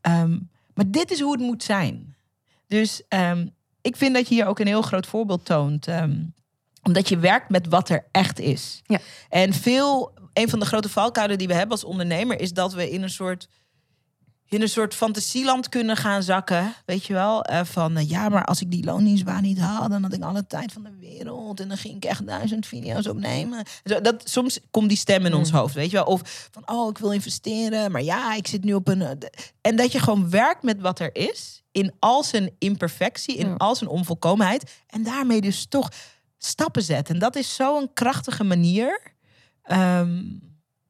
Ehm, 0.00 0.38
maar 0.74 0.90
dit 0.90 1.10
is 1.10 1.20
hoe 1.20 1.32
het 1.32 1.40
moet 1.40 1.62
zijn. 1.62 2.16
Dus 2.66 3.02
ehm, 3.08 3.46
ik 3.80 3.96
vind 3.96 4.14
dat 4.14 4.28
je 4.28 4.34
hier 4.34 4.46
ook 4.46 4.58
een 4.58 4.66
heel 4.66 4.82
groot 4.82 5.06
voorbeeld 5.06 5.44
toont. 5.44 5.86
ehm, 5.86 6.22
omdat 6.82 7.08
je 7.08 7.18
werkt 7.18 7.48
met 7.50 7.66
wat 7.68 7.88
er 7.88 8.06
echt 8.10 8.38
is. 8.38 8.82
Ja. 8.86 8.98
En 9.28 9.52
veel, 9.52 10.12
een 10.32 10.48
van 10.48 10.58
de 10.58 10.66
grote 10.66 10.88
valkuilen 10.88 11.38
die 11.38 11.46
we 11.46 11.54
hebben 11.54 11.70
als 11.70 11.84
ondernemer, 11.84 12.40
is 12.40 12.52
dat 12.52 12.72
we 12.72 12.90
in 12.90 13.02
een 13.02 13.10
soort. 13.10 13.48
In 14.48 14.62
een 14.62 14.68
soort 14.68 14.94
fantasieland 14.94 15.68
kunnen 15.68 15.96
gaan 15.96 16.22
zakken. 16.22 16.74
Weet 16.86 17.04
je 17.06 17.12
wel? 17.12 17.42
Eh, 17.44 17.64
van 17.64 17.96
eh, 17.96 18.08
ja, 18.08 18.28
maar 18.28 18.44
als 18.44 18.60
ik 18.60 18.70
die 18.70 18.84
loondienstbaan 18.84 19.42
niet 19.42 19.58
had, 19.60 19.90
dan 19.90 20.02
had 20.02 20.12
ik 20.12 20.22
alle 20.22 20.46
tijd 20.46 20.72
van 20.72 20.82
de 20.82 20.96
wereld. 21.00 21.60
En 21.60 21.68
dan 21.68 21.76
ging 21.76 21.94
ik 21.96 22.04
echt 22.04 22.26
duizend 22.26 22.66
video's 22.66 23.06
opnemen. 23.06 23.64
Zo, 23.84 24.00
dat, 24.00 24.28
soms 24.28 24.58
komt 24.70 24.88
die 24.88 24.98
stem 24.98 25.26
in 25.26 25.34
ons 25.34 25.50
hoofd. 25.50 25.74
Weet 25.74 25.90
je 25.90 25.96
wel? 25.96 26.04
Of 26.06 26.48
van 26.50 26.62
oh, 26.68 26.90
ik 26.90 26.98
wil 26.98 27.12
investeren. 27.12 27.90
Maar 27.92 28.02
ja, 28.02 28.34
ik 28.34 28.46
zit 28.46 28.64
nu 28.64 28.74
op 28.74 28.88
een. 28.88 29.02
eh, 29.02 29.10
En 29.60 29.76
dat 29.76 29.92
je 29.92 29.98
gewoon 29.98 30.30
werkt 30.30 30.62
met 30.62 30.80
wat 30.80 30.98
er 30.98 31.14
is. 31.16 31.62
In 31.72 31.92
al 31.98 32.22
zijn 32.22 32.50
imperfectie, 32.58 33.36
in 33.36 33.56
al 33.56 33.74
zijn 33.74 33.90
onvolkomenheid. 33.90 34.72
En 34.86 35.02
daarmee 35.02 35.40
dus 35.40 35.66
toch 35.68 35.88
stappen 36.38 36.82
zet. 36.82 37.08
En 37.08 37.18
dat 37.18 37.36
is 37.36 37.54
zo'n 37.54 37.90
krachtige 37.94 38.44
manier 38.44 39.00
ehm, 39.62 40.22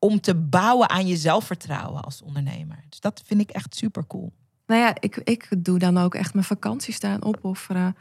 om 0.04 0.20
te 0.20 0.34
bouwen 0.34 0.90
aan 0.90 1.06
je 1.06 1.16
zelfvertrouwen 1.16 2.02
als 2.02 2.22
ondernemer. 2.22 2.84
Dus 2.88 3.00
dat 3.00 3.22
vind 3.26 3.40
ik 3.40 3.50
echt 3.50 3.76
super 3.76 4.06
cool. 4.06 4.32
Nou 4.66 4.80
ja, 4.80 4.94
ik, 5.00 5.16
ik 5.16 5.48
doe 5.58 5.78
dan 5.78 5.98
ook 5.98 6.14
echt 6.14 6.34
mijn 6.34 6.46
vakanties 6.46 6.96
staan 6.96 7.22
opofferen. 7.22 7.96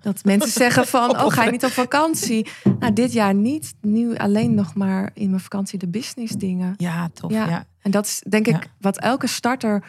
Dat 0.00 0.24
mensen 0.24 0.50
zeggen 0.50 0.86
van, 0.86 1.10
oh 1.10 1.26
ga 1.32 1.44
je 1.44 1.50
niet 1.50 1.64
op 1.64 1.70
vakantie? 1.70 2.48
Nou, 2.78 2.92
dit 2.92 3.12
jaar 3.12 3.34
niet. 3.34 3.74
Nu 3.80 4.16
alleen 4.16 4.54
nog 4.54 4.74
maar 4.74 5.10
in 5.14 5.28
mijn 5.30 5.40
vakantie 5.42 5.78
de 5.78 5.88
business 5.88 6.34
dingen. 6.34 6.74
Ja, 6.76 7.08
tof. 7.08 7.30
Ja. 7.32 7.48
Ja, 7.48 7.64
En 7.80 7.90
dat 7.90 8.06
is 8.06 8.22
denk 8.28 8.46
ik 8.46 8.62
Ja. 8.62 8.70
wat 8.80 8.98
elke 8.98 9.26
starter, 9.26 9.84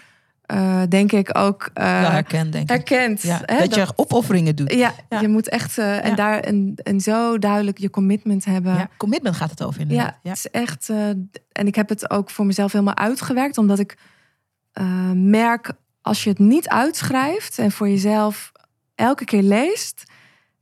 eh, 0.46 0.82
denk 0.90 1.12
ik, 1.12 1.38
ook 1.38 1.70
eh, 1.74 2.02
Wel 2.02 2.10
herkend, 2.12 2.52
denk 2.52 2.64
ik. 2.64 2.70
herkent. 2.70 3.22
Ja, 3.22 3.42
hè? 3.46 3.58
dat, 3.60 3.76
je 3.76 3.88
opofferingen 3.96 4.56
doet. 4.56 4.74
ja, 4.74 4.94
Ja. 5.10 5.20
je 5.20 5.28
moet 5.28 5.50
echt 5.50 5.78
eh, 5.78 6.04
en 6.04 6.10
Ja. 6.10 6.16
daar 6.16 6.40
en, 6.40 6.74
en 6.84 7.00
zo 7.02 7.38
duidelijk 7.40 7.78
je 7.78 7.90
commitment 7.90 8.46
hebben. 8.46 8.74
Ja, 8.74 8.90
commitment 8.98 9.36
gaat 9.36 9.50
het 9.50 9.64
over 9.64 9.82
inderdaad. 9.82 10.18
Ja, 10.24 10.30
het 10.30 10.38
is 10.38 10.50
echt. 10.52 10.90
en 11.52 11.68
ik 11.68 11.76
heb 11.76 11.90
het 11.90 12.10
ook 12.10 12.30
voor 12.30 12.46
mezelf 12.46 12.72
helemaal 12.72 12.96
uitgewerkt, 12.98 13.58
omdat 13.58 13.80
ik 13.80 13.98
merk 15.14 15.72
als 16.02 16.24
je 16.24 16.30
het 16.30 16.40
niet 16.40 16.68
uitschrijft 16.70 17.58
en 17.60 17.72
voor 17.72 17.90
jezelf 17.90 18.52
elke 18.96 19.26
keer 19.26 19.42
leest, 19.42 20.04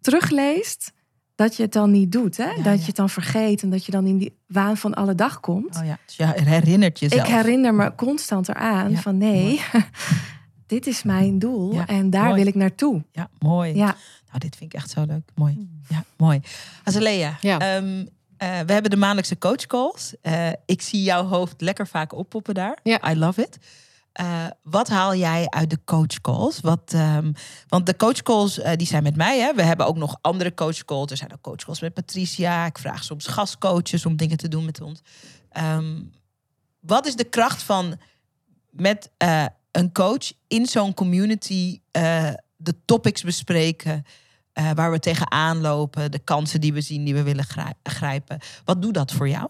terugleest, 0.01 0.91
dat 1.35 1.55
je 1.55 1.63
het 1.63 1.73
dan 1.73 1.91
niet 1.91 2.11
doet. 2.11 2.37
Hè? 2.37 2.43
Ja, 2.49 2.55
dat 2.55 2.63
ja. 2.65 2.71
je 2.71 2.85
het 2.85 2.95
dan 2.95 3.09
vergeet 3.09 3.61
en 3.63 3.69
dat 3.69 3.85
je 3.85 3.91
dan 3.91 4.05
in 4.05 4.17
die 4.17 4.35
waan 4.47 4.77
van 4.77 4.93
alle 4.93 5.15
dag 5.15 5.39
komt. 5.39 5.77
Oh 5.77 5.85
ja, 5.85 5.97
dus 6.05 6.15
je 6.15 6.25
herinnert 6.25 6.99
jezelf. 6.99 7.21
ik 7.27 7.33
herinner 7.33 7.73
me 7.73 7.95
constant 7.95 8.49
eraan 8.49 8.91
Ja, 8.91 8.97
van 8.99 9.17
nee, 9.17 9.61
dit 10.67 10.87
is 10.87 11.03
mijn 11.03 11.39
doel 11.39 11.73
Ja, 11.73 11.87
en 11.87 12.09
daar 12.09 12.23
mooi. 12.25 12.35
wil 12.35 12.47
ik 12.47 12.55
naartoe. 12.55 13.03
Ja, 13.11 13.29
mooi. 13.39 13.75
Ja. 13.75 13.95
Nou, 14.27 14.39
dit 14.39 14.55
vind 14.55 14.73
ik 14.73 14.79
echt 14.79 14.89
zo 14.89 15.03
leuk. 15.07 15.29
Mooi. 15.35 15.69
Ja, 15.87 16.03
mooi. 16.17 16.39
Azalea, 16.83 17.37
Ja. 17.41 17.59
ehm, 17.59 18.05
eh, 18.37 18.59
we 18.65 18.73
hebben 18.73 18.91
de 18.91 18.97
maandelijkse 18.97 19.37
coachcalls. 19.37 20.13
Eh 20.21 20.49
ik 20.65 20.81
zie 20.81 21.03
jouw 21.03 21.25
hoofd 21.25 21.61
lekker 21.61 21.87
vaak 21.87 22.13
oppoppen 22.13 22.53
daar. 22.53 22.77
Ja. 22.83 23.11
I 23.11 23.17
love 23.17 23.41
it. 23.41 23.57
Eh, 24.11 24.45
wat 24.63 24.89
haal 24.89 25.15
jij 25.15 25.49
uit 25.49 25.69
de 25.69 25.79
coachcalls? 25.85 26.59
Wat, 26.59 26.93
ehm, 26.93 27.31
want 27.67 27.85
de 27.85 27.95
coachcalls 27.95 28.59
eh, 28.59 28.75
die 28.75 28.87
zijn 28.87 29.03
met 29.03 29.15
mij. 29.15 29.39
Hè? 29.39 29.53
We 29.53 29.63
hebben 29.63 29.85
ook 29.85 29.97
nog 29.97 30.17
andere 30.21 30.53
coachcalls. 30.53 31.11
Er 31.11 31.17
zijn 31.17 31.33
ook 31.33 31.41
coachcalls 31.41 31.81
met 31.81 31.93
Patricia. 31.93 32.65
Ik 32.65 32.77
vraag 32.77 33.03
soms 33.03 33.27
gastcoaches 33.27 34.05
om 34.05 34.15
dingen 34.15 34.37
te 34.37 34.47
doen 34.47 34.65
met 34.65 34.81
ons. 34.81 35.01
Ehm, 35.49 36.01
wat 36.79 37.05
is 37.05 37.15
de 37.15 37.23
kracht 37.23 37.63
van 37.63 37.99
met 38.69 39.11
eh, 39.17 39.45
een 39.71 39.91
coach 39.91 40.31
in 40.47 40.65
zo'n 40.65 40.93
community 40.93 41.79
de 42.55 42.75
topics 42.85 43.23
bespreken 43.23 44.05
waar 44.75 44.91
we 44.91 44.99
tegenaan 44.99 45.61
lopen, 45.61 46.11
de 46.11 46.19
kansen 46.19 46.61
die 46.61 46.73
we 46.73 46.81
zien, 46.81 47.03
die 47.03 47.13
we 47.13 47.23
willen 47.23 47.43
grij- 47.43 47.73
grijpen. 47.83 48.39
Wat 48.65 48.81
doet 48.81 48.93
dat 48.93 49.11
voor 49.11 49.29
jou? 49.29 49.49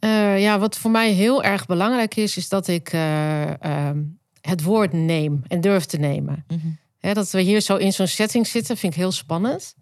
Eh, 0.00 0.40
ja, 0.40 0.58
wat 0.58 0.78
voor 0.78 0.90
mij 0.90 1.10
heel 1.10 1.42
erg 1.42 1.66
belangrijk 1.66 2.16
is, 2.16 2.36
is 2.36 2.48
dat 2.48 2.68
ik 2.68 2.92
eh, 2.92 3.62
ehm, 3.62 4.02
het 4.40 4.62
woord 4.62 4.92
neem 4.92 5.42
en 5.48 5.60
durf 5.60 5.84
te 5.84 5.96
nemen. 5.96 6.44
Hè, 6.98 7.12
dat 7.12 7.30
we 7.30 7.40
hier 7.40 7.60
zo 7.60 7.76
in 7.76 7.92
zo'n 7.92 8.06
setting 8.06 8.46
zitten, 8.46 8.76
vind 8.76 8.92
ik 8.92 8.98
heel 8.98 9.12
spannend. 9.12 9.74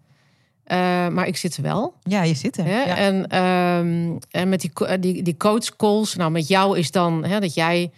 Eh, 0.63 1.07
maar 1.07 1.27
ik 1.27 1.37
zit 1.37 1.57
er 1.57 1.63
wel. 1.63 1.93
Ja, 2.03 2.23
je 2.23 2.33
zit 2.33 2.57
er. 2.57 2.67
Ja. 2.67 2.85
En, 2.97 3.27
ehm, 3.27 4.17
en 4.29 4.49
met 4.49 4.61
die, 4.61 4.99
die, 4.99 5.23
die 5.23 5.37
coach 5.37 5.75
calls, 5.75 6.15
nou 6.15 6.31
met 6.31 6.47
jou 6.47 6.77
is 6.77 6.91
dan 6.91 7.21
dat 7.21 7.53
jij, 7.53 7.91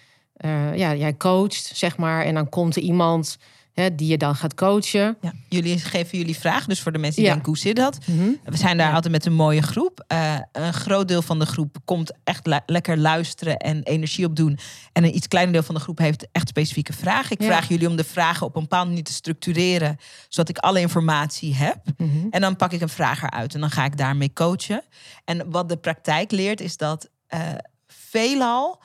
ja, 0.76 0.96
jij 0.96 1.18
coacht, 1.18 1.72
zeg 1.74 1.98
maar. 1.98 2.26
En 2.26 2.34
dan 2.34 2.50
komt 2.50 2.76
er 2.76 2.82
iemand 2.82 3.38
hè, 3.80 3.96
die 3.96 4.08
je 4.08 4.18
dan 4.18 4.36
gaat 4.36 4.54
coachen. 4.54 5.18
Ja. 5.22 5.34
Jullie 5.50 5.80
geven 5.80 6.18
jullie 6.18 6.38
vragen, 6.38 6.70
dus 6.70 6.82
voor 6.82 6.92
de 6.92 6.98
mensen 6.98 7.16
die 7.22 7.26
Ja. 7.26 7.32
denken, 7.34 7.52
hoe 7.52 7.62
zit 7.62 7.76
dat? 7.76 7.98
We 8.44 8.58
zijn 8.58 8.78
daar 8.78 8.94
altijd 8.94 9.14
met 9.14 9.26
een 9.26 9.34
mooie 9.34 9.62
groep. 9.62 10.04
Eh, 10.08 10.36
een 10.52 10.74
groot 10.74 11.08
deel 11.08 11.22
van 11.22 11.40
de 11.40 11.46
groep 11.46 11.78
komt 11.86 12.14
echt 12.24 12.46
le- 12.48 12.62
lekker 12.66 12.98
luisteren 12.98 13.58
en 13.58 13.84
energie 13.84 14.26
opdoen. 14.26 14.60
En 14.94 15.04
een 15.04 15.16
iets 15.16 15.28
kleiner 15.28 15.54
deel 15.54 15.64
van 15.64 15.76
de 15.76 15.82
groep 15.82 15.98
heeft 15.98 16.28
echt 16.32 16.48
specifieke 16.48 16.94
vragen. 16.94 17.32
Ik 17.40 17.44
vraag 17.46 17.68
jullie 17.68 17.88
om 17.88 17.96
de 17.96 18.04
vragen 18.04 18.46
op 18.46 18.56
een 18.56 18.62
bepaalde 18.62 18.90
manier 18.90 19.04
te 19.04 19.14
structureren, 19.14 19.98
zodat 20.30 20.50
ik 20.50 20.58
alle 20.58 20.80
informatie 20.80 21.56
heb. 21.56 21.78
Mhm. 21.98 22.10
En 22.30 22.42
dan 22.42 22.56
pak 22.56 22.72
ik 22.72 22.82
een 22.82 22.90
vraag 22.90 23.24
eruit 23.24 23.54
en 23.54 23.60
dan 23.60 23.70
ga 23.72 23.86
ik 23.86 23.98
daarmee 23.98 24.34
coachen. 24.34 24.84
En 25.26 25.50
wat 25.52 25.70
de 25.70 25.78
praktijk 25.78 26.32
leert 26.32 26.62
is 26.62 26.78
dat 26.78 27.10
eh, 27.28 27.40
veelal, 27.88 28.82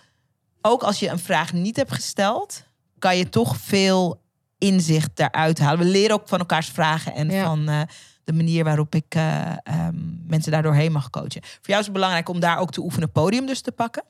ook 0.61 0.83
als 0.83 0.99
je 0.99 1.09
een 1.09 1.19
vraag 1.19 1.53
niet 1.53 1.77
hebt 1.77 1.93
gesteld, 1.93 2.65
kan 2.99 3.17
je 3.17 3.29
toch 3.29 3.57
veel 3.57 4.23
inzicht 4.65 5.11
daaruit 5.15 5.59
halen. 5.59 5.79
We 5.79 5.85
leren 5.91 6.17
ook 6.17 6.29
van 6.29 6.39
elkaars 6.39 6.69
vragen 6.69 7.15
en 7.15 7.31
Ja. 7.31 7.45
van 7.45 7.69
eh, 7.69 7.81
de 8.25 8.33
manier 8.33 8.65
waarop 8.65 8.95
ik 8.95 9.05
eh, 9.15 9.51
ehm, 9.63 9.97
mensen 10.27 10.53
daardoor 10.53 10.75
heen 10.75 10.93
mag 10.93 11.11
coachen. 11.11 11.43
Voor 11.43 11.61
jou 11.65 11.79
is 11.79 11.85
het 11.85 11.95
belangrijk 11.95 12.29
om 12.29 12.41
daar 12.41 12.59
ook 12.59 12.71
te 12.71 12.81
oefenen, 12.81 13.13
podium 13.13 13.47
dus 13.47 13.61
te 13.61 13.73
pakken. 13.73 14.03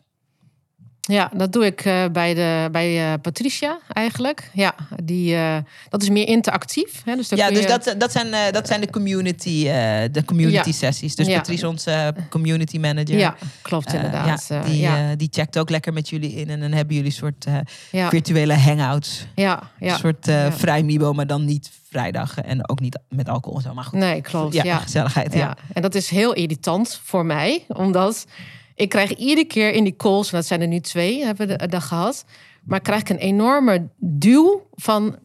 Ja, 1.06 1.30
dat 1.34 1.52
doe 1.52 1.66
ik 1.66 1.84
eh, 1.84 2.04
bij, 2.12 2.34
de, 2.34 2.68
bij 2.72 3.12
eh, 3.12 3.18
Patricia 3.22 3.78
eigenlijk. 3.92 4.50
Ja, 4.52 4.74
die, 5.02 5.34
eh, 5.34 5.56
dat 5.88 6.02
is 6.02 6.08
meer 6.08 6.28
interactief. 6.28 7.02
Hè? 7.04 7.16
Dus 7.16 7.28
Ja, 7.28 7.48
dus 7.48 7.58
je- 7.60 7.66
dat, 7.66 7.94
dat, 7.98 8.12
zijn, 8.12 8.52
dat 8.52 8.66
zijn 8.66 8.80
de 8.80 8.90
community, 8.90 9.64
de 10.10 10.22
community 10.26 10.68
Ja. 10.68 10.72
sessies. 10.74 11.14
Dus 11.16 11.26
Ja. 11.26 11.36
Patrice, 11.36 11.68
onze 11.68 12.14
community 12.30 12.78
manager. 12.78 13.18
Ja, 13.18 13.36
klopt 13.62 13.92
inderdaad. 13.92 14.46
ja, 14.48 14.62
die, 14.62 14.78
ja, 14.80 15.14
die 15.14 15.28
checkt 15.30 15.58
ook 15.58 15.70
lekker 15.70 15.92
met 15.92 16.08
jullie 16.08 16.32
in. 16.34 16.50
En 16.50 16.60
dan 16.60 16.72
hebben 16.72 16.94
jullie 16.96 17.10
een 17.10 17.16
soort 17.16 17.46
virtuele 17.90 18.54
hangouts. 18.54 19.26
ja, 19.34 19.70
ja. 19.78 19.92
Een 19.92 19.98
soort 19.98 20.30
vrij 20.56 20.82
Mibo, 20.82 21.12
maar 21.12 21.26
dan 21.26 21.44
niet 21.44 21.70
vrijdag. 21.90 22.40
En 22.40 22.68
ook 22.68 22.80
niet 22.80 22.98
met 23.08 23.28
alcohol 23.28 23.56
en 23.58 23.62
zo. 23.64 23.74
Maar 23.74 23.84
goed. 23.84 23.98
Nee, 23.98 24.20
klopt. 24.20 24.54
ja, 24.54 24.78
gezelligheid. 24.78 25.32
Ja, 25.34 25.56
en 25.72 25.82
dat 25.82 25.94
is 25.94 26.08
heel 26.10 26.32
irritant 26.32 27.00
voor 27.04 27.26
mij, 27.26 27.64
omdat 27.68 28.26
ik 28.74 28.88
krijg 28.88 29.14
iedere 29.14 29.46
keer 29.46 29.72
in 29.72 29.84
die 29.84 29.96
calls, 29.96 30.30
en 30.32 30.36
dat 30.36 30.46
zijn 30.46 30.60
er 30.60 30.66
nu 30.68 30.80
twee, 30.80 31.24
hebben 31.24 31.46
we 31.48 31.56
de- 31.56 31.66
dat 31.66 31.82
gehad, 31.82 32.24
maar 32.64 32.80
krijg 32.80 33.00
ik 33.00 33.08
een 33.08 33.16
enorme 33.18 33.88
duw 33.98 34.66
van, 34.74 35.16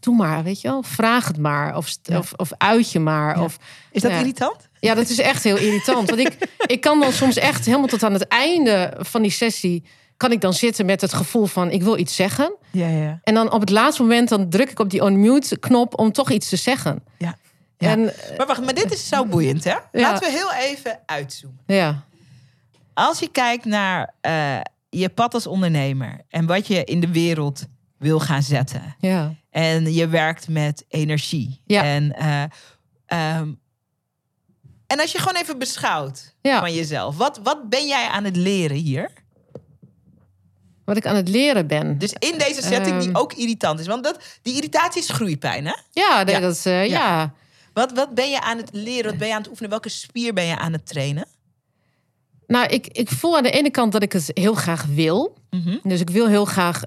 doe 0.00 0.16
maar, 0.16 0.42
weet 0.42 0.60
je 0.60 0.68
wel, 0.68 0.82
vraag 0.82 1.26
het 1.26 1.38
maar, 1.38 1.76
of, 1.76 1.96
Ja. 2.02 2.18
of, 2.18 2.32
of 2.36 2.50
uit 2.58 2.92
je 2.92 3.00
maar. 3.00 3.36
Ja. 3.36 3.42
Of, 3.44 3.56
Is 3.90 4.02
dat 4.02 4.10
Ja. 4.10 4.18
irritant? 4.18 4.68
ja, 4.80 4.94
dat 4.94 5.08
is 5.08 5.18
echt 5.18 5.44
heel 5.44 5.56
irritant, 5.56 6.10
want 6.10 6.20
ik, 6.20 6.36
ik 6.74 6.80
kan 6.80 7.00
dan 7.00 7.12
soms 7.12 7.36
echt 7.36 7.66
helemaal 7.66 7.86
tot 7.86 8.02
aan 8.02 8.12
het 8.12 8.28
einde 8.28 8.94
van 8.98 9.22
die 9.22 9.30
sessie, 9.30 9.84
kan 10.16 10.32
ik 10.32 10.40
dan 10.40 10.52
zitten 10.54 10.86
met 10.86 11.00
het 11.00 11.12
gevoel 11.12 11.46
van, 11.46 11.70
ik 11.70 11.82
wil 11.82 11.98
iets 11.98 12.16
zeggen. 12.16 12.54
Ja, 12.70 12.88
ja. 12.88 13.20
En 13.22 13.34
dan 13.34 13.52
op 13.52 13.60
het 13.60 13.70
laatste 13.70 14.02
moment, 14.02 14.28
dan 14.28 14.48
druk 14.48 14.70
ik 14.70 14.78
op 14.78 14.90
die 14.90 15.02
unmute 15.04 15.56
knop 15.58 15.98
om 15.98 16.12
toch 16.12 16.30
iets 16.30 16.48
te 16.48 16.56
zeggen. 16.56 17.02
Ja. 17.18 17.36
Ja. 17.78 17.90
En 17.90 18.12
Maar 18.36 18.46
wacht, 18.46 18.64
maar 18.64 18.74
dit 18.74 18.92
is 18.92 19.08
zo 19.08 19.24
boeiend, 19.26 19.64
hè? 19.64 19.74
Laten 19.92 20.30
we 20.30 20.36
heel 20.38 20.52
even 20.72 20.98
uitzoomen. 21.06 21.58
ja, 21.66 22.04
Als 22.94 23.18
je 23.18 23.28
kijkt 23.28 23.64
naar 23.64 24.14
eh, 24.20 24.60
je 24.90 25.08
pad 25.08 25.34
als 25.34 25.46
ondernemer 25.46 26.20
en 26.28 26.46
wat 26.46 26.66
je 26.66 26.84
in 26.84 27.00
de 27.00 27.08
wereld 27.12 27.64
wil 27.98 28.20
gaan 28.20 28.42
zetten. 28.42 28.96
ja. 28.98 29.34
En 29.50 29.92
je 29.94 30.08
werkt 30.08 30.48
met 30.48 30.84
energie. 30.88 31.60
Ja. 31.66 31.82
En, 31.84 32.12
eh, 32.16 32.42
ehm, 33.06 33.52
en 34.86 35.00
als 35.00 35.12
je 35.12 35.18
gewoon 35.18 35.42
even 35.42 35.58
beschouwt 35.58 36.34
Ja. 36.42 36.60
van 36.60 36.74
jezelf. 36.74 37.16
Wat, 37.16 37.40
wat 37.42 37.68
ben 37.68 37.86
jij 37.86 38.06
aan 38.08 38.24
het 38.24 38.36
leren 38.36 38.76
hier? 38.76 39.10
Wat 40.84 40.96
ik 40.96 41.06
aan 41.06 41.16
het 41.16 41.28
leren 41.28 41.66
ben. 41.66 41.98
Dus 41.98 42.12
in 42.12 42.38
deze 42.38 42.62
setting 42.62 42.98
die 42.98 43.08
Ehm. 43.08 43.16
ook 43.16 43.32
irritant 43.32 43.80
is. 43.80 43.86
Want 43.86 44.04
dat, 44.04 44.38
die 44.42 44.54
irritatie 44.54 45.00
is 45.02 45.08
groeipijn, 45.08 45.66
hè? 45.66 45.74
Ja, 45.90 46.24
dat 46.24 46.42
is, 46.42 46.66
eh, 46.66 46.86
Ja. 46.88 46.98
ja. 46.98 47.32
Wat, 47.72 47.92
wat 47.92 48.14
ben 48.14 48.30
je 48.30 48.40
aan 48.40 48.56
het 48.56 48.68
leren? 48.72 49.10
Wat 49.10 49.18
ben 49.18 49.28
je 49.28 49.34
aan 49.34 49.40
het 49.40 49.48
oefenen? 49.50 49.70
Welke 49.70 49.88
spier 49.88 50.32
ben 50.34 50.44
je 50.44 50.58
aan 50.58 50.72
het 50.72 50.86
trainen? 50.86 51.26
Nou, 52.54 52.66
ik, 52.66 52.86
ik 52.86 53.10
voel 53.10 53.36
aan 53.36 53.42
de 53.42 53.50
ene 53.50 53.70
kant 53.70 53.92
dat 53.92 54.02
ik 54.02 54.12
het 54.12 54.30
heel 54.34 54.54
graag 54.54 54.84
wil. 54.84 55.36
Mhm. 55.50 55.76
Dus 55.82 56.00
ik 56.00 56.10
wil 56.10 56.28
heel 56.28 56.44
graag 56.44 56.82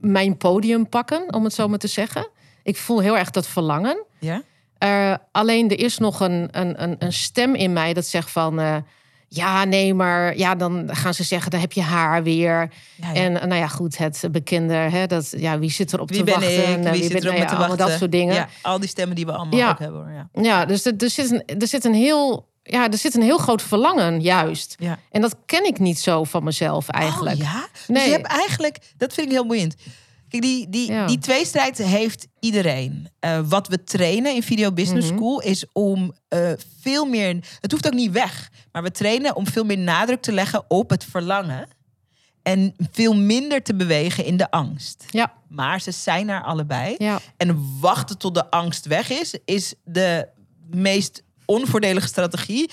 mijn 0.00 0.36
podium 0.36 0.88
pakken, 0.88 1.34
om 1.34 1.44
het 1.44 1.52
zo 1.54 1.68
maar 1.68 1.78
te 1.78 1.86
zeggen. 1.86 2.28
Ik 2.62 2.76
voel 2.76 3.00
heel 3.00 3.18
erg 3.18 3.30
dat 3.30 3.46
verlangen. 3.46 4.04
Ja? 4.18 4.42
Eh, 4.78 5.14
alleen 5.32 5.70
er 5.70 5.78
is 5.78 5.98
nog 5.98 6.20
een, 6.20 6.48
een, 6.50 6.82
een, 6.82 6.96
een 6.98 7.12
stem 7.12 7.54
in 7.54 7.72
mij 7.72 7.92
dat 7.92 8.06
zegt 8.06 8.30
van... 8.30 8.60
eh, 8.60 8.76
ja, 9.28 9.64
nee, 9.64 9.94
maar 9.94 10.36
ja, 10.36 10.54
dan 10.54 10.88
gaan 10.92 11.14
ze 11.14 11.24
zeggen, 11.24 11.50
dan 11.50 11.60
heb 11.60 11.72
je 11.72 11.82
haar 11.82 12.22
weer. 12.22 12.70
Ja, 12.96 13.08
ja. 13.08 13.14
En 13.14 13.40
eh, 13.40 13.46
nou 13.46 13.60
ja, 13.60 13.68
goed, 13.68 13.98
het 13.98 14.24
bekende, 14.30 14.74
hè, 14.74 15.06
dat, 15.06 15.34
ja, 15.36 15.58
wie 15.58 15.70
zit 15.70 15.92
erop 15.92 16.08
Wie 16.08 16.18
te 16.18 16.24
ben 16.24 16.34
wachten? 16.34 16.52
ik? 16.52 16.84
En, 16.84 16.92
Wie 16.92 17.02
zit 17.02 17.12
bent- 17.12 17.24
erop 17.24 17.36
nou 17.36 17.48
te 17.48 17.56
wachten? 17.56 17.76
Dat 17.78 17.90
soort 17.98 18.12
dingen. 18.12 18.34
Ja, 18.34 18.48
al 18.62 18.78
die 18.78 18.88
stemmen 18.88 19.16
die 19.16 19.26
we 19.26 19.32
allemaal 19.32 19.70
ook 19.70 19.78
hebben. 19.78 20.00
Hoor. 20.00 20.10
Ja. 20.10 20.42
Ja, 20.42 20.64
dus 20.64 20.84
er, 20.84 20.94
er, 20.98 21.10
zit 21.10 21.30
een, 21.30 21.58
er 21.60 21.66
zit 21.66 21.84
een 21.84 21.94
heel... 21.94 22.50
Ja, 22.62 22.90
er 22.90 22.98
zit 22.98 23.14
een 23.14 23.22
heel 23.22 23.38
groot 23.38 23.62
verlangen, 23.62 24.20
juist. 24.20 24.74
Ja. 24.78 24.98
En 25.10 25.20
dat 25.20 25.36
ken 25.46 25.64
ik 25.66 25.78
niet 25.78 25.98
zo 25.98 26.24
van 26.24 26.44
mezelf 26.44 26.88
eigenlijk. 26.88 27.36
Oh, 27.36 27.42
ja? 27.42 27.66
Dus 27.72 27.86
Nee. 27.86 28.04
je 28.06 28.10
hebt 28.12 28.26
eigenlijk, 28.26 28.78
dat 28.96 29.12
vind 29.14 29.26
ik 29.26 29.32
heel 29.32 29.46
boeiend. 29.46 29.74
Kijk, 30.28 30.42
die, 30.42 30.68
die, 30.68 30.92
Ja. 30.92 31.06
die 31.06 31.18
tweestrijd 31.18 31.78
heeft 31.78 32.26
iedereen. 32.40 33.08
Eh, 33.20 33.40
wat 33.44 33.68
we 33.68 33.84
trainen 33.84 34.34
in 34.34 34.42
Video 34.42 34.72
Business 34.72 35.06
Mhm. 35.08 35.16
School 35.16 35.40
is 35.40 35.64
om 35.72 36.12
eh, 36.28 36.50
veel 36.80 37.04
meer. 37.06 37.36
Het 37.60 37.70
hoeft 37.72 37.86
ook 37.86 37.92
niet 37.92 38.10
weg, 38.12 38.50
maar 38.72 38.82
we 38.82 38.90
trainen 38.90 39.36
om 39.36 39.46
veel 39.46 39.64
meer 39.64 39.78
nadruk 39.78 40.22
te 40.22 40.32
leggen 40.32 40.64
op 40.68 40.90
het 40.90 41.04
verlangen. 41.04 41.68
En 42.42 42.74
veel 42.92 43.14
minder 43.16 43.62
te 43.62 43.74
bewegen 43.74 44.24
in 44.24 44.36
de 44.36 44.50
angst. 44.50 45.04
Ja, 45.10 45.32
Maar 45.48 45.80
ze 45.80 45.90
zijn 45.90 46.28
er 46.28 46.42
allebei. 46.42 46.94
ja, 46.98 47.18
En 47.36 47.78
wachten 47.80 48.18
tot 48.18 48.34
de 48.34 48.50
angst 48.50 48.86
weg 48.86 49.10
is, 49.10 49.34
is 49.44 49.74
de 49.84 50.28
meest 50.70 51.22
onvoordelige 51.44 52.06
strategie. 52.06 52.70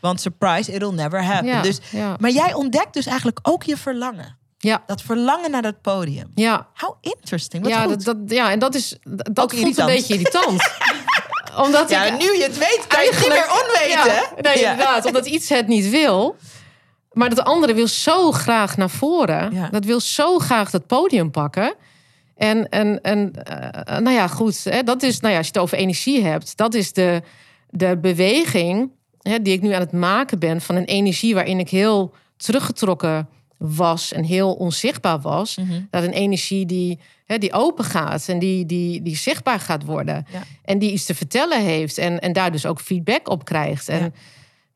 Want 0.00 0.20
surprise, 0.20 0.72
it'll 0.72 0.92
never 0.94 1.24
happen. 1.24 1.46
Ja, 1.46 1.62
Dus, 1.62 1.78
ja. 1.90 2.16
maar 2.20 2.30
jij 2.30 2.54
ontdekt 2.54 2.94
dus 2.94 3.06
eigenlijk 3.06 3.38
ook 3.42 3.62
je 3.62 3.76
verlangen. 3.76 4.36
Ja. 4.58 4.82
Dat 4.86 5.02
verlangen 5.02 5.50
naar 5.50 5.62
dat 5.62 5.80
podium. 5.80 6.30
ja. 6.34 6.66
How 6.74 6.96
interesting. 7.00 7.62
Wat 7.62 7.72
ja, 7.72 7.82
goed. 7.84 8.04
dat, 8.04 8.16
dat, 8.28 8.36
ja, 8.36 8.50
en 8.50 8.58
dat 8.58 8.74
is 8.74 8.96
dat 9.04 9.28
Ook 9.28 9.50
voelt 9.50 9.52
irritant. 9.52 9.88
een 9.88 9.94
beetje 9.96 10.14
irritant. 10.14 10.62
Omdat 11.66 11.90
ja, 11.90 12.04
ik 12.04 12.12
nu 12.18 12.36
je 12.36 12.42
het 12.42 12.58
weet, 12.58 12.84
kan 12.88 13.02
je 13.04 13.10
het 13.10 13.18
niet 13.20 13.28
meer 13.28 13.50
onweten. 13.50 14.12
Ja, 14.14 14.30
nee, 14.40 14.58
Ja. 14.60 14.70
inderdaad. 14.70 15.04
Omdat 15.06 15.26
iets 15.26 15.48
het 15.48 15.66
niet 15.66 15.90
wil. 15.90 16.36
Maar 17.12 17.28
dat 17.28 17.44
andere 17.44 17.74
wil 17.74 17.88
zo 17.88 18.32
graag 18.32 18.76
naar 18.76 18.90
voren. 18.90 19.52
Ja. 19.54 19.68
Dat 19.68 19.84
wil 19.84 20.00
zo 20.00 20.38
graag 20.38 20.70
dat 20.70 20.86
podium 20.86 21.30
pakken. 21.30 21.74
En, 22.36 22.68
en, 22.68 23.00
en 23.02 23.32
eh, 23.44 23.98
nou 23.98 24.10
ja, 24.16 24.28
goed. 24.28 24.64
Hè, 24.64 24.82
dat 24.82 25.02
is, 25.02 25.20
nou 25.20 25.32
ja, 25.32 25.38
als 25.38 25.46
je 25.46 25.52
het 25.52 25.62
over 25.62 25.78
energie 25.78 26.22
hebt, 26.24 26.56
dat 26.56 26.74
is 26.74 26.92
de, 26.92 27.22
de 27.74 27.98
beweging 27.98 28.90
hè, 29.20 29.42
die 29.42 29.52
ik 29.52 29.62
nu 29.62 29.72
aan 29.72 29.80
het 29.80 29.92
maken 29.92 30.38
ben 30.38 30.60
van 30.60 30.76
een 30.76 30.84
energie 30.84 31.34
waarin 31.34 31.58
ik 31.58 31.68
heel 31.68 32.14
teruggetrokken 32.36 33.28
was 33.58 34.12
en 34.12 34.24
heel 34.24 34.52
onzichtbaar 34.52 35.20
was. 35.20 35.56
Mhm. 35.56 35.80
Dat 35.90 36.02
een 36.02 36.12
energie 36.12 36.66
die, 36.66 36.98
hè, 37.26 37.38
die 37.38 37.52
open 37.52 37.84
gaat 37.84 38.28
en 38.28 38.38
die, 38.38 38.66
die, 38.66 39.02
die 39.02 39.16
zichtbaar 39.16 39.60
gaat 39.60 39.84
worden. 39.84 40.26
Ja. 40.32 40.42
En 40.64 40.78
die 40.78 40.92
iets 40.92 41.04
te 41.04 41.14
vertellen 41.14 41.62
heeft 41.62 41.98
en, 41.98 42.20
en 42.20 42.32
daar 42.32 42.52
dus 42.52 42.66
ook 42.66 42.80
feedback 42.80 43.28
op 43.28 43.44
krijgt. 43.44 43.88
En 43.88 43.98
Ja. 43.98 44.10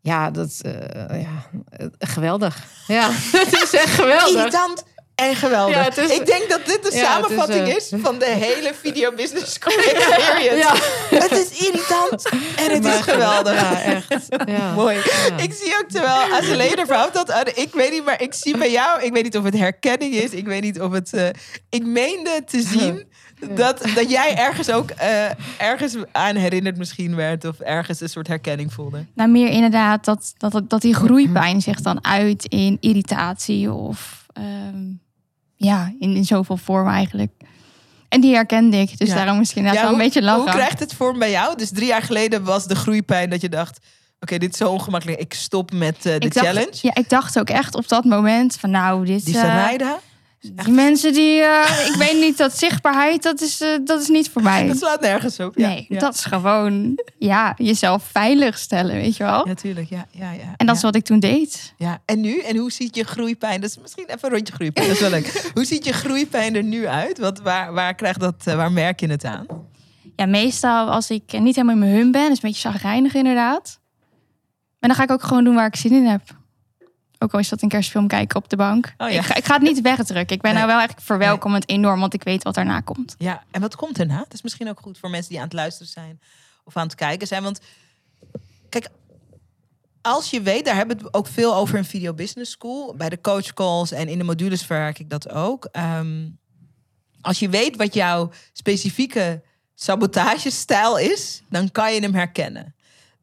ja, 0.01 0.31
dat 0.31 0.61
eh, 0.61 1.21
ja, 1.23 1.49
eh, 1.69 1.87
geweldig. 1.99 2.67
Ja, 2.87 3.11
het 3.43 3.63
is 3.63 3.75
echt 3.75 3.95
geweldig. 3.95 4.37
Irritant 4.37 4.85
en 5.17 5.35
geweldig. 5.37 5.75
Ja, 5.77 5.83
het 5.83 5.97
is- 5.99 6.11
ik 6.19 6.27
denk 6.27 6.49
dat 6.51 6.67
dit 6.67 6.83
de 6.83 6.97
Ja, 6.97 6.97
het 6.97 6.97
is, 6.97 7.01
samenvatting 7.01 7.69
eh, 7.69 7.77
is, 7.77 7.93
van 7.97 8.19
de 8.19 8.27
hele 8.27 8.73
video 8.81 9.13
business 9.15 9.53
school 9.61 9.79
experience. 9.79 10.57
Ja. 11.11 11.19
Het 11.19 11.31
is 11.33 11.67
irritant 11.67 12.29
en 12.57 12.71
het 12.75 12.85
is 12.85 13.01
geweldig. 13.01 13.61
Ja, 13.61 13.83
echt. 13.83 14.27
Ja. 14.47 14.73
Mooi. 14.83 14.97
Ja. 14.97 15.37
Ik 15.37 15.53
zie 15.53 15.75
ook 15.83 15.89
terwijl 15.89 16.33
Azalea 16.33 16.87
verhoudt 16.87 17.15
dat 17.15 17.31
aan. 17.31 17.45
Ik 17.55 17.69
weet 17.73 17.91
niet, 17.91 18.05
maar 18.05 18.23
ik 18.23 18.35
zie 18.35 18.57
bij 18.59 18.71
jou. 18.71 19.03
Ik 19.03 19.13
weet 19.13 19.23
niet 19.23 19.37
of 19.37 19.45
het 19.45 19.57
herkenning 19.59 20.15
is. 20.15 20.31
Ik 20.31 20.47
weet 20.47 20.63
niet 20.63 20.81
of 20.81 20.93
het. 20.93 21.13
eh, 21.13 21.27
ik 21.71 21.85
meende 21.87 22.43
te 22.47 22.63
zien 22.63 23.05
dat, 23.55 23.83
dat 23.95 24.11
jij 24.11 24.37
ergens 24.37 24.71
ook 24.71 24.91
eh, 24.91 25.25
ergens 25.59 25.95
aan 26.13 26.37
herinnerd 26.37 26.77
misschien 26.77 27.15
werd 27.17 27.45
of 27.45 27.59
ergens 27.61 28.01
een 28.01 28.09
soort 28.09 28.27
herkenning 28.29 28.73
voelde. 28.73 29.05
Nou, 29.15 29.31
meer 29.31 29.49
inderdaad 29.49 30.05
dat, 30.05 30.33
dat, 30.37 30.63
dat 30.71 30.81
die 30.81 30.95
groeipijn 30.95 31.61
zich 31.61 31.81
dan 31.81 32.05
uit 32.05 32.45
in 32.45 32.77
irritatie 32.81 33.73
of 33.73 34.25
ehm, 34.33 34.85
ja, 35.57 35.93
in, 35.99 36.17
in 36.17 36.25
zoveel 36.25 36.57
vormen 36.57 36.93
eigenlijk. 36.93 37.31
En 38.09 38.21
die 38.21 38.35
herkende 38.35 38.77
ik, 38.77 38.99
dus 38.99 39.09
Ja. 39.09 39.15
daarom 39.15 39.39
misschien 39.39 39.65
Ja, 39.65 39.73
wel 39.73 39.93
een 39.93 39.99
beetje 39.99 40.23
lachen. 40.23 40.43
Hoe 40.43 40.51
krijgt 40.51 40.81
het 40.81 40.95
vorm 40.95 41.19
bij 41.19 41.31
jou? 41.31 41.57
Dus 41.57 41.71
drie 41.71 41.87
jaar 41.87 42.03
geleden 42.03 42.45
was 42.45 42.67
de 42.67 42.75
groeipijn 42.75 43.31
dat 43.31 43.41
je 43.41 43.49
dacht. 43.49 43.79
Oké, 44.21 44.39
dit 44.39 44.53
is 44.53 44.59
zo 44.59 44.71
ongemakkelijk. 44.71 45.21
Ik 45.21 45.35
stop 45.35 45.73
met 45.73 45.97
eh, 45.97 46.03
de 46.03 46.19
dacht, 46.19 46.47
challenge. 46.47 46.79
Ja, 46.81 46.95
ik 46.95 47.09
dacht 47.09 47.39
ook 47.39 47.49
echt 47.51 47.75
op 47.75 47.89
dat 47.89 48.05
moment 48.05 48.57
van 48.57 48.71
nou, 48.71 49.05
dit 49.07 49.25
Die 49.25 49.35
Sarayda. 49.35 49.99
Die 50.55 50.73
mensen 50.73 51.13
die, 51.13 51.41
eh, 51.41 51.87
ik 51.87 51.95
weet 51.95 52.21
niet, 52.21 52.39
dat 52.39 52.59
zichtbaarheid, 52.59 53.23
dat 53.23 53.41
is, 53.41 53.61
eh, 53.61 53.69
dat 53.85 54.01
is 54.01 54.09
niet 54.09 54.31
voor 54.31 54.43
mij. 54.43 54.67
Dat 54.69 54.77
slaat 54.77 55.01
nergens 55.01 55.41
op. 55.41 55.59
Ja, 55.59 55.69
nee, 55.69 55.87
ja. 55.89 55.99
dat 55.99 56.15
is 56.15 56.25
gewoon 56.25 57.01
ja, 57.19 57.55
jezelf 57.57 58.09
veilig 58.13 58.59
stellen, 58.59 58.95
weet 58.95 59.17
je 59.17 59.25
wel. 59.25 59.49
Ja, 59.49 59.55
tuurlijk. 59.55 59.89
Ja, 59.89 60.07
ja, 60.11 60.33
ja. 60.33 60.55
En 60.57 60.67
dat 60.67 60.67
ja. 60.67 60.73
is 60.73 60.83
wat 60.83 60.95
ik 60.95 61.05
toen 61.05 61.21
deed. 61.21 61.75
Ja, 61.77 62.03
en 62.05 62.21
nu? 62.21 62.39
En 62.39 62.57
hoe 62.57 62.73
ziet 62.73 62.97
je 62.97 63.05
groeipijn? 63.05 63.61
Dat 63.61 63.71
is 63.71 63.79
misschien 63.79 64.07
even 64.07 64.19
een 64.23 64.31
rondje 64.31 64.55
groeipijn. 64.55 64.87
Dat 64.87 64.95
is 64.97 65.03
wel 65.03 65.11
leuk. 65.11 65.43
hoe 65.55 65.65
ziet 65.65 65.85
je 65.85 65.93
groeipijn 65.93 66.57
er 66.57 66.63
nu 66.63 66.87
uit? 66.87 67.19
Wat, 67.19 67.41
waar, 67.41 67.73
waar, 67.73 67.95
krijgt 67.95 68.21
dat, 68.21 68.35
eh, 68.45 68.55
waar 68.55 68.73
merk 68.73 69.01
je 69.01 69.07
het 69.07 69.25
aan? 69.25 69.47
Ja, 70.17 70.27
meestal 70.27 70.91
als 70.91 71.11
ik 71.11 71.39
niet 71.39 71.57
helemaal 71.57 71.75
in 71.75 71.81
mijn 71.81 71.97
hum 71.97 72.11
ben, 72.11 72.31
is 72.31 72.43
een 72.43 72.49
beetje 72.49 72.71
zagrijnig 72.71 73.15
inderdaad. 73.15 73.81
Maar 74.79 74.89
dan 74.89 74.95
ga 74.95 75.03
ik 75.03 75.11
ook 75.11 75.23
gewoon 75.23 75.45
doen 75.45 75.55
waar 75.55 75.67
ik 75.67 75.77
zin 75.77 75.93
in 75.93 76.07
heb. 76.07 76.23
Ook 77.19 77.33
al 77.33 77.39
is 77.39 77.49
dat 77.49 77.63
een 77.63 77.69
kerstfilm 77.69 78.09
kijken 78.09 78.37
op 78.37 78.49
de 78.49 78.57
bank. 78.57 78.95
Oh 78.99 79.11
ja. 79.11 79.19
ik, 79.19 79.25
ga, 79.25 79.35
ik 79.35 79.45
ga 79.45 79.53
het 79.55 79.63
niet 79.63 79.81
wegdrukken. 79.81 80.37
Ik 80.37 80.43
ben 80.43 80.55
Nee. 80.55 80.63
nou 80.63 80.77
wel 80.77 80.85
echt 80.87 81.03
verwelkomend 81.03 81.69
enorm, 81.69 82.01
want 82.01 82.15
ik 82.15 82.23
weet 82.23 82.43
wat 82.43 82.55
daarna 82.55 82.81
komt. 82.81 83.15
Ja, 83.19 83.43
en 83.51 83.61
wat 83.61 83.77
komt 83.77 83.99
erna? 83.99 84.19
Dat 84.19 84.33
is 84.33 84.43
misschien 84.43 84.69
ook 84.69 84.81
goed 84.81 84.99
voor 84.99 85.11
mensen 85.11 85.29
die 85.31 85.39
aan 85.39 85.45
het 85.45 85.53
luisteren 85.53 85.93
zijn 85.93 86.21
of 86.65 86.77
aan 86.77 86.87
het 86.87 86.95
kijken 86.95 87.27
zijn. 87.27 87.43
Want 87.43 87.61
kijk, 88.69 88.89
als 90.03 90.31
je 90.31 90.41
weet, 90.43 90.65
daar 90.65 90.77
hebben 90.77 90.97
we 90.97 91.05
het 91.05 91.15
ook 91.15 91.27
veel 91.27 91.55
over 91.55 91.77
in 91.77 91.85
Video 91.85 92.15
Business 92.15 92.51
School. 92.51 92.95
Bij 92.97 93.09
de 93.09 93.21
coach 93.21 93.53
calls 93.55 93.93
en 93.93 94.09
in 94.09 94.19
de 94.19 94.25
modules 94.25 94.63
verwerk 94.65 94.99
ik 94.99 95.11
dat 95.11 95.29
ook. 95.31 95.65
Ehm, 95.65 96.29
als 97.21 97.39
je 97.39 97.49
weet 97.49 97.77
wat 97.77 97.95
jouw 97.95 98.31
specifieke 98.53 99.43
sabotagestijl 99.75 100.99
is, 100.99 101.43
dan 101.49 101.71
kan 101.71 101.95
je 101.95 102.01
hem 102.01 102.15
herkennen. 102.15 102.75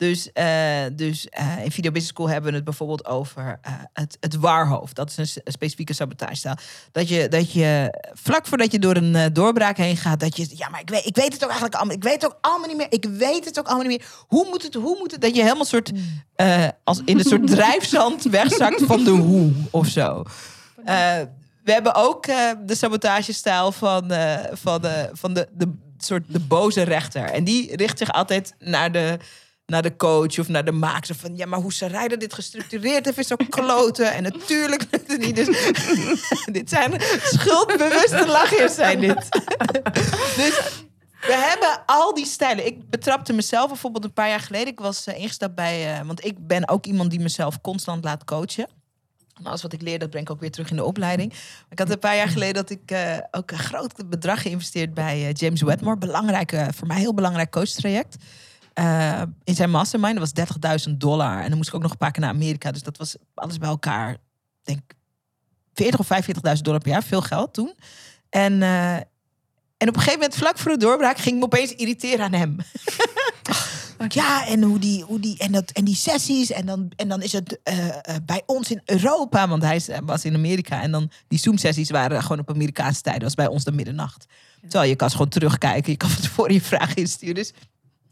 Dus, 0.04 0.32
eh, 0.32 0.46
dus 0.94 1.30
eh, 1.30 1.64
in 1.64 1.72
Video 1.72 1.92
Business 1.92 2.08
School 2.08 2.30
hebben 2.30 2.50
we 2.50 2.56
het 2.56 2.66
bijvoorbeeld 2.66 3.06
over 3.06 3.60
eh, 3.62 3.74
het, 3.94 4.18
het 4.20 4.36
waarhoofd. 4.36 4.96
Dat 4.96 5.10
is 5.10 5.18
een, 5.18 5.52
specifieke 5.52 5.94
sabotagestijl. 5.94 6.56
Dat 6.92 7.10
je, 7.10 7.28
dat 7.28 7.52
je 7.52 8.00
vlak 8.14 8.48
voordat 8.48 8.72
je 8.72 8.80
door 8.80 8.96
een 8.96 9.34
doorbraak 9.34 9.78
heen 9.78 9.98
gaat, 9.98 10.20
dat 10.20 10.38
je, 10.38 10.48
ja, 10.56 10.70
maar 10.70 10.80
ik 10.80 10.90
weet, 10.90 11.06
ik 11.06 11.16
weet 11.16 11.34
het 11.34 11.44
ook 11.44 11.50
eigenlijk 11.50 11.76
allemaal. 11.76 11.96
Ik 11.96 12.04
weet 12.04 12.14
het 12.14 12.26
ook 12.26 12.38
allemaal 12.42 12.68
niet 12.68 12.78
meer. 12.78 12.88
Ik 12.90 13.06
weet 13.06 13.46
het 13.46 13.60
ook 13.60 13.66
allemaal 13.66 13.88
niet 13.88 13.98
meer. 13.98 14.08
Hoe 14.28 14.48
moet 14.50 14.64
het, 14.64 14.74
hoe 14.74 14.98
moet 15.00 15.12
het? 15.12 15.22
Dat 15.22 15.36
je 15.36 15.42
helemaal 15.42 15.66
soort, 15.66 15.92
eh, 16.36 16.68
als 16.84 17.02
in 17.06 17.20
een 17.20 17.26
soort 17.26 17.48
drijfzand 17.58 18.24
wegzakt 18.24 18.82
van 18.84 19.04
de 19.04 19.12
hoe 19.12 19.52
of 19.72 19.88
zo. 19.88 20.24
We 21.64 21.72
hebben 21.72 21.96
ook 21.96 22.26
de 22.66 22.76
sabotagestijl 22.76 23.72
van, 23.72 24.12
van, 24.54 24.82
van 25.14 25.34
de, 25.34 25.48
de 25.52 25.74
soort 25.98 26.24
de 26.28 26.40
boze 26.40 26.82
rechter. 26.82 27.24
En 27.24 27.44
die 27.44 27.76
richt 27.76 27.98
zich 27.98 28.12
altijd 28.12 28.56
naar 28.60 28.92
de, 28.92 29.18
naar 29.66 29.82
de 29.82 29.96
coach 29.96 30.40
of 30.40 30.48
naar 30.48 30.66
de. 30.66 30.98
Zo 31.02 31.14
Van 31.18 31.36
ja, 31.36 31.46
maar 31.46 31.60
hoe 31.60 31.74
Sarayda 31.74 32.16
dit 32.16 32.34
gestructureerd 32.34 33.06
heeft, 33.06 33.18
is 33.18 33.32
ook 33.32 33.50
kloten. 33.50 34.14
En 34.14 34.24
natuurlijk 34.24 34.86
niet. 35.18 35.36
Dus 35.36 35.48
dit 36.58 36.70
zijn 36.70 37.02
schuldbewuste 37.24 38.26
lachjes, 38.28 38.76
zijn 38.76 39.00
dit. 39.00 39.30
dus 40.42 40.82
we 41.22 41.36
hebben 41.50 41.84
al 41.86 42.14
die 42.14 42.26
stijlen. 42.26 42.66
Ik 42.66 42.90
betrapte 42.90 43.34
mezelf 43.34 43.68
bijvoorbeeld 43.68 44.04
een 44.04 44.14
paar 44.14 44.30
jaar 44.30 44.40
geleden. 44.40 44.68
Ik 44.68 44.80
was 44.80 45.06
eh, 45.06 45.20
ingestapt 45.20 45.56
bij, 45.56 45.94
eh, 45.94 46.06
want 46.06 46.26
ik 46.26 46.48
ben 46.48 46.70
ook 46.70 46.86
iemand 46.86 47.10
die 47.10 47.20
mezelf 47.20 47.62
constant 47.62 48.04
laat 48.04 48.24
coachen. 48.24 48.68
En 49.34 49.46
alles 49.46 49.62
wat 49.62 49.74
ik 49.74 49.82
leer, 49.82 50.00
dat 50.00 50.10
breng 50.10 50.26
ik 50.26 50.32
ook 50.32 50.40
weer 50.40 50.52
terug 50.52 50.70
in 50.70 50.76
de 50.76 50.84
opleiding. 50.84 51.34
Ik 51.70 51.80
had 51.80 51.90
een 51.90 52.00
paar 52.00 52.16
jaar 52.16 52.28
geleden 52.28 52.54
dat 52.54 52.70
ik 52.70 52.92
eh, 52.92 53.18
ook 53.32 53.52
een 53.52 53.58
groot 53.58 54.10
bedrag 54.10 54.42
geïnvesteerd 54.42 54.94
bij 54.94 55.32
James 55.32 55.62
Wedmore. 55.62 55.98
Belangrijk, 55.98 56.52
eh, 56.52 56.68
voor 56.74 56.88
mij 56.88 57.00
heel 57.00 57.14
belangrijk 57.14 57.52
coachtraject. 57.52 58.16
Eh, 58.74 59.22
in 59.44 59.56
zijn 59.56 59.70
mastermind. 59.70 60.20
Dat 60.20 60.32
was 60.34 60.34
30.000 60.88 61.00
dollar. 61.00 61.42
En 61.42 61.48
dan 61.48 61.58
moest 61.58 61.70
ik 61.70 61.76
ook 61.76 61.82
nog 61.82 61.92
een 61.92 61.98
paar 61.98 62.12
keer 62.12 62.22
naar 62.22 62.34
Amerika. 62.34 62.72
Dus 62.72 62.84
dat 62.84 62.98
was 62.98 63.16
alles 63.34 63.58
bij 63.58 63.70
elkaar, 63.70 64.18
denk 64.64 64.80
ik, 64.80 64.96
40 65.74 66.00
of 66.00 66.08
45.000 66.08 66.62
dollar 66.62 66.82
per 66.82 66.92
jaar. 66.92 67.04
Veel 67.04 67.22
geld 67.22 67.54
toen. 67.54 67.74
En, 68.30 68.62
eh, 68.62 68.96
en 69.78 69.90
op 69.90 69.96
een 69.96 70.02
gegeven 70.02 70.20
moment, 70.20 70.36
vlak 70.36 70.58
voor 70.58 70.72
de 70.72 70.78
doorbraak, 70.78 71.18
ging 71.18 71.36
ik 71.36 71.40
me 71.40 71.46
opeens 71.46 71.76
irriteren 71.76 72.26
aan 72.26 72.34
hem. 72.34 72.58
Ja, 74.08 74.48
en 74.48 74.64
hoe 74.64 74.80
die, 74.80 75.04
hoe 75.04 75.20
die, 75.20 75.38
en 75.38 75.52
dat, 75.52 75.72
en 75.72 75.84
die 75.84 75.96
sessies. 75.96 76.52
En 76.52 76.66
dan, 76.66 76.92
en 76.96 77.08
dan 77.08 77.22
is 77.22 77.32
het 77.32 77.60
eh, 77.64 77.76
bij 78.26 78.44
ons 78.46 78.72
in 78.72 78.82
Europa, 78.86 79.48
want 79.48 79.64
hij 79.64 79.82
was 80.06 80.26
in 80.26 80.34
Amerika. 80.34 80.82
En 80.82 80.92
dan 80.92 81.12
die 81.28 81.40
Zoom-sessies 81.40 81.90
waren 81.90 82.22
gewoon 82.22 82.40
op 82.40 82.50
Amerikaanse 82.50 83.02
tijden. 83.02 83.22
Dat 83.22 83.36
was 83.36 83.46
bij 83.46 83.54
ons 83.54 83.64
de 83.64 83.72
middernacht. 83.72 84.26
Terwijl 84.62 84.90
je 84.90 84.96
kan 84.96 85.12
gewoon 85.12 85.30
terugkijken. 85.30 85.92
Je 85.92 85.98
kan 85.98 86.10
van 86.10 86.22
tevoren 86.22 86.54
je 86.54 86.62
vragen 86.62 86.96
insturen. 86.96 87.36
Dus 87.36 87.54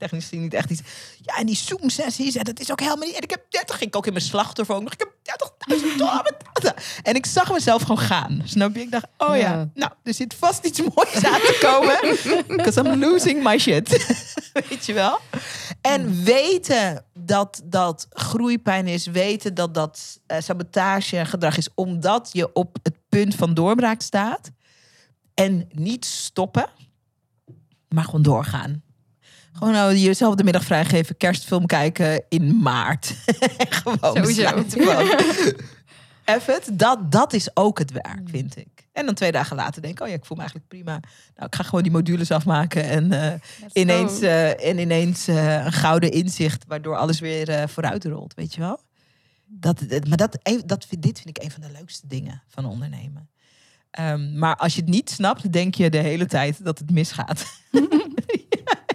technisch 0.01 0.29
niet 0.29 0.53
echt 0.53 0.69
iets. 0.69 0.81
Ja, 1.21 1.37
en 1.37 1.45
die 1.45 1.55
Zoom-sessies, 1.55 2.35
en 2.35 2.43
dat 2.43 2.59
is 2.59 2.71
ook 2.71 2.79
helemaal 2.79 3.05
niet. 3.05 3.15
En 3.15 3.21
ik 3.21 3.29
heb 3.29 3.45
30, 3.49 3.77
ging 3.77 3.89
ik 3.89 3.95
ook 3.95 4.05
in 4.05 4.13
mijn 4.13 4.25
slachtoffer 4.25 4.75
ook 4.75 4.81
nog. 4.83 4.93
Ik 4.93 4.99
heb 4.99 5.11
30.000 5.77 5.97
dollar. 5.97 6.31
En 7.03 7.15
ik 7.15 7.25
zag 7.25 7.51
mezelf 7.51 7.81
gewoon 7.81 7.99
gaan. 7.99 8.41
Snap 8.45 8.75
je? 8.75 8.81
Ik 8.81 8.91
dacht, 8.91 9.05
oh 9.17 9.27
ja, 9.35 9.35
Ja. 9.35 9.69
nou, 9.73 9.91
er 10.03 10.13
zit 10.13 10.33
vast 10.33 10.65
iets 10.65 10.81
moois 10.81 11.25
aan 11.25 11.39
te 11.39 11.57
komen. 11.61 12.17
Because 12.57 12.79
I'm 12.83 12.99
losing 12.99 13.43
my 13.43 13.57
shit. 13.57 13.89
Weet 14.69 14.85
je 14.85 14.93
wel? 14.93 15.19
En 15.81 16.23
weten 16.23 17.05
dat 17.13 17.61
dat 17.63 18.07
groeipijn 18.09 18.87
is, 18.87 19.05
weten 19.05 19.53
dat 19.53 19.73
dat 19.73 20.19
eh, 20.27 20.41
sabotagegedrag 20.41 21.57
is, 21.57 21.67
omdat 21.75 22.29
je 22.31 22.53
op 22.53 22.77
het 22.83 22.95
punt 23.09 23.35
van 23.35 23.53
doorbraak 23.53 24.01
staat. 24.01 24.51
En 25.33 25.67
niet 25.71 26.05
stoppen, 26.05 26.65
maar 27.89 28.03
gewoon 28.03 28.21
doorgaan. 28.21 28.83
Gewoon 29.53 29.73
nou, 29.73 29.95
jezelf 29.95 30.35
de 30.35 30.43
middag 30.43 30.63
vrijgeven, 30.63 31.17
kerstfilm 31.17 31.65
kijken 31.65 32.23
in 32.29 32.61
maart. 32.61 33.15
gewoon 33.69 33.97
Sowieso. 34.01 34.63
Even, 36.25 36.53
het, 36.53 36.69
dat, 36.73 37.11
dat 37.11 37.33
is 37.33 37.49
ook 37.55 37.79
het 37.79 37.91
werk, 37.91 38.21
vind 38.25 38.57
ik. 38.57 38.67
En 38.93 39.05
dan 39.05 39.15
twee 39.15 39.31
dagen 39.31 39.55
later 39.55 39.81
denk 39.81 39.93
ik, 39.93 40.01
oh 40.01 40.07
ja, 40.07 40.13
ik 40.13 40.25
voel 40.25 40.37
me 40.37 40.43
eigenlijk 40.43 40.71
prima. 40.71 40.91
Nou, 41.35 41.47
ik 41.47 41.55
ga 41.55 41.63
gewoon 41.63 41.83
die 41.83 41.91
modules 41.91 42.31
afmaken 42.31 42.83
en 42.83 43.11
eh, 43.11 43.33
ineens, 43.73 44.21
eh, 44.21 44.67
en 44.67 44.77
ineens 44.77 45.27
eh, 45.27 45.65
een 45.65 45.71
gouden 45.71 46.11
inzicht, 46.11 46.65
waardoor 46.67 46.97
alles 46.97 47.19
weer 47.19 47.69
vooruit 47.69 48.05
rolt, 48.05 48.33
weet 48.33 48.53
je 48.53 48.61
wel? 48.61 48.79
Dat, 49.45 49.81
maar 50.07 50.17
dat, 50.17 50.39
dat, 50.65 50.85
vind- 50.85 51.01
dit 51.01 51.19
vind 51.21 51.37
ik 51.37 51.43
een 51.43 51.51
van 51.51 51.61
de 51.61 51.71
leukste 51.71 52.07
dingen 52.07 52.41
van 52.47 52.65
ondernemen. 52.65 53.29
Ehm, 53.91 54.37
maar 54.37 54.55
als 54.55 54.75
je 54.75 54.81
het 54.81 54.89
niet 54.89 55.09
snapt, 55.09 55.51
denk 55.51 55.75
je 55.75 55.89
de 55.89 55.97
hele 55.97 56.25
tijd 56.25 56.63
dat 56.65 56.79
het 56.79 56.91
misgaat. 56.91 57.45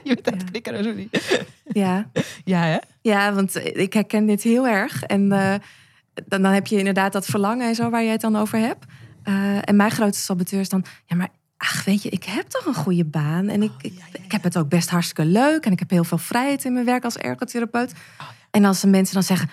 ja, 0.06 0.14
je 0.16 0.22
bent 0.22 0.30
aan 0.30 0.38
het 0.38 0.42
Ja. 0.42 0.92
knikken. 0.92 1.10
Ja, 1.82 2.10
Ja, 2.44 2.60
hè? 2.62 2.78
Ja, 3.00 3.32
want 3.32 3.56
ik 3.76 3.92
herken 3.92 4.26
dit 4.26 4.42
heel 4.42 4.66
erg. 4.66 5.02
En 5.02 5.22
uh, 5.32 5.54
dan, 6.26 6.42
dan 6.42 6.52
heb 6.52 6.66
je 6.66 6.78
inderdaad 6.78 7.12
dat 7.12 7.26
verlangen 7.26 7.66
en 7.68 7.74
zo 7.74 7.90
waar 7.90 8.02
jij 8.02 8.12
het 8.12 8.20
dan 8.20 8.36
over 8.36 8.58
hebt. 8.58 8.84
Uh, 9.24 9.68
en 9.68 9.76
mijn 9.76 9.90
grootste 9.90 10.24
saboteur 10.24 10.60
is 10.60 10.68
dan, 10.68 10.84
ja, 11.06 11.16
maar 11.16 11.28
ach, 11.56 11.84
weet 11.84 12.02
je, 12.02 12.08
ik 12.08 12.24
heb 12.24 12.48
toch 12.48 12.66
een 12.66 12.74
goede 12.74 13.04
baan. 13.04 13.48
En 13.48 13.62
ik, 13.62 13.70
oh, 13.70 13.76
ja, 13.80 13.90
ja, 14.12 14.18
ik, 14.24 14.32
heb 14.32 14.42
het 14.42 14.58
ook 14.58 14.68
best 14.68 14.90
hartstikke 14.90 15.24
leuk. 15.30 15.64
En 15.64 15.72
ik 15.72 15.78
heb 15.78 15.90
heel 15.90 16.04
veel 16.04 16.18
vrijheid 16.18 16.64
in 16.64 16.72
mijn 16.72 16.84
werk 16.84 17.04
als 17.04 17.16
ergotherapeut. 17.16 17.92
Oh, 18.20 18.26
en 18.50 18.64
als 18.64 18.80
de 18.80 18.86
mensen 18.86 19.14
dan 19.14 19.22
zeggen, 19.22 19.50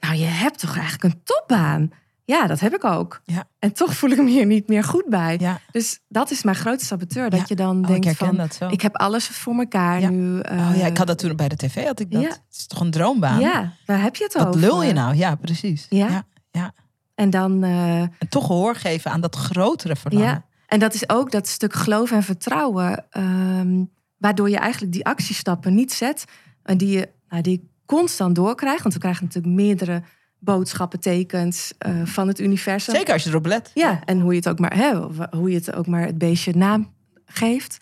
nou, 0.00 0.14
je 0.14 0.24
hebt 0.24 0.58
toch 0.58 0.76
eigenlijk 0.76 1.14
een 1.14 1.20
topbaan? 1.24 1.92
Ja, 2.24 2.46
dat 2.46 2.60
heb 2.60 2.74
ik 2.74 2.84
ook. 2.84 3.20
Ja. 3.24 3.48
En 3.58 3.72
toch 3.72 3.94
voel 3.94 4.10
ik 4.10 4.18
me 4.18 4.30
hier 4.30 4.46
niet 4.46 4.68
meer 4.68 4.84
goed 4.84 5.04
bij. 5.08 5.36
Ja. 5.40 5.60
Dus 5.70 6.00
dat 6.08 6.30
is 6.30 6.42
mijn 6.42 6.56
grootste 6.56 6.84
saboteur. 6.84 7.30
Dat 7.30 7.48
je 7.48 7.54
dan 7.54 7.80
oh, 7.80 7.86
denkt 7.86 8.06
ik 8.06 8.16
van, 8.16 8.48
ik 8.70 8.80
heb 8.80 8.96
alles 8.96 9.26
voor 9.26 9.54
elkaar 9.54 10.10
nu. 10.10 10.34
Uh, 10.34 10.68
oh 10.70 10.76
ja, 10.76 10.86
ik 10.86 10.96
had 10.96 11.06
dat 11.06 11.18
toen 11.18 11.36
bij 11.36 11.48
de 11.48 11.56
tv, 11.56 11.86
had 11.86 12.00
ik 12.00 12.10
dat. 12.10 12.22
Het 12.22 12.42
is 12.50 12.66
toch 12.66 12.80
een 12.80 12.90
droombaan? 12.90 13.40
Ja, 13.40 13.72
waar 13.86 14.02
heb 14.02 14.16
je 14.16 14.24
het 14.24 14.32
Wat 14.32 14.46
over? 14.46 14.60
Wat 14.60 14.70
lul 14.70 14.82
je 14.82 14.92
nou? 14.92 15.14
Ja, 15.14 15.34
precies. 15.34 15.86
Ja. 15.88 16.26
ja. 16.50 16.74
En 17.14 17.30
dan... 17.30 17.64
Uh, 17.64 18.00
en 18.00 18.28
toch 18.28 18.46
gehoor 18.46 18.74
geven 18.74 19.10
aan 19.10 19.20
dat 19.20 19.36
grotere 19.36 19.96
verlangen. 19.96 20.28
Ja. 20.28 20.44
En 20.66 20.78
dat 20.78 20.94
is 20.94 21.08
ook 21.08 21.30
dat 21.30 21.48
stuk 21.48 21.72
geloof 21.72 22.10
en 22.10 22.22
vertrouwen. 22.22 23.06
Um, 23.18 23.90
waardoor 24.18 24.50
je 24.50 24.56
eigenlijk 24.56 24.92
die 24.92 25.04
actiestappen 25.04 25.74
niet 25.74 25.92
zet. 25.92 26.24
En 26.62 26.78
die 26.78 26.98
je, 26.98 27.08
nou, 27.28 27.42
die 27.42 27.70
constant 27.86 28.34
doorkrijgt. 28.34 28.82
Want 28.82 28.94
we 28.94 29.00
krijgen 29.00 29.24
natuurlijk 29.24 29.54
meerdere 29.54 30.02
boodschappen, 30.44 31.00
tekens 31.00 31.72
uh, 31.86 32.06
van 32.06 32.28
het 32.28 32.40
universum. 32.40 32.94
Zeker 32.94 33.12
als 33.12 33.22
je 33.22 33.30
erop 33.30 33.46
let. 33.46 33.70
Ja, 33.74 34.04
en 34.04 34.20
hoe 34.20 34.30
je 34.30 34.38
het 34.38 34.48
ook 34.48 34.58
maar, 34.58 34.76
hè, 34.76 34.94
hoe 35.36 35.50
je 35.50 35.56
het 35.56 35.74
ook 35.74 35.86
maar 35.86 36.06
het 36.06 36.18
beestje 36.18 36.56
naam 36.56 36.92
geeft. 37.24 37.78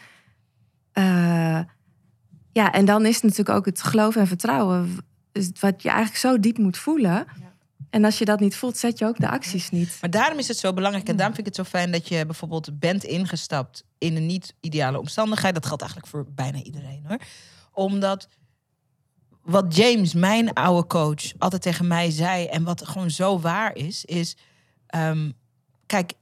Uh, 0.94 1.60
ja, 2.52 2.72
en 2.72 2.84
dan 2.84 3.06
is 3.06 3.14
het 3.14 3.22
natuurlijk 3.22 3.58
ook 3.58 3.64
het 3.64 3.82
geloof 3.82 4.16
en 4.16 4.26
vertrouwen. 4.26 4.96
Wat 5.60 5.82
je 5.82 5.88
eigenlijk 5.88 6.18
zo 6.18 6.40
diep 6.40 6.58
moet 6.58 6.78
voelen. 6.78 7.10
Ja. 7.10 7.26
En 7.90 8.04
als 8.04 8.18
je 8.18 8.24
dat 8.24 8.40
niet 8.40 8.56
voelt, 8.56 8.76
zet 8.76 8.98
je 8.98 9.06
ook 9.06 9.18
de 9.18 9.28
acties 9.28 9.70
niet. 9.70 9.98
Maar 10.00 10.10
daarom 10.10 10.38
is 10.38 10.48
het 10.48 10.56
zo 10.56 10.72
belangrijk. 10.72 11.08
En 11.08 11.16
daarom 11.16 11.34
vind 11.34 11.46
ik 11.46 11.56
het 11.56 11.66
zo 11.66 11.70
fijn 11.78 11.90
dat 11.90 12.08
je 12.08 12.26
bijvoorbeeld 12.26 12.78
bent 12.78 13.04
ingestapt 13.04 13.84
in 13.98 14.16
een 14.16 14.26
niet-ideale 14.26 14.98
omstandigheid. 14.98 15.54
Dat 15.54 15.66
geldt 15.66 15.82
eigenlijk 15.82 16.12
voor 16.12 16.26
bijna 16.34 16.62
iedereen 16.62 17.04
hoor. 17.06 17.18
Omdat 17.72 18.28
wat 19.42 19.76
James, 19.76 20.14
mijn 20.14 20.52
oude 20.52 20.86
coach, 20.86 21.38
altijd 21.38 21.62
tegen 21.62 21.86
mij 21.86 22.10
zei 22.10 22.46
en 22.46 22.64
wat 22.64 22.88
gewoon 22.88 23.10
zo 23.10 23.38
waar 23.40 23.76
is, 23.76 24.04
is: 24.04 24.36
um, 24.94 25.32
kijk, 25.86 26.12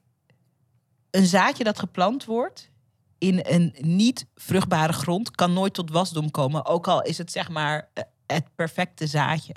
een 1.10 1.26
zaadje 1.26 1.64
dat 1.64 1.78
geplant 1.78 2.24
wordt 2.24 2.70
in 3.18 3.40
een 3.42 3.74
niet 3.78 4.26
vruchtbare 4.34 4.92
grond 4.92 5.30
kan 5.30 5.52
nooit 5.52 5.74
tot 5.74 5.90
wasdom 5.90 6.30
komen, 6.30 6.66
ook 6.66 6.88
al 6.88 7.02
is 7.02 7.18
het 7.18 7.32
zeg 7.32 7.48
maar 7.48 7.90
eh, 7.92 8.04
het 8.26 8.54
perfecte 8.54 9.06
zaadje. 9.06 9.54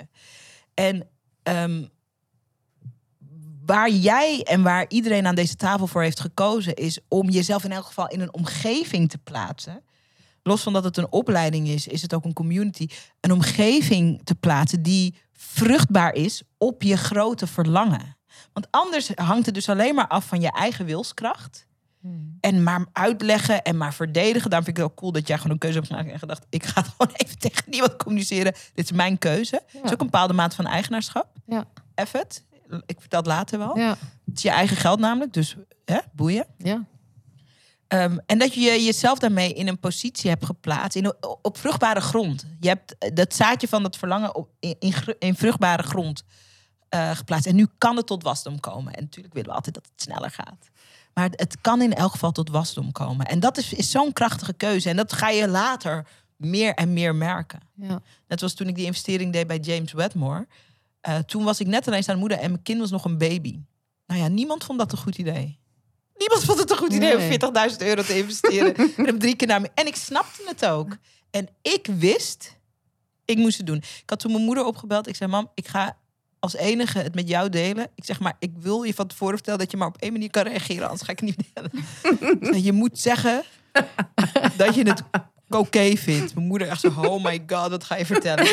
En 0.74 1.08
um, 1.42 1.90
waar 3.64 3.90
jij 3.90 4.42
en 4.42 4.62
waar 4.62 4.84
iedereen 4.88 5.26
aan 5.26 5.34
deze 5.34 5.56
tafel 5.56 5.86
voor 5.86 6.02
heeft 6.02 6.20
gekozen, 6.20 6.74
is 6.74 6.98
om 7.08 7.30
jezelf 7.30 7.64
in 7.64 7.72
elk 7.72 7.84
geval 7.84 8.08
in 8.08 8.20
een 8.20 8.34
omgeving 8.34 9.10
te 9.10 9.18
plaatsen 9.18 9.82
los 10.42 10.62
van 10.62 10.72
dat 10.72 10.84
het 10.84 10.96
een 10.96 11.12
opleiding 11.12 11.68
is, 11.68 11.86
is 11.86 12.02
het 12.02 12.14
ook 12.14 12.24
een 12.24 12.32
community. 12.32 12.88
Een 13.20 13.32
omgeving 13.32 14.20
te 14.24 14.34
plaatsen 14.34 14.82
die 14.82 15.14
vruchtbaar 15.32 16.14
is 16.14 16.42
op 16.58 16.82
je 16.82 16.96
grote 16.96 17.46
verlangen. 17.46 18.16
Want 18.52 18.66
anders 18.70 19.10
hangt 19.14 19.46
het 19.46 19.54
dus 19.54 19.68
alleen 19.68 19.94
maar 19.94 20.08
af 20.08 20.26
van 20.26 20.40
je 20.40 20.52
eigen 20.52 20.84
wilskracht. 20.84 21.66
Hmm. 22.00 22.36
En 22.40 22.62
maar 22.62 22.86
uitleggen 22.92 23.62
en 23.62 23.76
maar 23.76 23.94
verdedigen. 23.94 24.50
Daarom 24.50 24.64
vind 24.64 24.78
ik 24.78 24.82
het 24.82 24.92
ook 24.92 24.98
cool 24.98 25.12
dat 25.12 25.26
jij 25.26 25.36
gewoon 25.36 25.52
een 25.52 25.58
keuze 25.58 25.76
hebt 25.76 25.88
gemaakt 25.88 26.10
en 26.10 26.18
gedacht: 26.18 26.46
ik 26.50 26.64
ga 26.64 26.82
gewoon 26.96 27.14
even 27.16 27.38
tegen 27.38 27.64
niemand 27.66 27.96
communiceren. 27.96 28.52
Dit 28.74 28.84
is 28.84 28.92
mijn 28.92 29.18
keuze. 29.18 29.62
Het 29.66 29.84
is 29.84 29.92
ook 29.92 30.00
een 30.00 30.06
bepaalde 30.06 30.32
maat 30.32 30.54
van 30.54 30.66
eigenaarschap. 30.66 31.26
Ja. 31.46 31.64
Effort. 31.94 32.42
Ik 32.86 33.00
vertel 33.00 33.18
het 33.18 33.28
later 33.28 33.58
wel. 33.58 33.78
Ja. 33.78 33.96
Het 34.24 34.36
is 34.36 34.42
je 34.42 34.50
eigen 34.50 34.76
geld 34.76 34.98
namelijk, 34.98 35.32
dus 35.32 35.56
hè, 35.84 35.98
boeien. 36.12 36.46
Ja. 36.58 36.84
Um, 37.94 38.20
en 38.26 38.38
dat 38.38 38.54
je 38.54 38.60
jezelf 38.60 39.18
daarmee 39.18 39.52
in 39.52 39.68
een 39.68 39.78
positie 39.78 40.30
hebt 40.30 40.44
geplaatst, 40.44 40.96
in, 40.96 41.14
op 41.42 41.58
vruchtbare 41.58 42.00
grond. 42.00 42.46
Je 42.60 42.68
hebt 42.68 43.16
dat 43.16 43.34
zaadje 43.34 43.68
van 43.68 43.82
dat 43.82 43.96
verlangen 43.96 44.34
op, 44.34 44.48
in, 44.60 44.76
in, 44.78 44.94
in 45.18 45.34
vruchtbare 45.34 45.82
grond 45.82 46.24
uh, 46.94 47.10
geplaatst. 47.10 47.46
En 47.46 47.54
nu 47.54 47.66
kan 47.78 47.96
het 47.96 48.06
tot 48.06 48.22
wasdom 48.22 48.60
komen. 48.60 48.92
En 48.92 49.02
natuurlijk 49.02 49.34
willen 49.34 49.48
we 49.48 49.56
altijd 49.56 49.74
dat 49.74 49.88
het 49.92 50.02
sneller 50.02 50.30
gaat. 50.30 50.70
Maar 51.14 51.30
het, 51.30 51.60
kan 51.60 51.82
in 51.82 51.94
elk 51.94 52.10
geval 52.10 52.32
tot 52.32 52.50
wasdom 52.50 52.92
komen. 52.92 53.26
En 53.26 53.40
dat 53.40 53.58
is, 53.58 53.72
is 53.72 53.90
zo'n 53.90 54.12
krachtige 54.12 54.52
keuze. 54.52 54.88
En 54.88 54.96
dat 54.96 55.12
ga 55.12 55.28
je 55.28 55.48
later 55.48 56.06
meer 56.36 56.74
en 56.74 56.92
meer 56.92 57.14
merken. 57.14 57.60
Ja. 57.74 58.02
Net 58.28 58.40
was 58.40 58.54
toen 58.54 58.68
ik 58.68 58.74
die 58.74 58.86
investering 58.86 59.32
deed 59.32 59.46
bij 59.46 59.58
James 59.58 59.92
Wedmore. 59.92 60.46
Uh, 61.08 61.18
toen 61.18 61.44
was 61.44 61.60
ik 61.60 61.66
net 61.66 61.86
ineens 61.86 62.08
aan 62.08 62.18
moeder 62.18 62.38
en 62.38 62.50
mijn 62.50 62.62
kind 62.62 62.80
was 62.80 62.90
nog 62.90 63.04
een 63.04 63.18
baby. 63.18 63.60
Nou 64.06 64.20
ja, 64.20 64.28
niemand 64.28 64.64
vond 64.64 64.78
dat 64.78 64.92
een 64.92 64.98
goed 64.98 65.18
idee. 65.18 65.60
Niemand 66.16 66.44
vond 66.44 66.58
het 66.58 66.70
een 66.70 66.76
goed 66.76 66.92
idee 66.92 67.16
nee. 67.16 67.40
om 67.40 67.70
40.000 67.70 67.76
euro 67.78 68.02
te 68.02 68.18
investeren. 68.18 68.74
en 68.96 69.04
hem 69.04 69.18
drie 69.18 69.36
keer 69.36 69.48
naar 69.48 69.60
me. 69.60 69.70
En 69.74 69.86
ik 69.86 69.96
snapte 69.96 70.42
het 70.46 70.66
ook. 70.66 70.96
En 71.30 71.48
ik 71.62 71.86
wist, 71.86 72.58
ik 73.24 73.36
moest 73.36 73.56
het 73.56 73.66
doen. 73.66 73.76
Ik 73.76 74.02
had 74.06 74.18
toen 74.18 74.32
mijn 74.32 74.44
moeder 74.44 74.64
opgebeld. 74.64 75.08
Ik 75.08 75.16
zei, 75.16 75.30
mam, 75.30 75.50
ik 75.54 75.68
ga 75.68 75.96
als 76.38 76.56
enige 76.56 76.98
het 76.98 77.14
met 77.14 77.28
jou 77.28 77.48
delen. 77.48 77.90
Ik 77.94 78.04
zeg 78.04 78.20
maar, 78.20 78.36
ik 78.38 78.52
wil 78.58 78.82
je 78.82 78.94
van 78.94 79.06
tevoren 79.06 79.34
vertellen 79.34 79.58
dat 79.58 79.70
je 79.70 79.76
maar 79.76 79.88
op 79.88 79.96
één 79.98 80.12
manier 80.12 80.30
kan 80.30 80.42
reageren. 80.42 80.82
Anders 80.82 81.02
ga 81.02 81.12
ik 81.12 81.20
het 81.20 81.28
niet 81.28 81.46
delen. 81.54 82.62
je 82.62 82.72
moet 82.72 82.98
zeggen 82.98 83.42
dat 84.56 84.74
je 84.74 84.82
het 84.82 85.02
oké 85.48 85.56
okay 85.56 85.96
vindt. 85.96 86.34
Mijn 86.34 86.46
moeder 86.46 86.68
echt 86.68 86.80
zo, 86.80 86.88
oh 86.96 87.24
my 87.24 87.42
god, 87.46 87.70
wat 87.70 87.84
ga 87.84 87.96
je 87.96 88.06
vertellen? 88.06 88.46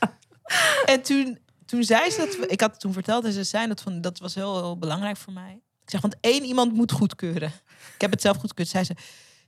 en 0.92 1.02
toen, 1.02 1.38
toen 1.66 1.84
zei 1.84 2.10
ze 2.10 2.16
dat, 2.16 2.50
ik 2.50 2.60
had 2.60 2.70
het 2.70 2.80
toen 2.80 2.92
verteld 2.92 3.24
en 3.24 3.32
ze 3.32 3.44
zei 3.44 3.68
dat, 3.68 3.80
van, 3.80 4.00
dat 4.00 4.18
was 4.18 4.34
heel, 4.34 4.56
heel 4.56 4.78
belangrijk 4.78 5.16
voor 5.16 5.32
mij. 5.32 5.60
Ik 5.86 5.92
zeg, 5.92 6.00
want 6.00 6.16
één 6.20 6.44
iemand 6.44 6.72
moet 6.72 6.92
goedkeuren. 6.92 7.52
Ik 7.94 8.00
heb 8.00 8.10
het 8.10 8.20
zelf 8.20 8.36
goedkeurd. 8.36 8.68
Zij 8.68 8.84
ze, 8.84 8.94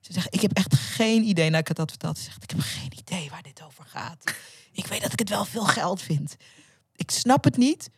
ze 0.01 0.13
zegt, 0.13 0.35
ik 0.35 0.41
heb 0.41 0.53
echt 0.53 0.75
geen 0.75 1.23
idee. 1.23 1.49
Nou, 1.49 1.61
ik 1.61 1.69
had 1.69 1.77
dat 1.77 1.91
verteld. 1.91 2.19
Ze 2.19 2.25
zegt, 2.25 2.43
ik 2.43 2.51
heb 2.51 2.61
geen 2.61 2.93
idee 2.99 3.31
waar 3.31 3.43
dit 3.43 3.63
over 3.63 3.85
gaat. 3.85 4.35
Ik 4.73 4.87
weet 4.87 5.03
dat 5.03 5.13
ik 5.13 5.19
het 5.19 5.29
wel 5.29 5.45
veel 5.45 5.65
geld 5.65 6.03
vind. 6.03 6.37
Ik 6.93 7.11
snap 7.11 7.45
het 7.45 7.57
niet, 7.57 7.91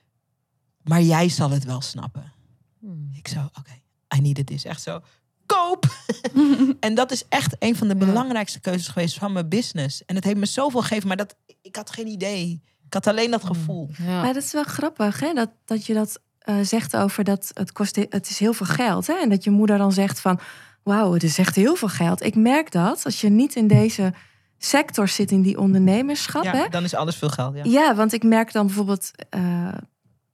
maar 0.82 1.02
jij 1.02 1.28
zal 1.28 1.50
het 1.50 1.64
wel 1.64 1.80
snappen. 1.80 2.32
Hmm. 2.78 3.10
Ik 3.14 3.28
zo, 3.28 3.38
oké, 3.38 3.58
okay, 3.58 3.82
I 4.16 4.20
need 4.20 4.38
it 4.38 4.46
this. 4.46 4.64
Echt 4.64 4.82
zo, 4.82 5.00
koop! 5.46 5.86
en 6.80 6.94
dat 6.94 7.10
is 7.10 7.24
echt 7.28 7.56
een 7.58 7.76
van 7.76 7.88
de 7.88 7.96
belangrijkste 7.96 8.60
keuzes 8.60 8.88
geweest 8.88 9.18
van 9.18 9.32
mijn 9.32 9.48
business. 9.48 10.04
En 10.04 10.14
het 10.14 10.24
heeft 10.24 10.36
me 10.36 10.46
zoveel 10.46 10.80
gegeven, 10.80 11.08
maar 11.08 11.16
dat, 11.16 11.36
ik 11.62 11.76
had 11.76 11.90
geen 11.90 12.06
idee. 12.06 12.62
Ik 12.86 12.94
had 12.94 13.06
alleen 13.06 13.30
dat 13.30 13.42
hmm. 13.42 13.54
gevoel. 13.54 13.88
Ja. 13.98 14.22
Maar 14.22 14.34
dat 14.34 14.42
is 14.42 14.52
wel 14.52 14.64
grappig, 14.64 15.20
hè? 15.20 15.32
Dat, 15.32 15.50
dat 15.64 15.86
je 15.86 15.94
dat 15.94 16.20
uh, 16.44 16.54
zegt 16.62 16.96
over 16.96 17.24
dat 17.24 17.50
het 17.54 17.72
kost, 17.72 17.96
het 17.96 18.28
is 18.30 18.38
heel 18.38 18.52
veel 18.52 18.66
geld. 18.66 19.06
Hè? 19.06 19.14
En 19.14 19.28
dat 19.28 19.44
je 19.44 19.50
moeder 19.50 19.78
dan 19.78 19.92
zegt 19.92 20.20
van, 20.20 20.40
wauw, 20.82 21.12
het 21.12 21.22
is 21.22 21.38
echt 21.38 21.56
heel 21.56 21.74
veel 21.74 21.88
geld. 21.88 22.24
Ik 22.24 22.34
merk 22.34 22.72
dat 22.72 23.04
als 23.04 23.20
je 23.20 23.28
niet 23.28 23.54
in 23.54 23.66
deze 23.66 24.12
sector 24.58 25.08
zit, 25.08 25.30
in 25.30 25.42
die 25.42 25.58
ondernemerschap. 25.58 26.44
Ja, 26.44 26.52
hè? 26.52 26.68
dan 26.68 26.84
is 26.84 26.94
alles 26.94 27.16
veel 27.16 27.28
geld. 27.28 27.56
Ja, 27.56 27.62
ja 27.64 27.94
want 27.94 28.12
ik 28.12 28.22
merk 28.22 28.52
dan 28.52 28.66
bijvoorbeeld 28.66 29.10
uh, 29.36 29.68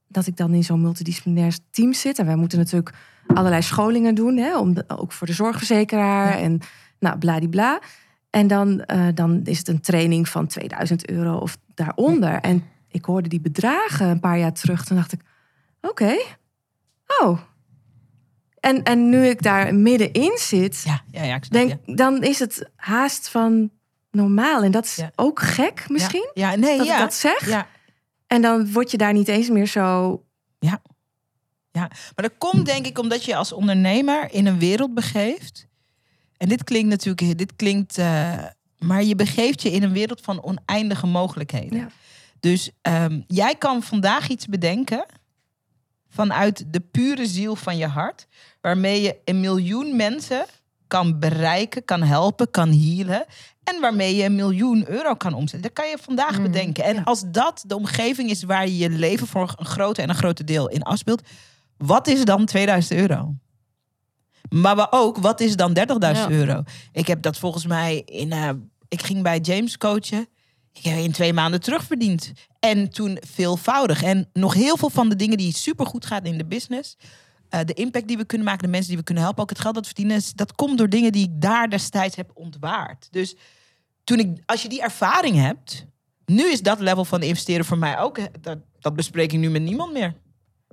dat 0.09 0.27
ik 0.27 0.37
dan 0.37 0.55
in 0.55 0.65
zo'n 0.65 0.81
multidisciplinair 0.81 1.59
team 1.71 1.93
zit. 1.93 2.19
En 2.19 2.27
wij 2.27 2.37
moeten 2.37 2.59
natuurlijk 2.59 2.95
allerlei 3.27 3.63
scholingen 3.63 4.15
doen, 4.15 4.37
hè? 4.37 4.59
Om 4.59 4.75
de, 4.75 4.85
ook 4.87 5.13
voor 5.13 5.27
de 5.27 5.33
zorgverzekeraar 5.33 6.29
ja. 6.29 6.39
en 6.39 6.61
nou, 6.99 7.19
bladibla. 7.19 7.81
En 8.31 8.47
dan, 8.47 8.85
uh, 8.87 9.07
dan 9.15 9.41
is 9.45 9.59
het 9.59 9.69
een 9.69 9.81
training 9.81 10.29
van 10.29 10.47
2000 10.47 11.11
euro 11.11 11.37
of 11.37 11.59
daaronder. 11.75 12.41
En 12.41 12.65
ik 12.89 13.05
hoorde 13.05 13.29
die 13.29 13.41
bedragen 13.41 14.07
een 14.07 14.21
paar 14.21 14.39
jaar 14.39 14.53
terug. 14.53 14.85
Toen 14.85 14.97
dacht 14.97 15.13
ik, 15.13 15.21
Oké. 15.89 16.17
Oh. 17.21 17.41
En, 18.61 18.83
en 18.83 19.09
nu 19.09 19.27
ik 19.27 19.43
daar 19.43 19.75
middenin 19.75 20.37
zit, 20.39 20.83
ja, 20.85 21.03
ja, 21.11 21.23
ja, 21.23 21.35
ik 21.35 21.51
denk, 21.51 21.73
dan 21.99 22.23
is 22.23 22.39
het 22.39 22.71
haast 22.77 23.29
van 23.29 23.71
normaal. 24.11 24.63
En 24.63 24.71
dat 24.71 24.85
is 24.85 24.97
Ja. 24.97 25.11
ook 25.17 25.41
gek 25.41 25.85
misschien, 25.89 26.31
Ja, 26.35 26.55
nee, 26.55 26.77
dat 26.77 26.87
ja. 26.87 26.95
ik 26.95 27.01
dat 27.01 27.15
zeg. 27.15 27.49
Ja, 27.49 27.67
En 28.27 28.43
dan 28.43 28.73
word 28.73 28.91
je 28.91 28.97
daar 28.97 29.13
niet 29.13 29.29
eens 29.29 29.49
meer 29.49 29.67
zo... 29.67 30.21
ja. 30.59 30.81
Maar 31.81 32.29
dat 32.29 32.33
komt 32.39 32.67
denk 32.67 32.87
ik 32.87 32.99
omdat 32.99 33.25
je 33.25 33.37
als 33.37 33.53
ondernemer 33.53 34.33
in 34.33 34.47
een 34.47 34.59
wereld 34.59 34.95
begeeft. 34.95 35.67
En 36.37 36.49
dit 36.49 36.65
klinkt 36.65 36.89
natuurlijk, 36.89 37.39
dit 37.39 37.57
klinkt, 37.57 37.99
eh, 37.99 38.45
maar 38.79 39.03
je 39.03 39.15
begeeft 39.15 39.63
je 39.63 39.71
in 39.71 39.83
een 39.83 39.93
wereld 39.93 40.21
van 40.21 40.43
oneindige 40.43 41.07
mogelijkheden. 41.07 41.79
Ja. 41.79 41.89
Dus 42.41 42.71
ehm, 42.83 43.21
jij 43.27 43.55
kan 43.55 43.83
vandaag 43.83 44.29
iets 44.29 44.47
bedenken 44.47 45.07
vanuit 46.17 46.65
de 46.73 46.81
pure 46.81 47.27
ziel 47.27 47.57
van 47.57 47.77
je 47.77 47.87
hart, 47.87 48.27
waarmee 48.61 49.03
je 49.03 49.17
een 49.25 49.41
miljoen 49.41 49.97
mensen 49.97 50.45
kan 50.87 51.19
bereiken, 51.19 51.85
kan 51.85 52.03
helpen, 52.03 52.51
kan 52.51 52.69
healen. 52.73 53.25
En 53.65 53.81
waarmee 53.81 54.17
je 54.17 54.25
een 54.25 54.35
miljoen 54.35 54.89
euro 54.89 55.15
kan 55.15 55.35
omzetten. 55.35 55.63
Dat 55.63 55.73
kan 55.73 55.89
je 55.89 55.99
vandaag 56.01 56.37
Mm, 56.37 56.43
bedenken. 56.43 56.85
En 56.85 56.95
ja. 56.95 57.03
als 57.05 57.23
dat 57.27 57.65
de 57.67 57.77
omgeving 57.77 58.31
is 58.31 58.43
waar 58.43 58.67
je 58.69 58.77
je 58.77 58.91
leven 58.91 59.27
voor 59.27 59.55
een 59.57 59.65
grote 59.67 60.03
en 60.03 60.09
een 60.09 60.15
grote 60.15 60.45
deel 60.45 60.69
in 60.69 60.83
afspeelt, 60.83 61.23
wat 61.77 62.07
is 62.09 62.25
dan 62.25 62.45
2000 62.47 62.99
euro? 63.01 63.35
Maar 64.49 64.87
ook, 64.91 65.17
wat 65.19 65.41
is 65.41 65.57
dan 65.57 65.73
30.000 65.73 66.29
Ja. 66.29 66.31
euro? 66.31 66.63
Ik 66.93 67.07
heb 67.07 67.23
dat 67.23 67.39
volgens 67.39 67.67
mij 67.67 68.03
in. 68.05 68.33
eh, 68.33 68.51
ik 68.89 69.03
ging 69.03 69.23
bij 69.23 69.39
James 69.39 69.79
coachen. 69.79 70.29
Ik 70.77 70.85
heb 70.85 70.99
in 70.99 71.13
twee 71.13 71.33
maanden 71.33 71.61
terugverdiend. 71.61 72.33
En 72.61 72.91
toen 72.91 73.19
veelvoudig. 73.21 74.03
En 74.03 74.29
nog 74.33 74.55
heel 74.55 74.77
veel 74.77 74.91
van 74.91 75.09
de 75.09 75.17
dingen 75.17 75.37
die 75.39 75.55
supergoed 75.57 76.07
gaan 76.07 76.25
in 76.25 76.39
de 76.39 76.45
business. 76.47 76.97
eh, 77.49 77.61
de 77.65 77.73
impact 77.75 78.09
die 78.09 78.17
we 78.17 78.25
kunnen 78.25 78.47
maken, 78.47 78.63
de 78.65 78.71
mensen 78.71 78.89
die 78.89 78.99
we 78.99 79.05
kunnen 79.05 79.23
helpen, 79.25 79.43
ook 79.43 79.49
het 79.51 79.59
geld 79.61 79.75
dat 79.75 79.87
we 79.87 79.95
verdienen, 79.95 80.23
dat 80.35 80.55
komt 80.55 80.79
door 80.79 80.89
dingen 80.89 81.13
die 81.13 81.25
ik 81.25 81.41
daar 81.41 81.71
destijds 81.71 82.17
heb 82.17 82.31
ontwaard. 82.35 83.09
Dus 83.11 83.35
toen 84.05 84.19
ik, 84.19 84.43
als 84.47 84.63
je 84.63 84.69
die 84.69 84.83
ervaring 84.83 85.37
hebt, 85.37 85.87
nu 86.25 86.51
is 86.51 86.63
dat 86.63 86.81
level 86.81 87.05
van 87.05 87.23
investeren 87.23 87.65
voor 87.65 87.79
mij 87.79 87.99
ook. 87.99 88.19
hè, 88.19 88.25
Dat, 88.41 88.59
dat 88.81 88.95
bespreek 88.97 89.33
ik 89.33 89.39
nu 89.39 89.51
met 89.51 89.63
niemand 89.63 89.93
meer. 89.93 90.15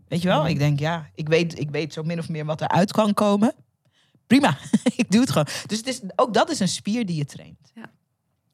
Weet 0.07 0.21
je 0.21 0.27
wel? 0.27 0.47
Ik 0.47 0.57
denk, 0.59 0.79
ja, 0.79 1.09
ik 1.15 1.27
weet, 1.27 1.59
ik 1.59 1.69
weet 1.69 1.93
zo 1.93 2.03
min 2.03 2.19
of 2.19 2.29
meer 2.29 2.45
wat 2.45 2.61
eruit 2.61 2.91
kan 2.91 3.13
komen. 3.13 3.53
Prima, 4.27 4.57
ik 4.95 5.11
doe 5.11 5.21
het 5.21 5.29
gewoon. 5.31 5.47
Dus 5.65 5.77
het 5.77 5.87
is, 5.87 6.01
ook 6.15 6.33
dat 6.33 6.49
is 6.49 6.59
een 6.59 6.67
spier 6.67 7.05
die 7.05 7.15
je 7.15 7.25
traint. 7.25 7.71
Ja. 7.75 7.91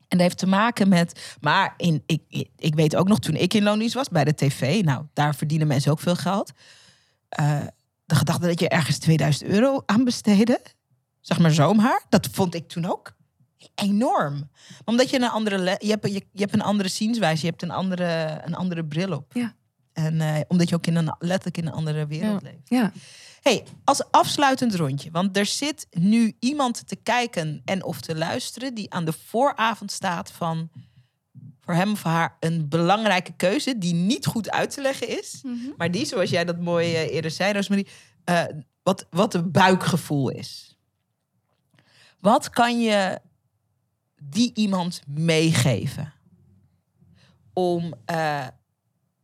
En 0.09 0.17
dat 0.17 0.19
heeft 0.19 0.37
te 0.37 0.47
maken 0.47 0.89
met. 0.89 1.35
Maar 1.41 1.73
in, 1.77 2.03
ik, 2.05 2.47
ik, 2.57 2.75
weet 2.75 2.95
ook 2.95 3.07
nog 3.07 3.19
toen 3.19 3.35
ik 3.35 3.53
in 3.53 3.63
loondienst 3.63 3.93
was 3.93 4.09
bij 4.09 4.23
de 4.23 4.35
tv. 4.35 4.83
Nou, 4.83 5.05
daar 5.13 5.35
verdienen 5.35 5.67
mensen 5.67 5.91
ook 5.91 5.99
veel 5.99 6.15
geld. 6.15 6.51
Eh, 7.29 7.61
de 8.05 8.15
gedachte 8.15 8.47
dat 8.47 8.59
je 8.59 8.69
ergens 8.69 8.97
2000 8.97 9.49
euro 9.49 9.83
aan 9.85 10.03
besteedde. 10.03 10.61
Zeg 11.21 11.39
maar 11.39 11.51
zomaar. 11.51 12.03
Dat 12.09 12.27
vond 12.31 12.55
ik 12.55 12.67
toen 12.67 12.85
ook 12.85 13.15
enorm. 13.75 14.49
Omdat 14.85 15.09
je 15.09 15.15
een 15.17 15.29
andere. 15.29 15.75
Je 15.79 15.89
hebt, 15.89 16.07
je, 16.07 16.25
je 16.31 16.41
hebt 16.41 16.53
een 16.53 16.61
andere 16.61 16.89
zienswijze. 16.89 17.41
Je 17.41 17.49
hebt 17.49 17.61
een 17.61 17.71
andere, 17.71 18.41
een 18.45 18.55
andere 18.55 18.85
bril 18.85 19.11
op. 19.11 19.33
Ja. 19.33 19.53
En 19.93 20.21
eh, 20.21 20.39
omdat 20.47 20.69
je 20.69 20.75
ook 20.75 20.87
in 20.87 20.95
een, 20.95 21.15
letterlijk 21.19 21.57
in 21.57 21.67
een 21.67 21.73
andere 21.73 22.07
wereld 22.07 22.41
Ja. 22.41 22.49
leeft. 22.49 22.69
Ja. 22.69 22.91
Hey, 23.41 23.65
als 23.83 24.11
afsluitend 24.11 24.75
rondje. 24.75 25.11
Want 25.11 25.37
er 25.37 25.45
zit 25.45 25.87
nu 25.91 26.35
iemand 26.39 26.87
te 26.87 26.95
kijken 26.95 27.61
en 27.65 27.83
of 27.83 28.01
te 28.01 28.15
luisteren... 28.15 28.73
die 28.73 28.93
aan 28.93 29.05
de 29.05 29.13
vooravond 29.13 29.91
staat 29.91 30.31
van... 30.31 30.69
voor 31.59 31.73
hem 31.73 31.91
of 31.91 32.03
haar 32.03 32.37
een 32.39 32.69
belangrijke 32.69 33.33
keuze... 33.35 33.77
die 33.77 33.93
niet 33.93 34.25
goed 34.25 34.51
uit 34.51 34.69
te 34.73 34.81
leggen 34.81 35.07
is. 35.07 35.41
Maar 35.77 35.91
die, 35.91 36.05
zoals 36.05 36.29
jij 36.29 36.45
dat 36.45 36.59
mooi 36.59 36.95
eh, 36.95 37.13
eerder 37.13 37.31
zei, 37.31 37.53
Rosemary... 37.53 37.87
eh, 38.23 38.43
wat, 38.83 39.07
wat 39.09 39.33
een 39.33 39.51
buikgevoel 39.51 40.29
is. 40.29 40.77
Wat 42.19 42.49
kan 42.49 42.81
je 42.81 43.19
die 44.21 44.51
iemand 44.53 45.01
meegeven? 45.07 46.13
Om 47.53 47.93
eh, 48.05 48.47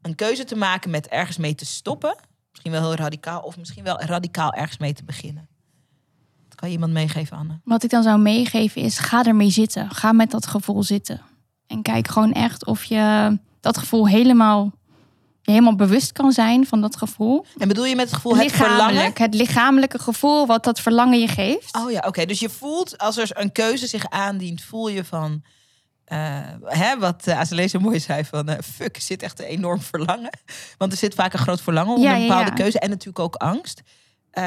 een 0.01 0.15
keuze 0.15 0.43
te 0.43 0.55
maken 0.55 0.89
met 0.89 1.07
ergens 1.07 1.37
mee 1.37 1.55
te 1.55 1.65
stoppen. 1.65 2.15
Misschien 2.65 2.83
wel 2.83 2.95
heel 2.95 3.05
radicaal. 3.05 3.41
Of 3.41 3.57
misschien 3.57 3.83
wel 3.83 4.01
radicaal 4.01 4.53
ergens 4.53 4.77
mee 4.77 4.93
te 4.93 5.03
beginnen. 5.03 5.47
Wat 6.47 6.55
kan 6.55 6.67
je 6.67 6.73
iemand 6.73 6.93
meegeven, 6.93 7.37
Anne? 7.37 7.59
Wat 7.63 7.83
ik 7.83 7.89
dan 7.89 8.03
zou 8.03 8.19
meegeven 8.19 8.81
is, 8.81 8.97
ga 8.97 9.23
ermee 9.23 9.49
zitten. 9.49 9.89
Ga 9.91 10.11
met 10.11 10.31
dat 10.31 10.47
gevoel 10.47 10.83
zitten. 10.83 11.21
En 11.67 11.81
kijk 11.81 12.07
gewoon 12.07 12.33
echt 12.33 12.65
of 12.65 12.83
je 12.83 13.37
dat 13.59 13.77
gevoel 13.77 14.07
helemaal, 14.07 14.71
je 15.41 15.51
helemaal 15.51 15.75
bewust 15.75 16.11
kan 16.11 16.31
zijn 16.31 16.65
van 16.65 16.81
dat 16.81 16.95
gevoel. 16.95 17.45
En 17.57 17.67
bedoel 17.67 17.85
je 17.85 17.95
met 17.95 18.05
het 18.05 18.15
gevoel 18.15 18.35
het 18.35 18.51
verlangen? 18.51 19.11
het 19.13 19.33
lichamelijke 19.33 19.99
gevoel 19.99 20.45
wat 20.45 20.63
dat 20.63 20.79
verlangen 20.79 21.19
je 21.19 21.27
geeft. 21.27 21.75
Oh 21.75 21.91
ja, 21.91 22.03
oké. 22.07 22.25
Dus 22.25 22.39
je 22.39 22.49
voelt, 22.49 22.97
als 22.97 23.17
er 23.17 23.29
een 23.33 23.51
keuze 23.51 23.87
zich 23.87 24.09
aandient, 24.09 24.61
voel 24.61 24.87
je 24.87 25.03
van... 25.03 25.43
eh, 26.05 26.39
hè, 26.63 26.97
wat 26.99 27.27
uh, 27.27 27.39
Azalea 27.39 27.67
zo 27.67 27.79
mooi 27.79 27.99
zei 27.99 28.25
van... 28.25 28.49
eh, 28.49 28.57
fuck, 28.63 28.95
er 28.95 29.01
zit 29.01 29.23
echt 29.23 29.39
een 29.39 29.45
enorm 29.45 29.81
verlangen. 29.81 30.29
Want 30.77 30.91
er 30.91 30.97
zit 30.97 31.13
vaak 31.13 31.33
een 31.33 31.39
groot 31.39 31.61
verlangen 31.61 31.95
om 31.95 32.01
Ja, 32.01 32.15
een 32.15 32.21
bepaalde 32.21 32.49
ja. 32.49 32.55
keuze. 32.55 32.79
En 32.79 32.89
natuurlijk 32.89 33.19
ook 33.19 33.35
angst. 33.35 33.81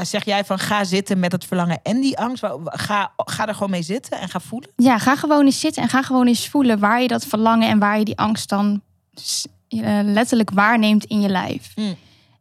Zeg 0.03 0.25
jij 0.25 0.45
van 0.45 0.59
ga 0.59 0.85
zitten 0.85 1.19
met 1.19 1.33
het 1.33 1.45
verlangen 1.45 1.81
en 1.83 2.01
die 2.01 2.19
angst. 2.19 2.45
Ga, 2.65 3.13
ga 3.17 3.49
er 3.49 3.55
gewoon 3.55 3.71
mee 3.71 3.83
zitten 3.83 4.21
en 4.21 4.29
ga 4.29 4.41
voelen. 4.41 4.71
Ja, 4.77 4.99
ga 4.99 5.17
gewoon 5.17 5.45
eens 5.45 5.61
zitten 5.61 5.83
en 5.83 5.89
ga 5.89 6.03
gewoon 6.03 6.27
eens 6.27 6.49
voelen 6.49 6.79
waar 6.79 7.03
je 7.03 7.09
dat 7.09 7.27
verlangen 7.27 7.69
en 7.69 7.79
waar 7.79 7.99
je 7.99 8.05
die 8.05 8.19
angst 8.19 8.49
dan 8.49 8.83
letterlijk 10.03 10.51
waarneemt 10.51 11.05
in 11.05 11.21
je 11.21 11.29
lijf. 11.29 11.73
Mm. 11.77 11.97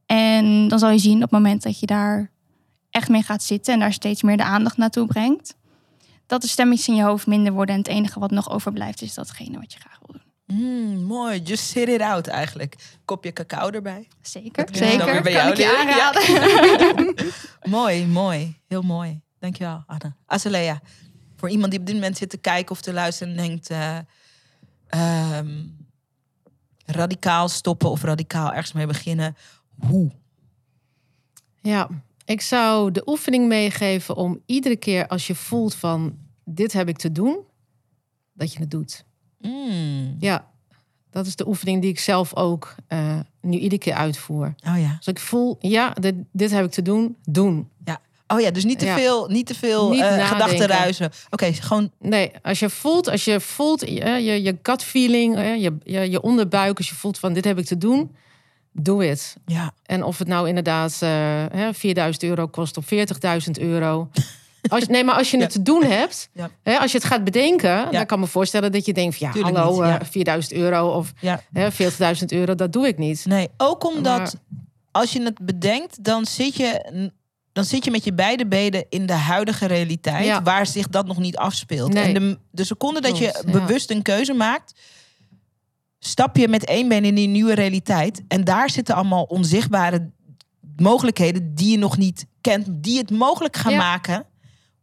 En 0.05 0.67
dan 0.67 0.79
zal 0.79 0.89
je 0.89 0.99
zien 0.99 1.15
op 1.15 1.21
het 1.21 1.31
moment 1.31 1.63
dat 1.63 1.79
je 1.79 1.85
daar 1.85 2.31
echt 2.89 3.09
mee 3.09 3.23
gaat 3.23 3.43
zitten 3.43 3.73
en 3.73 3.79
daar 3.79 3.93
steeds 3.93 4.21
meer 4.21 4.37
de 4.37 4.43
aandacht 4.43 4.77
naartoe 4.77 5.07
brengt, 5.07 5.55
dat 6.27 6.41
de 6.41 6.47
stemmetjes 6.47 6.87
in 6.87 6.95
je 6.95 7.03
hoofd 7.03 7.27
minder 7.27 7.53
worden 7.53 7.75
en 7.75 7.81
het 7.81 7.89
enige 7.89 8.19
wat 8.19 8.31
nog 8.31 8.49
overblijft 8.49 9.01
is 9.01 9.13
datgene 9.13 9.59
wat 9.59 9.73
je 9.73 9.79
graag 9.79 9.99
wil 10.05 10.15
doen. 10.15 10.57
Mm, 10.57 11.03
mooi, 11.03 11.39
just 11.41 11.63
sit 11.63 11.87
it 11.87 12.01
out 12.01 12.27
eigenlijk. 12.27 12.75
Kopje 13.05 13.33
cacao 13.33 13.69
erbij. 13.69 14.07
Zeker, 14.21 14.65
Dat 14.65 14.73
je 14.75 14.81
dan 14.81 14.89
zeker. 14.89 15.05
weer 15.11 15.21
bij 15.21 15.33
kan 15.33 15.41
jou 15.41 15.51
ik 15.51 15.57
je 15.57 15.63
leren. 15.63 16.03
aanraden. 16.03 17.15
Mooi, 17.79 18.05
mooi. 18.07 18.59
Heel 18.67 18.81
mooi. 18.81 19.21
Dankjewel, 19.39 19.83
Anne. 19.87 20.15
Azalea, 20.25 20.81
voor 21.35 21.49
iemand 21.49 21.71
die 21.71 21.79
op 21.79 21.85
dit 21.85 21.95
moment 21.95 22.17
zit 22.17 22.29
te 22.29 22.37
kijken 22.37 22.71
of 22.71 22.81
te 22.81 22.93
luisteren 22.93 23.33
en 23.37 23.47
denkt... 23.47 23.69
eh, 23.69 23.97
ehm, 24.87 25.63
radicaal 26.85 27.49
stoppen 27.49 27.89
of 27.89 28.03
radicaal 28.03 28.49
ergens 28.53 28.73
mee 28.73 28.85
beginnen. 28.87 29.35
Hoe? 29.87 30.11
Ja, 31.61 31.89
ik 32.27 32.41
zou 32.41 32.91
de 32.91 33.01
oefening 33.05 33.47
meegeven 33.47 34.15
om 34.15 34.41
iedere 34.45 34.75
keer 34.75 35.07
als 35.07 35.27
je 35.27 35.35
voelt 35.35 35.75
van 35.75 36.17
dit 36.45 36.73
heb 36.73 36.87
ik 36.87 36.97
te 36.97 37.11
doen, 37.11 37.37
dat 38.33 38.53
je 38.53 38.59
het 38.59 38.71
doet. 38.71 39.05
Mm. 39.39 40.15
Ja, 40.19 40.47
dat 41.09 41.25
is 41.25 41.35
de 41.35 41.47
oefening 41.47 41.81
die 41.81 41.89
ik 41.89 41.99
zelf 41.99 42.35
ook 42.35 42.75
eh, 42.87 43.19
nu 43.41 43.57
iedere 43.57 43.81
keer 43.81 43.93
uitvoer. 43.93 44.55
Oh 44.67 44.79
ja. 44.79 44.93
Als 44.97 45.07
ik 45.07 45.19
voel, 45.19 45.57
ja, 45.59 45.89
dit, 45.89 46.15
dit 46.31 46.51
heb 46.51 46.65
ik 46.65 46.71
te 46.71 46.81
doen, 46.81 47.15
doen. 47.23 47.69
Oh 48.27 48.39
ja, 48.39 48.51
dus 48.51 48.63
niet 48.63 48.79
te 48.79 48.85
Ja. 48.85 48.95
veel, 48.95 49.27
niet 49.27 49.45
te 49.45 49.55
veel 49.55 49.89
Niet 49.89 50.01
eh, 50.01 50.27
gedachten 50.27 50.67
ruizen. 50.67 51.11
Oké, 51.29 51.53
gewoon 51.53 51.91
Nee, 51.99 52.31
als 52.41 52.59
je 52.59 52.69
voelt, 52.69 53.09
als 53.09 53.25
je 53.25 53.39
voelt, 53.39 53.81
je, 53.81 54.05
je, 54.05 54.41
je 54.43 54.57
gut 54.61 54.83
feeling, 54.83 55.35
eh, 55.35 55.61
je, 55.61 55.77
je, 55.83 56.09
je 56.09 56.21
onderbuik, 56.21 56.77
als 56.77 56.89
je 56.89 56.95
voelt 56.95 57.19
van 57.19 57.33
dit 57.33 57.43
heb 57.43 57.57
ik 57.57 57.65
te 57.65 57.77
doen, 57.77 58.15
doe 58.81 59.03
het. 59.05 59.35
ja. 59.45 59.71
En 59.85 60.03
of 60.03 60.17
het 60.17 60.27
nou 60.27 60.47
inderdaad 60.47 60.97
eh, 61.01 61.09
hè, 61.51 61.73
4000 61.73 62.23
euro 62.23 62.47
kost 62.47 62.77
of 62.77 62.85
40.000 62.85 63.51
euro. 63.59 64.09
Als, 64.69 64.87
nee, 64.87 65.03
maar 65.03 65.15
als 65.15 65.31
je 65.31 65.37
het 65.41 65.49
te 65.51 65.61
doen 65.61 65.83
hebt, 65.83 66.29
Ja. 66.33 66.49
hè, 66.63 66.77
als 66.77 66.91
je 66.91 66.97
het 66.97 67.07
gaat 67.07 67.23
bedenken, 67.23 67.91
dan 67.91 68.05
kan 68.05 68.17
ik 68.17 68.23
me 68.23 68.29
voorstellen 68.29 68.71
dat 68.71 68.85
je 68.85 68.93
denkt: 68.93 69.17
van, 69.17 69.27
ja, 69.27 69.33
Tuurlijk 69.33 69.57
hallo, 69.57 69.71
niet, 69.71 69.81
eh, 69.93 69.99
ja. 69.99 70.05
4000 70.05 70.53
euro 70.53 70.89
of 70.91 71.13
Ja. 71.19 71.41
hè, 71.53 71.71
40.000 71.71 72.31
euro, 72.31 72.55
dat 72.55 72.73
doe 72.73 72.87
ik 72.87 72.97
niet. 72.97 73.25
Nee, 73.25 73.47
ook 73.57 73.85
omdat 73.85 74.17
Maar- 74.17 74.31
als 74.91 75.11
je 75.13 75.21
het 75.21 75.39
bedenkt, 75.45 76.03
dan 76.03 76.25
zit 76.25 76.55
je, 76.55 76.83
dan 77.53 77.65
zit 77.65 77.85
je 77.85 77.91
met 77.91 78.03
je 78.03 78.13
beide 78.13 78.47
benen 78.47 78.85
in 78.89 79.05
de 79.05 79.13
huidige 79.13 79.65
realiteit, 79.65 80.39
waar 80.43 80.65
zich 80.67 80.87
dat 80.87 81.05
nog 81.07 81.17
niet 81.17 81.37
afspeelt. 81.37 81.93
Nee. 81.93 82.03
En 82.03 82.13
de, 82.13 82.37
de 82.51 82.63
seconde 82.63 83.01
dat 83.01 83.17
je 83.17 83.29
Klopt, 83.31 83.51
bewust 83.51 83.91
een 83.91 84.01
keuze 84.01 84.33
maakt, 84.33 84.73
stap 86.07 86.37
je 86.37 86.47
met 86.47 86.65
één 86.65 86.87
been 86.87 87.05
in 87.05 87.15
die 87.15 87.27
nieuwe 87.27 87.53
realiteit. 87.53 88.21
En 88.27 88.43
daar 88.43 88.69
zitten 88.69 88.95
allemaal 88.95 89.23
onzichtbare 89.23 90.09
mogelijkheden 90.75 91.55
die 91.55 91.71
je 91.71 91.77
nog 91.77 91.97
niet 91.97 92.25
kent, 92.41 92.65
die 92.69 92.97
het 92.97 93.11
mogelijk 93.11 93.55
gaan 93.55 93.71
Ja. 93.71 93.77
maken 93.77 94.25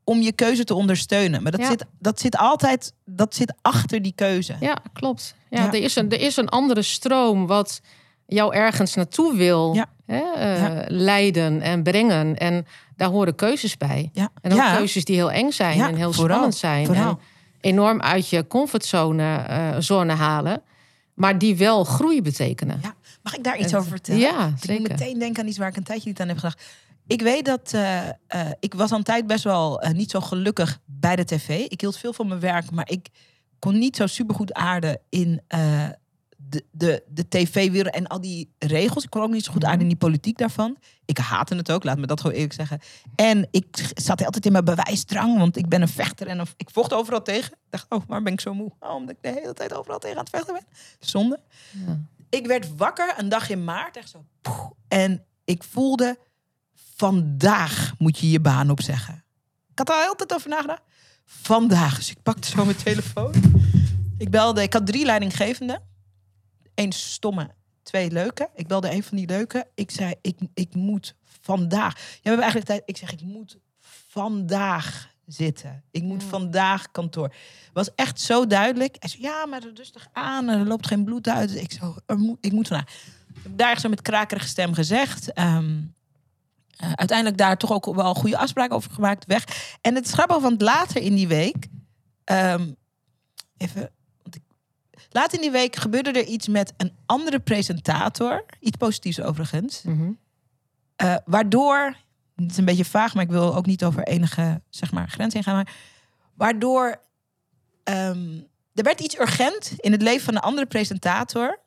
om 0.04 0.20
je 0.20 0.32
keuze 0.32 0.64
te 0.64 0.74
ondersteunen. 0.74 1.42
Maar 1.42 1.52
dat, 1.52 1.60
Ja. 1.60 1.66
zit, 1.66 1.84
dat 1.98 2.20
zit 2.20 2.36
altijd, 2.36 2.92
dat 3.04 3.34
zit 3.34 3.54
achter 3.62 4.02
die 4.02 4.12
keuze. 4.14 4.56
Ja, 4.60 4.78
klopt. 4.92 5.34
Ja, 5.50 5.60
Ja. 5.62 5.66
Er, 5.66 5.74
is 5.82 5.96
een, 5.96 6.10
er 6.10 6.20
is 6.20 6.36
een 6.36 6.48
andere 6.48 6.82
stroom 6.82 7.46
wat 7.46 7.80
jou 8.26 8.54
ergens 8.54 8.94
naartoe 8.94 9.36
wil 9.36 9.76
hè, 10.06 10.18
eh, 10.36 10.84
leiden 10.88 11.60
en 11.60 11.82
brengen. 11.82 12.36
En 12.36 12.66
daar 12.96 13.08
horen 13.08 13.34
keuzes 13.34 13.76
bij. 13.76 14.10
Ja. 14.12 14.28
En 14.40 14.52
ook 14.52 14.58
keuzes 14.76 15.04
die 15.04 15.16
heel 15.16 15.30
eng 15.30 15.50
zijn 15.50 15.80
en 15.80 15.94
heel 15.94 16.12
vooral, 16.12 16.26
spannend 16.36 16.54
zijn. 16.54 16.86
vooral. 16.86 17.08
En 17.08 17.18
enorm 17.60 18.00
uit 18.00 18.28
je 18.28 18.46
comfortzone 18.46 19.36
eh, 19.36 19.68
zone 19.78 20.12
halen. 20.12 20.62
Maar 21.14 21.38
die 21.38 21.56
wel 21.56 21.84
groei 21.84 22.22
betekenen. 22.22 22.78
Ja. 22.82 22.94
Mag 23.22 23.36
ik 23.36 23.44
daar 23.44 23.58
iets 23.58 23.74
over 23.74 23.88
vertellen? 23.90 24.20
ja, 24.20 24.44
Ik 24.44 24.50
moet 24.50 24.60
zeker. 24.64 24.82
meteen 24.82 25.18
denken 25.18 25.42
aan 25.42 25.48
iets 25.48 25.58
waar 25.58 25.68
ik 25.68 25.76
een 25.76 25.82
tijdje 25.84 26.08
niet 26.08 26.20
aan 26.20 26.28
heb 26.28 26.36
gedacht. 26.36 26.62
Ik 27.06 27.22
weet 27.22 27.44
dat 27.44 27.72
eh, 27.72 28.08
eh, 28.08 28.14
ik 28.60 28.74
was 28.74 28.90
aan 28.92 28.98
een 28.98 29.04
tijd 29.04 29.26
best 29.26 29.44
wel 29.44 29.80
eh, 29.80 29.92
niet 29.92 30.10
zo 30.10 30.20
gelukkig 30.20 30.80
bij 30.84 31.16
de 31.16 31.24
tv. 31.24 31.48
Ik 31.68 31.80
hield 31.80 31.96
veel 31.96 32.12
van 32.12 32.28
mijn 32.28 32.40
werk, 32.40 32.70
maar 32.70 32.90
ik 32.90 33.08
kon 33.58 33.78
niet 33.78 33.96
zo 33.96 34.06
supergoed 34.06 34.52
aarden 34.52 35.00
in 35.08 35.42
de, 36.54 36.64
de, 36.70 37.02
de 37.08 37.28
tv-wereld 37.28 37.94
en 37.94 38.06
al 38.06 38.20
die 38.20 38.54
regels. 38.58 39.04
Ik 39.04 39.10
kon 39.10 39.22
ook 39.22 39.30
niet 39.30 39.44
zo 39.44 39.52
goed 39.52 39.64
aarden 39.64 39.80
in 39.80 39.88
die 39.88 39.96
politiek 39.96 40.38
daarvan. 40.38 40.76
Ik 41.04 41.18
haatte 41.18 41.54
het 41.56 41.70
ook, 41.72 41.84
laat 41.84 41.98
me 41.98 42.06
dat 42.06 42.20
gewoon 42.20 42.34
eerlijk 42.36 42.52
zeggen. 42.54 42.80
En 43.14 43.48
ik 43.50 43.90
zat 43.94 44.24
altijd 44.24 44.46
in 44.46 44.52
mijn 44.52 44.64
bewijsdrang, 44.64 45.38
want 45.38 45.56
ik 45.56 45.68
ben 45.68 45.82
een 45.82 45.88
vechter 45.88 46.26
en 46.26 46.40
ik 46.56 46.70
vocht 46.70 46.92
overal 46.92 47.22
tegen. 47.22 47.52
Ik 47.52 47.70
dacht, 47.70 47.86
oh, 47.88 48.02
waar 48.06 48.22
ben 48.22 48.32
ik 48.32 48.40
zo 48.40 48.54
moe? 48.54 48.72
Oh, 48.80 48.94
omdat 48.94 49.16
ik 49.16 49.22
de 49.32 49.40
hele 49.40 49.52
tijd 49.52 49.74
overal 49.74 49.98
tegen 49.98 50.16
aan 50.18 50.24
het 50.24 50.34
vechten 50.34 50.54
ben. 50.54 50.64
Zonde 51.00 51.40
Ja. 51.86 51.98
ik 52.30 52.46
werd 52.46 52.76
wakker 52.76 53.14
een 53.16 53.28
dag 53.28 53.50
in 53.50 53.64
maart, 53.64 53.96
echt 53.96 54.10
zo. 54.10 54.24
poeh, 54.42 54.70
en 54.88 55.24
ik 55.44 55.62
voelde, 55.62 56.18
vandaag 56.96 57.94
moet 57.98 58.18
je 58.18 58.30
je 58.30 58.40
baan 58.40 58.70
opzeggen. 58.70 59.24
Ik 59.70 59.78
had 59.78 59.88
er 59.88 59.94
al 59.94 60.08
altijd 60.08 60.34
over 60.34 60.48
nagedacht. 60.48 60.82
Vandaag. 61.24 61.96
Dus 61.96 62.10
ik 62.10 62.22
pakte 62.22 62.48
zo 62.48 62.64
mijn 62.64 62.76
telefoon. 62.76 63.32
Ik 64.18 64.30
belde, 64.30 64.62
ik 64.62 64.72
had 64.72 64.86
drie 64.86 65.04
leidinggevenden. 65.04 65.82
Eén 66.74 66.92
stomme, 66.92 67.50
twee 67.82 68.10
leuke. 68.10 68.50
Ik 68.54 68.66
belde 68.66 68.90
een 68.90 69.02
van 69.02 69.16
die 69.16 69.26
leuke. 69.26 69.66
Ik 69.74 69.90
zei, 69.90 70.14
ik, 70.20 70.38
ik 70.54 70.74
moet 70.74 71.14
vandaag. 71.40 71.94
Ja, 71.98 72.02
we 72.02 72.28
hebben 72.28 72.42
eigenlijk 72.42 72.66
tijd. 72.66 72.82
Ik 72.84 72.96
zeg, 72.96 73.12
ik 73.12 73.20
moet 73.22 73.58
vandaag 74.08 75.12
zitten. 75.26 75.82
Ik 75.90 76.02
moet 76.02 76.24
vandaag 76.24 76.90
kantoor. 76.90 77.34
Was 77.72 77.94
echt 77.94 78.20
zo 78.20 78.46
duidelijk. 78.46 78.96
Hij 78.98 79.08
zei, 79.08 79.22
ja, 79.22 79.46
maar 79.46 79.62
rustig 79.74 80.08
aan. 80.12 80.48
Er 80.48 80.66
loopt 80.66 80.86
geen 80.86 81.04
bloed 81.04 81.28
uit. 81.28 81.54
Ik, 81.54 81.72
zo, 81.72 81.96
moet, 82.16 82.38
ik 82.40 82.52
moet 82.52 82.68
vandaag. 82.68 82.86
Daar 83.48 83.80
zo 83.80 83.88
met 83.88 84.02
krakerige 84.02 84.48
stem 84.48 84.74
gezegd. 84.74 85.32
Ehm, 85.32 85.80
eh, 86.76 86.92
uiteindelijk 86.92 87.38
daar 87.38 87.56
toch 87.56 87.72
ook 87.72 87.94
wel 87.94 88.14
goede 88.14 88.38
afspraken 88.38 88.76
over 88.76 88.90
gemaakt. 88.90 89.26
Weg. 89.26 89.76
En 89.80 89.94
het 89.94 90.10
grappig, 90.10 90.38
want 90.38 90.62
later 90.62 91.02
in 91.02 91.14
die 91.14 91.28
week... 91.28 91.66
ehm, 92.24 92.72
even... 93.56 93.90
Later 95.14 95.34
in 95.34 95.40
die 95.40 95.50
week 95.50 95.76
gebeurde 95.76 96.10
er 96.10 96.24
iets 96.24 96.48
met 96.48 96.72
een 96.76 96.92
andere 97.06 97.40
presentator. 97.40 98.44
Iets 98.60 98.76
positiefs 98.76 99.20
overigens. 99.20 99.82
Mhm. 99.82 100.12
Eh, 100.96 101.16
waardoor, 101.24 101.96
het 102.34 102.50
is 102.50 102.56
een 102.56 102.64
beetje 102.64 102.84
vaag, 102.84 103.14
maar 103.14 103.24
ik 103.24 103.30
wil 103.30 103.54
ook 103.54 103.66
niet 103.66 103.84
over 103.84 104.02
enige 104.02 104.62
zeg 104.70 104.92
maar, 104.92 105.08
grens 105.08 105.34
ingaan. 105.34 105.54
Maar 105.54 105.72
waardoor 106.34 107.00
ehm, 107.84 108.40
er 108.74 108.82
werd 108.82 109.00
iets 109.00 109.18
urgent 109.18 109.72
in 109.76 109.92
het 109.92 110.02
leven 110.02 110.24
van 110.24 110.34
een 110.34 110.40
andere 110.40 110.66
presentator. 110.66 111.60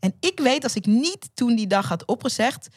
En 0.00 0.14
ik 0.20 0.40
weet, 0.40 0.64
als 0.64 0.76
ik 0.76 0.86
niet 0.86 1.30
toen 1.34 1.56
die 1.56 1.66
dag 1.66 1.88
had 1.88 2.06
opgezegd, 2.06 2.68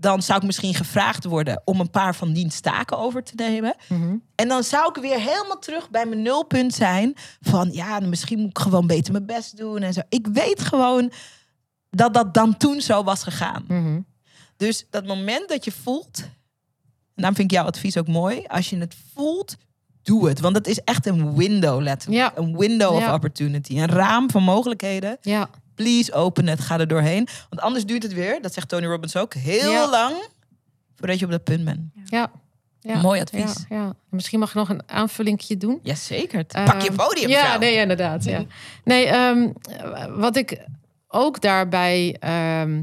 dan 0.00 0.22
zou 0.22 0.38
ik 0.38 0.46
misschien 0.46 0.74
gevraagd 0.74 1.24
worden 1.24 1.62
om 1.64 1.80
een 1.80 1.90
paar 1.90 2.14
van 2.14 2.32
die 2.32 2.60
taken 2.60 2.98
over 2.98 3.22
te 3.22 3.32
nemen. 3.36 3.74
Mhm. 3.88 4.16
En 4.34 4.48
dan 4.48 4.62
zou 4.62 4.88
ik 4.88 5.02
weer 5.02 5.18
helemaal 5.18 5.58
terug 5.58 5.90
bij 5.90 6.06
mijn 6.06 6.22
nulpunt 6.22 6.74
zijn. 6.74 7.14
Van 7.40 7.72
ja, 7.72 8.00
misschien 8.00 8.38
moet 8.38 8.50
ik 8.50 8.58
gewoon 8.58 8.86
beter 8.86 9.12
mijn 9.12 9.26
best 9.26 9.56
doen 9.56 9.82
en 9.82 9.92
zo. 9.92 10.00
Ik 10.08 10.26
weet 10.32 10.60
gewoon 10.60 11.12
dat 11.90 12.14
dat 12.14 12.34
dan 12.34 12.56
toen 12.56 12.80
zo 12.80 13.04
was 13.04 13.22
gegaan. 13.22 13.64
Mhm. 13.68 14.00
Dus 14.56 14.86
dat 14.90 15.06
moment 15.06 15.48
dat 15.48 15.64
je 15.64 15.72
voelt, 15.72 16.18
en 16.18 16.30
daarom 17.14 17.36
vind 17.36 17.50
ik 17.50 17.56
jouw 17.56 17.66
advies 17.66 17.96
ook 17.96 18.08
mooi, 18.08 18.44
als 18.46 18.70
je 18.70 18.78
het 18.78 18.96
voelt, 19.14 19.56
doe 20.02 20.28
het. 20.28 20.40
Want 20.40 20.56
het 20.56 20.66
is 20.66 20.80
echt 20.80 21.06
een 21.06 21.36
window, 21.36 21.80
letterlijk. 21.80 22.20
Ja. 22.20 22.42
Een 22.42 22.56
window 22.56 22.94
of 22.94 23.12
opportunity. 23.12 23.78
Een 23.78 23.88
raam 23.88 24.30
van 24.30 24.42
mogelijkheden. 24.42 25.18
Ja. 25.20 25.50
Please 25.82 26.12
open 26.12 26.46
het, 26.48 26.60
ga 26.60 26.78
er 26.78 26.86
doorheen. 26.88 27.28
Want 27.50 27.62
anders 27.62 27.84
duurt 27.86 28.02
het 28.02 28.12
weer, 28.12 28.42
dat 28.42 28.52
zegt 28.54 28.68
Tony 28.68 28.86
Robbins 28.86 29.16
ook, 29.16 29.34
heel 29.34 29.70
Ja. 29.72 29.90
lang 29.90 30.14
voordat 30.96 31.18
je 31.18 31.24
op 31.24 31.30
dat 31.30 31.44
punt 31.44 31.64
bent. 31.64 31.80
Ja. 32.04 32.30
ja. 32.80 33.00
Mooi 33.00 33.20
advies. 33.20 33.64
Ja, 33.68 33.76
ja. 33.76 33.92
Misschien 34.08 34.38
mag 34.38 34.48
ik 34.48 34.54
nog 34.54 34.68
een 34.68 34.82
aanvullingje 34.86 35.56
doen. 35.56 35.80
Jazeker. 35.82 36.44
Pak 36.44 36.80
je 36.82 36.88
Ehm, 36.88 36.96
podium, 36.96 37.28
Ja, 37.28 37.44
vrouw. 37.46 37.58
nee, 37.58 37.74
inderdaad. 37.76 38.24
Ja. 38.24 38.44
Nee, 38.84 39.06
ehm, 39.06 39.48
wat 40.10 40.36
ik 40.36 40.60
ook 41.08 41.40
daarbij 41.40 42.16
ehm, 42.20 42.82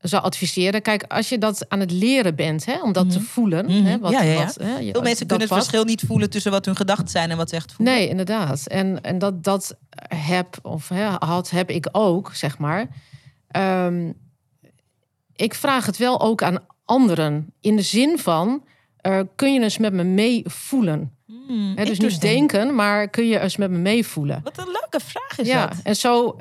zou 0.00 0.22
adviseren. 0.22 0.82
Kijk, 0.82 1.02
als 1.08 1.28
je 1.28 1.38
dat 1.38 1.68
aan 1.68 1.80
het 1.80 1.90
leren 1.90 2.34
bent, 2.34 2.64
hè, 2.64 2.82
om 2.82 2.92
dat 2.92 3.10
te 3.10 3.20
voelen. 3.20 3.64
Mhm. 3.64 3.84
Hè, 3.84 3.98
wat, 3.98 4.10
Ja, 4.12 4.22
ja, 4.22 4.32
ja. 4.32 4.44
Wat, 4.44 4.54
hè, 4.54 4.76
je- 4.78 4.90
Veel 4.92 5.02
mensen 5.02 5.26
kunnen 5.26 5.48
het 5.48 5.56
verschil 5.56 5.84
niet 5.84 6.02
voelen 6.06 6.30
tussen 6.30 6.50
wat 6.50 6.64
hun 6.64 6.76
gedachten 6.76 7.08
zijn 7.08 7.30
en 7.30 7.36
wat 7.36 7.48
ze 7.48 7.56
echt 7.56 7.72
voelen. 7.72 7.94
Nee, 7.94 8.08
inderdaad. 8.08 8.66
En, 8.66 9.00
en 9.02 9.18
dat, 9.18 9.44
dat 9.44 9.76
heb, 10.14 10.58
of 10.62 10.88
hè, 10.88 11.04
had, 11.04 11.50
heb 11.50 11.70
ik 11.70 11.88
ook, 11.92 12.34
zeg 12.34 12.58
maar. 12.58 12.88
Ehm, 13.48 14.12
ik 15.36 15.54
vraag 15.54 15.86
het 15.86 15.96
wel 15.96 16.20
ook 16.20 16.42
aan 16.42 16.58
anderen. 16.84 17.52
In 17.60 17.76
de 17.76 17.82
zin 17.82 18.18
van, 18.18 18.64
eh, 18.96 19.20
kun 19.36 19.52
je 19.52 19.60
eens 19.60 19.78
met 19.78 19.92
me 19.92 20.04
meevoelen? 20.04 21.14
Hmm, 21.46 21.74
dus 21.76 21.98
niet 21.98 22.20
denken, 22.20 22.74
maar 22.74 23.08
kun 23.08 23.26
je 23.26 23.38
eens 23.38 23.56
met 23.56 23.70
me 23.70 23.78
meevoelen? 23.78 24.40
Wat 24.44 24.58
een 24.58 24.64
leuke 24.66 25.00
vraag 25.00 25.38
is 25.38 25.46
Ja, 25.46 25.66
dat. 25.66 25.76
en 25.82 25.96
zo 25.96 26.36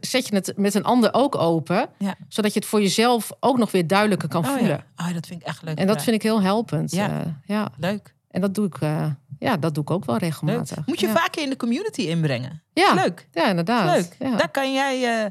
zet 0.00 0.28
je 0.28 0.34
het 0.34 0.52
met 0.56 0.74
een 0.74 0.84
ander 0.84 1.14
ook 1.14 1.36
open. 1.36 1.88
Ja. 1.98 2.14
Zodat 2.28 2.52
je 2.52 2.58
het 2.58 2.68
voor 2.68 2.80
jezelf 2.80 3.30
ook 3.40 3.58
nog 3.58 3.70
weer 3.70 3.86
duidelijker 3.86 4.28
kan 4.28 4.44
Oh, 4.44 4.50
voelen. 4.50 4.84
ja. 4.96 5.06
Oh, 5.06 5.14
dat 5.14 5.26
vind 5.26 5.40
ik 5.40 5.46
echt 5.46 5.62
leuk. 5.62 5.78
En 5.78 5.86
dat 5.86 6.02
vind 6.02 6.16
ik 6.16 6.22
heel 6.22 6.42
helpend. 6.42 6.90
Ja. 6.92 7.06
Ja. 7.06 7.40
ja. 7.44 7.68
leuk. 7.78 8.14
En 8.30 8.40
dat 8.40 8.54
doe 8.54 8.66
ik, 8.66 8.76
eh, 8.80 9.06
ja, 9.38 9.56
dat 9.56 9.74
doe 9.74 9.82
ik 9.82 9.90
ook 9.90 10.04
wel 10.04 10.14
leuk. 10.14 10.24
regelmatig. 10.24 10.86
Moet 10.86 11.00
je 11.00 11.08
vaker 11.08 11.42
in 11.42 11.50
de 11.50 11.56
community 11.56 12.00
inbrengen. 12.00 12.62
Ja. 12.72 12.94
Leuk. 12.94 13.28
Ja, 13.32 13.48
inderdaad. 13.48 13.96
Leuk. 14.18 14.38
Daar 14.38 14.50
kan 14.50 14.72
jij, 14.72 14.94
eh, 15.24 15.30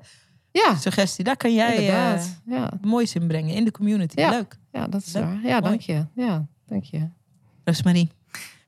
ja, 0.52 0.76
suggestie, 0.76 1.24
daar 1.24 1.38
kan 1.38 1.54
jij 1.54 1.78
eh 1.78 2.24
ja. 2.46 2.70
moois 2.82 3.16
in 3.16 3.28
brengen. 3.28 3.56
In 3.56 3.66
de 3.66 3.72
community. 3.72 4.20
Ja. 4.20 4.30
Leuk. 4.30 4.58
ja, 4.72 4.88
dat 4.88 5.02
is 5.06 5.14
Leuk. 5.14 5.24
waar. 5.24 5.34
Ja, 5.44 5.50
Mooi. 5.50 5.62
dank 5.62 5.82
je. 5.82 6.06
Ja, 6.16 6.46
dank 6.68 6.84
je. 6.84 7.10
Rosemarie. 7.64 8.10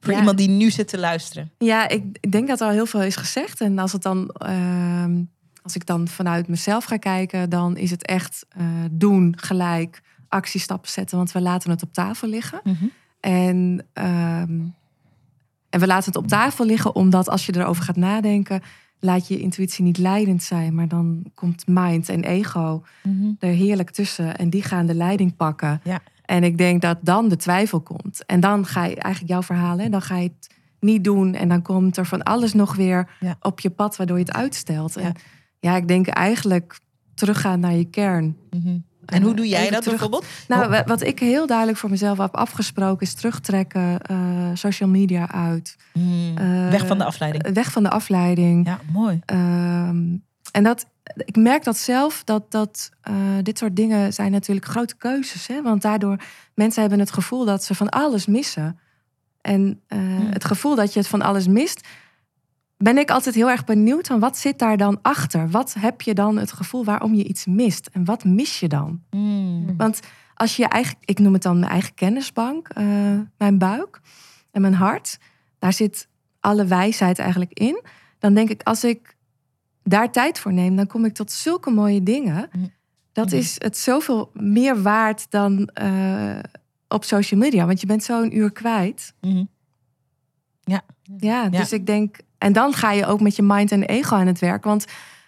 Voor 0.02 0.14
Ja. 0.14 0.20
iemand 0.20 0.38
die 0.38 0.49
nu 0.49 0.70
zit 0.72 0.88
te 0.88 0.99
luisteren. 0.99 1.52
Ja, 1.58 1.88
ik 1.89 2.04
ik 2.20 2.32
denk 2.32 2.47
dat 2.47 2.60
er 2.62 2.68
al 2.68 2.74
heel 2.74 2.86
veel 2.86 3.02
is 3.02 3.16
gezegd. 3.16 3.62
En 3.62 3.80
als, 3.80 3.91
het 3.91 4.02
dan, 4.02 4.30
ehm, 4.30 5.22
als 5.64 5.76
ik 5.76 5.86
dan 5.86 6.08
vanuit 6.08 6.47
mezelf 6.47 6.84
ga 6.84 6.97
kijken, 6.97 7.49
dan 7.49 7.78
is 7.78 7.91
het 7.91 8.06
echt 8.06 8.45
eh, 8.49 8.66
doen, 8.91 9.34
gelijk, 9.38 10.02
actiestappen 10.30 10.89
zetten. 10.91 11.18
Want 11.18 11.32
we 11.32 11.41
laten 11.41 11.70
het 11.70 11.84
op 11.84 11.93
tafel 11.93 12.28
liggen. 12.28 12.62
En, 13.20 13.86
ehm, 13.93 14.60
en 15.70 15.80
we 15.80 15.88
laten 15.88 16.06
het 16.06 16.16
op 16.22 16.28
tafel 16.28 16.66
liggen 16.66 16.95
omdat 16.95 17.30
als 17.30 17.45
je 17.45 17.56
erover 17.56 17.84
gaat 17.84 17.95
nadenken, 17.95 18.62
laat 18.99 19.28
je 19.28 19.39
intuïtie 19.39 19.84
niet 19.84 19.97
leidend 19.97 20.43
zijn. 20.43 20.76
Maar 20.76 20.88
dan 20.88 21.26
komt 21.34 21.68
mind 21.68 22.10
en 22.10 22.24
ego 22.24 22.84
er 23.39 23.49
heerlijk 23.54 23.89
tussen. 23.89 24.38
En 24.38 24.49
die 24.49 24.64
gaan 24.64 24.86
de 24.86 24.93
leiding 24.95 25.36
pakken. 25.36 25.82
Ja. 25.84 26.02
En 26.32 26.43
ik 26.43 26.57
denk 26.57 26.82
dat 26.82 26.97
dan 27.01 27.27
de 27.27 27.36
twijfel 27.36 27.82
komt. 27.82 28.25
En 28.25 28.39
dan 28.39 28.65
ga 28.65 28.86
je 28.86 28.95
eigenlijk 28.95 29.34
jouw 29.34 29.43
verhalen, 29.43 29.86
en 29.86 29.91
dan 29.91 30.01
ga 30.01 30.17
je 30.17 30.23
het 30.38 30.55
niet 30.79 31.03
doen. 31.03 31.34
En 31.34 31.49
dan 31.49 31.61
komt 31.61 31.97
er 31.97 32.05
van 32.05 32.23
alles 32.23 32.53
nog 32.53 32.75
weer 32.75 33.07
Ja. 33.19 33.36
op 33.41 33.59
je 33.59 33.69
pad, 33.69 33.95
waardoor 33.95 34.17
je 34.17 34.23
het 34.23 34.34
uitstelt. 34.34 34.93
Ja. 34.93 35.01
En 35.01 35.13
ja, 35.59 35.75
ik 35.75 35.88
denk 35.88 36.07
eigenlijk 36.07 36.79
teruggaan 37.15 37.59
naar 37.59 37.73
je 37.73 37.86
kern. 37.86 38.38
Mhm. 38.49 38.77
En 39.05 39.21
hoe 39.21 39.34
doe 39.34 39.47
jij 39.47 39.69
dat 39.69 39.82
terug- 39.84 39.99
bijvoorbeeld? 39.99 40.25
Nou, 40.47 40.69
wa- 40.69 40.84
wat 40.86 41.01
ik 41.01 41.19
heel 41.19 41.47
duidelijk 41.47 41.77
voor 41.77 41.89
mezelf 41.89 42.17
heb 42.17 42.36
afgesproken, 42.36 43.07
is 43.07 43.13
terugtrekken, 43.13 43.99
eh, 44.01 44.17
social 44.53 44.89
media 44.89 45.32
uit. 45.32 45.75
Eh, 46.36 46.69
Weg 46.69 46.88
van 46.88 46.97
de 46.97 47.03
afleiding. 47.05 47.53
Weg 47.53 47.71
van 47.71 47.84
de 47.84 47.89
afleiding. 47.89 48.65
Ja, 48.65 48.79
mooi. 48.91 49.21
Ehm, 49.25 49.97
en 50.51 50.63
dat, 50.63 50.86
ik 51.16 51.36
merk 51.36 51.64
dat 51.64 51.78
zelf, 51.78 52.24
dat, 52.24 52.51
dat 52.51 52.89
eh, 53.01 53.16
dit 53.41 53.57
soort 53.57 53.76
dingen 53.76 54.14
zijn 54.14 54.32
natuurlijk 54.32 54.66
grote 54.66 54.97
keuzes. 54.97 55.47
Hè? 55.47 55.62
Want 55.62 55.82
daardoor, 55.82 56.18
mensen 56.53 56.82
hebben 56.82 56.99
het 56.99 57.12
gevoel 57.12 57.45
dat 57.45 57.64
ze 57.64 57.76
van 57.76 57.89
alles 57.89 58.26
missen. 58.26 58.80
En 59.41 59.82
eh, 59.88 59.99
het 60.09 60.45
gevoel 60.45 60.76
dat 60.76 60.93
je 60.93 60.99
het 60.99 61.07
van 61.07 61.22
alles 61.22 61.47
mist, 61.47 61.88
ben 62.78 62.97
ik 62.97 63.12
altijd 63.12 63.36
heel 63.36 63.49
erg 63.49 63.64
benieuwd 63.64 64.07
van 64.07 64.20
wat 64.20 64.38
zit 64.38 64.59
daar 64.59 64.78
dan 64.78 64.99
achter? 65.01 65.49
Wat 65.49 65.76
heb 65.80 66.01
je 66.01 66.14
dan 66.14 66.38
het 66.38 66.51
gevoel 66.51 66.84
waarom 66.84 67.14
je 67.14 67.24
iets 67.24 67.45
mist? 67.45 67.89
En 67.91 68.05
wat 68.05 68.24
mis 68.24 68.59
je 68.59 68.68
dan? 68.68 69.01
Hmm. 69.09 69.78
Want 69.78 69.99
als 70.36 70.55
je 70.55 70.62
je 70.62 70.68
eigen, 70.68 70.95
ik 70.99 71.20
noem 71.20 71.34
het 71.34 71.41
dan 71.41 71.59
mijn 71.59 71.72
eigen 71.72 71.93
kennisbank, 71.93 72.70
eh, 72.70 72.86
mijn 73.38 73.57
buik 73.57 73.99
en 74.51 74.62
mijn 74.62 74.74
hart, 74.74 75.18
daar 75.59 75.74
zit 75.74 76.07
alle 76.39 76.66
wijsheid 76.66 77.20
eigenlijk 77.20 77.53
in. 77.53 77.82
Dan 78.20 78.34
denk 78.34 78.49
ik, 78.49 78.64
als 78.64 78.84
ik 78.84 79.16
daar 79.84 80.11
tijd 80.11 80.39
voor 80.39 80.53
neem, 80.53 80.75
dan 80.75 80.88
kom 80.88 81.05
ik 81.05 81.13
tot 81.13 81.32
zulke 81.32 81.69
mooie 81.69 82.03
dingen. 82.03 82.49
Mm. 82.51 82.71
Dat 83.13 83.25
Mhm. 83.25 83.36
is 83.36 83.55
het 83.57 83.77
zoveel 83.77 84.29
meer 84.34 84.82
waard 84.82 85.32
dan 85.32 85.67
eh, 85.73 86.38
op 86.88 87.03
social 87.03 87.39
media, 87.39 87.65
want 87.65 87.82
je 87.82 87.88
bent 87.88 88.03
zo 88.03 88.21
een 88.21 88.38
uur 88.38 88.51
kwijt. 88.51 89.13
Mhm. 89.21 89.43
Ja, 91.17 91.49
dus 91.49 91.73
ik 91.73 91.86
denk, 91.86 92.17
en 92.38 92.53
dan 92.53 92.73
ga 92.73 92.91
je 92.91 93.05
ook 93.05 93.21
met 93.21 93.36
je 93.36 93.41
mind 93.43 93.71
en 93.71 93.84
ego 93.84 94.15
aan 94.15 94.27
het 94.27 94.39
werk, 94.39 94.63
want 94.63 94.86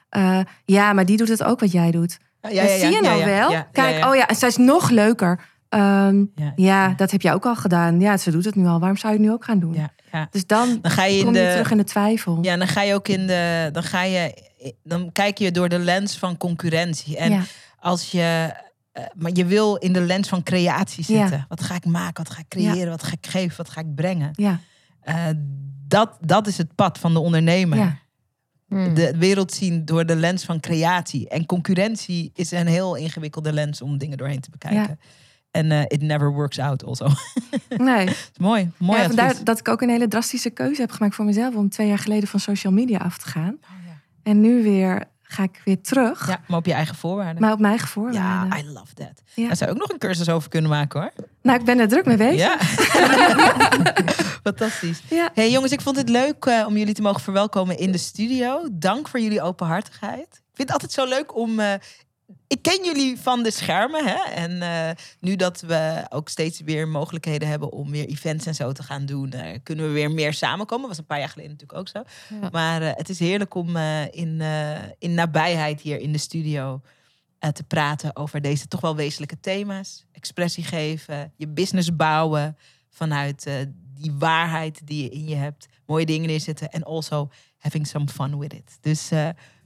eh, 0.09 0.39
ja, 0.65 0.93
maar 0.93 1.05
die 1.05 1.17
doet 1.17 1.27
het 1.27 1.43
ook 1.43 1.59
wat 1.59 1.71
jij 1.71 1.91
doet. 1.91 2.17
Ja, 2.41 2.49
Ja, 2.49 2.67
zie 2.77 2.91
je 2.91 3.01
nou 3.01 3.25
wel? 3.25 3.65
Kijk, 3.71 4.05
oh 4.05 4.15
ja, 4.15 4.27
en 4.27 4.35
zij 4.35 4.47
is 4.47 4.57
nog 4.57 4.89
leuker. 4.89 5.52
Ehm, 5.73 6.25
Ja, 6.35 6.53
ja, 6.55 6.93
dat 6.93 7.11
heb 7.11 7.21
je 7.21 7.31
ook 7.33 7.45
al 7.45 7.55
gedaan. 7.55 7.99
Ja, 7.99 8.17
ze 8.17 8.31
doet 8.31 8.45
het 8.45 8.55
nu 8.55 8.65
al. 8.65 8.79
Waarom 8.79 8.97
zou 8.97 9.13
je 9.13 9.19
het 9.19 9.27
nu 9.27 9.33
ook 9.33 9.43
gaan 9.45 9.59
doen? 9.59 9.73
ja, 9.73 9.89
ja. 10.11 10.27
Dus 10.31 10.47
dan 10.47 10.79
Dan 10.81 10.91
ga 10.91 11.05
je 11.05 11.17
in 11.17 11.23
kom 11.25 11.33
je 11.33 11.41
de. 11.41 11.49
terug 11.51 11.71
in 11.71 11.77
de 11.77 11.83
twijfel. 11.83 12.39
Ja, 12.41 12.57
dan 12.57 12.67
ga 12.67 12.81
je 12.81 12.93
ook 12.93 13.07
in 13.07 13.27
de. 13.27 13.69
Dan 13.71 13.83
ga 13.83 14.03
je. 14.03 14.51
Dan 14.83 15.11
kijk 15.11 15.37
je 15.37 15.51
door 15.51 15.69
de 15.69 15.79
lens 15.79 16.17
van 16.17 16.37
concurrentie. 16.37 17.17
En 17.17 17.31
Ja. 17.31 17.41
als 17.79 18.11
je. 18.11 18.53
eh, 18.91 19.03
maar 19.15 19.31
je 19.33 19.45
wil 19.45 19.75
in 19.75 19.93
de 19.93 20.01
lens 20.01 20.27
van 20.29 20.43
creatie 20.43 21.03
Ja. 21.07 21.19
zitten. 21.21 21.45
Wat 21.49 21.63
ga 21.63 21.75
ik 21.75 21.85
maken? 21.85 22.23
Wat 22.23 22.33
ga 22.33 22.39
ik 22.39 22.47
creëren? 22.47 22.89
Wat 22.89 23.03
ga 23.03 23.11
ik 23.11 23.27
geven? 23.27 23.57
Wat 23.57 23.69
ga 23.69 23.79
ik 23.81 23.95
brengen? 23.95 24.29
Ja, 24.33 24.59
Eh, 25.01 25.15
dat, 25.87 26.17
dat 26.21 26.47
is 26.47 26.57
het 26.57 26.75
pad 26.75 26.97
van 26.99 27.13
de 27.13 27.19
ondernemer. 27.19 27.77
ja. 27.77 27.97
Hmm. 28.67 28.93
De 28.93 29.17
wereld 29.17 29.53
zien 29.53 29.85
door 29.85 30.05
de 30.05 30.15
lens 30.15 30.43
van 30.43 30.59
creatie. 30.59 31.29
En 31.29 31.45
concurrentie 31.45 32.31
is 32.33 32.51
een 32.51 32.67
heel 32.67 32.95
ingewikkelde 32.95 33.53
lens 33.53 33.81
om 33.81 33.97
dingen 33.97 34.17
doorheen 34.17 34.39
te 34.39 34.49
bekijken. 34.49 34.99
En 35.53 35.71
eh, 35.71 35.81
it 35.87 36.01
never 36.01 36.31
works 36.31 36.59
out 36.59 36.85
also. 36.85 37.07
Nee. 37.77 38.09
Mooi. 38.37 38.71
Mooi 38.77 38.99
ja, 38.99 39.05
vandaar 39.07 39.43
dat 39.43 39.59
ik 39.59 39.67
ook 39.67 39.81
een 39.81 39.89
hele 39.89 40.07
drastische 40.07 40.49
keuze 40.49 40.81
heb 40.81 40.91
gemaakt 40.91 41.15
voor 41.15 41.25
mezelf 41.25 41.55
om 41.55 41.69
twee 41.69 41.87
jaar 41.87 41.97
geleden 41.97 42.27
van 42.29 42.39
social 42.39 42.73
media 42.73 42.97
af 42.97 43.17
te 43.17 43.27
gaan. 43.27 43.53
Oh, 43.63 43.85
ja. 43.87 44.01
En 44.23 44.41
nu 44.41 44.63
weer 44.63 45.03
ga 45.21 45.43
ik 45.43 45.61
weer 45.65 45.81
terug, 45.81 46.27
ja, 46.27 46.41
maar 46.47 46.57
op 46.57 46.65
je 46.65 46.73
eigen 46.73 46.95
voorwaarden. 46.95 47.41
maar 47.41 47.51
op 47.51 47.59
mijn 47.59 47.77
eigen 47.77 47.87
ja, 47.87 47.93
voorwaarden. 47.93 48.57
I 48.59 48.73
love 48.73 48.93
that. 48.93 49.21
Ja. 49.33 49.47
Daar 49.47 49.55
zou 49.55 49.69
je 49.69 49.75
ook 49.75 49.81
nog 49.81 49.91
een 49.91 49.97
cursus 49.97 50.29
over 50.29 50.49
kunnen 50.49 50.69
maken 50.69 50.99
hoor. 51.01 51.11
Nou, 51.41 51.59
ik 51.59 51.65
ben 51.65 51.79
er 51.79 51.87
druk 51.87 52.05
mee 52.05 52.17
bezig. 52.17 52.39
Ja. 52.39 52.57
Fantastisch. 54.43 55.01
Ja. 55.09 55.29
Hey 55.33 55.51
jongens, 55.51 55.71
ik 55.71 55.81
vond 55.81 55.97
het 55.97 56.09
leuk 56.09 56.45
eh, 56.45 56.65
om 56.67 56.77
jullie 56.77 56.93
te 56.93 57.01
mogen 57.01 57.21
verwelkomen 57.21 57.77
in 57.77 57.91
de 57.91 57.97
studio. 57.97 58.67
Dank 58.71 59.07
voor 59.07 59.19
jullie 59.19 59.41
openhartigheid. 59.41 60.27
Ik 60.29 60.59
vind 60.59 60.71
het 60.71 60.71
altijd 60.71 60.91
zo 60.91 61.05
leuk 61.05 61.35
om. 61.35 61.59
eh, 61.59 61.73
ik 62.53 62.61
ken 62.61 62.85
jullie 62.85 63.19
van 63.19 63.43
de 63.43 63.51
schermen. 63.51 64.05
Hè? 64.05 64.31
En 64.33 64.51
uh, 64.51 64.89
nu 65.19 65.35
dat 65.35 65.61
we 65.61 66.05
ook 66.09 66.29
steeds 66.29 66.61
weer 66.61 66.87
mogelijkheden 66.87 67.47
hebben 67.47 67.71
om 67.71 67.91
weer 67.91 68.05
events 68.05 68.45
en 68.45 68.55
zo 68.55 68.71
te 68.71 68.83
gaan 68.83 69.05
doen, 69.05 69.31
uh, 69.35 69.41
kunnen 69.63 69.85
we 69.85 69.91
weer 69.91 70.11
meer 70.11 70.33
samenkomen. 70.33 70.87
was 70.87 70.97
een 70.97 71.05
paar 71.05 71.19
jaar 71.19 71.29
geleden 71.29 71.51
natuurlijk 71.51 71.79
ook 71.79 71.87
zo. 71.87 72.03
Ja. 72.41 72.49
Maar 72.51 72.81
uh, 72.81 72.89
het 72.93 73.09
is 73.09 73.19
heerlijk 73.19 73.55
om 73.55 73.77
in, 74.11 74.41
in 74.99 75.13
nabijheid 75.13 75.81
hier 75.81 75.99
in 75.99 76.11
de 76.11 76.17
studio 76.17 76.81
te 77.53 77.63
praten 77.63 78.15
over 78.15 78.41
deze 78.41 78.67
toch 78.67 78.81
wel 78.81 78.95
wezenlijke 78.95 79.39
thema's. 79.39 80.05
Expressie 80.11 80.63
geven, 80.63 81.33
je 81.35 81.47
business 81.47 81.95
bouwen 81.95 82.57
vanuit 82.89 83.47
die 83.93 84.11
waarheid 84.11 84.87
die 84.87 85.03
je 85.03 85.09
in 85.09 85.27
je 85.27 85.35
hebt. 85.35 85.67
Mooie 85.85 86.05
dingen 86.05 86.27
neerzetten 86.27 86.69
en 86.69 86.83
also 86.83 87.29
having 87.57 87.87
some 87.87 88.07
fun 88.07 88.39
with 88.39 88.53
it. 88.53 88.77
Dus 88.81 89.11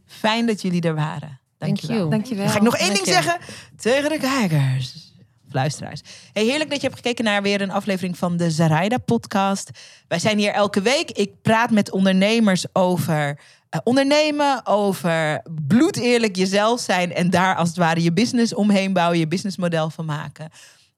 fijn 0.05 0.45
dat 0.45 0.61
jullie 0.61 0.81
er 0.81 0.95
waren. 0.95 1.39
Dankjewel. 1.57 2.09
Dankjewel. 2.09 2.43
Dan 2.43 2.53
ga 2.53 2.57
ik 2.57 2.63
nog 2.63 2.77
één 2.77 2.93
ding 2.93 3.05
zeggen 3.05 3.37
tegen 3.75 4.09
de 4.09 4.17
kijkers. 4.19 5.07
Luisteraars. 5.51 6.01
Hey, 6.33 6.43
heerlijk 6.43 6.69
dat 6.69 6.81
je 6.81 6.87
hebt 6.87 6.99
gekeken 6.99 7.23
naar 7.23 7.41
weer 7.41 7.61
een 7.61 7.71
aflevering 7.71 8.17
van 8.17 8.37
de 8.37 8.51
Zaraida 8.51 8.97
podcast. 8.97 9.69
Wij 10.07 10.19
zijn 10.19 10.37
hier 10.37 10.51
elke 10.51 10.81
week. 10.81 11.11
Ik 11.11 11.41
praat 11.41 11.71
met 11.71 11.91
ondernemers 11.91 12.65
over 12.73 13.39
uh, 13.69 13.79
ondernemen, 13.83 14.65
over 14.65 15.41
bloedeerlijk 15.67 16.35
jezelf 16.35 16.79
zijn 16.79 17.13
en 17.13 17.29
daar 17.29 17.55
als 17.55 17.67
het 17.67 17.77
ware 17.77 18.03
je 18.03 18.13
business 18.13 18.53
omheen 18.53 18.93
bouwen, 18.93 19.19
je 19.19 19.27
businessmodel 19.27 19.89
van 19.89 20.05
maken. 20.05 20.49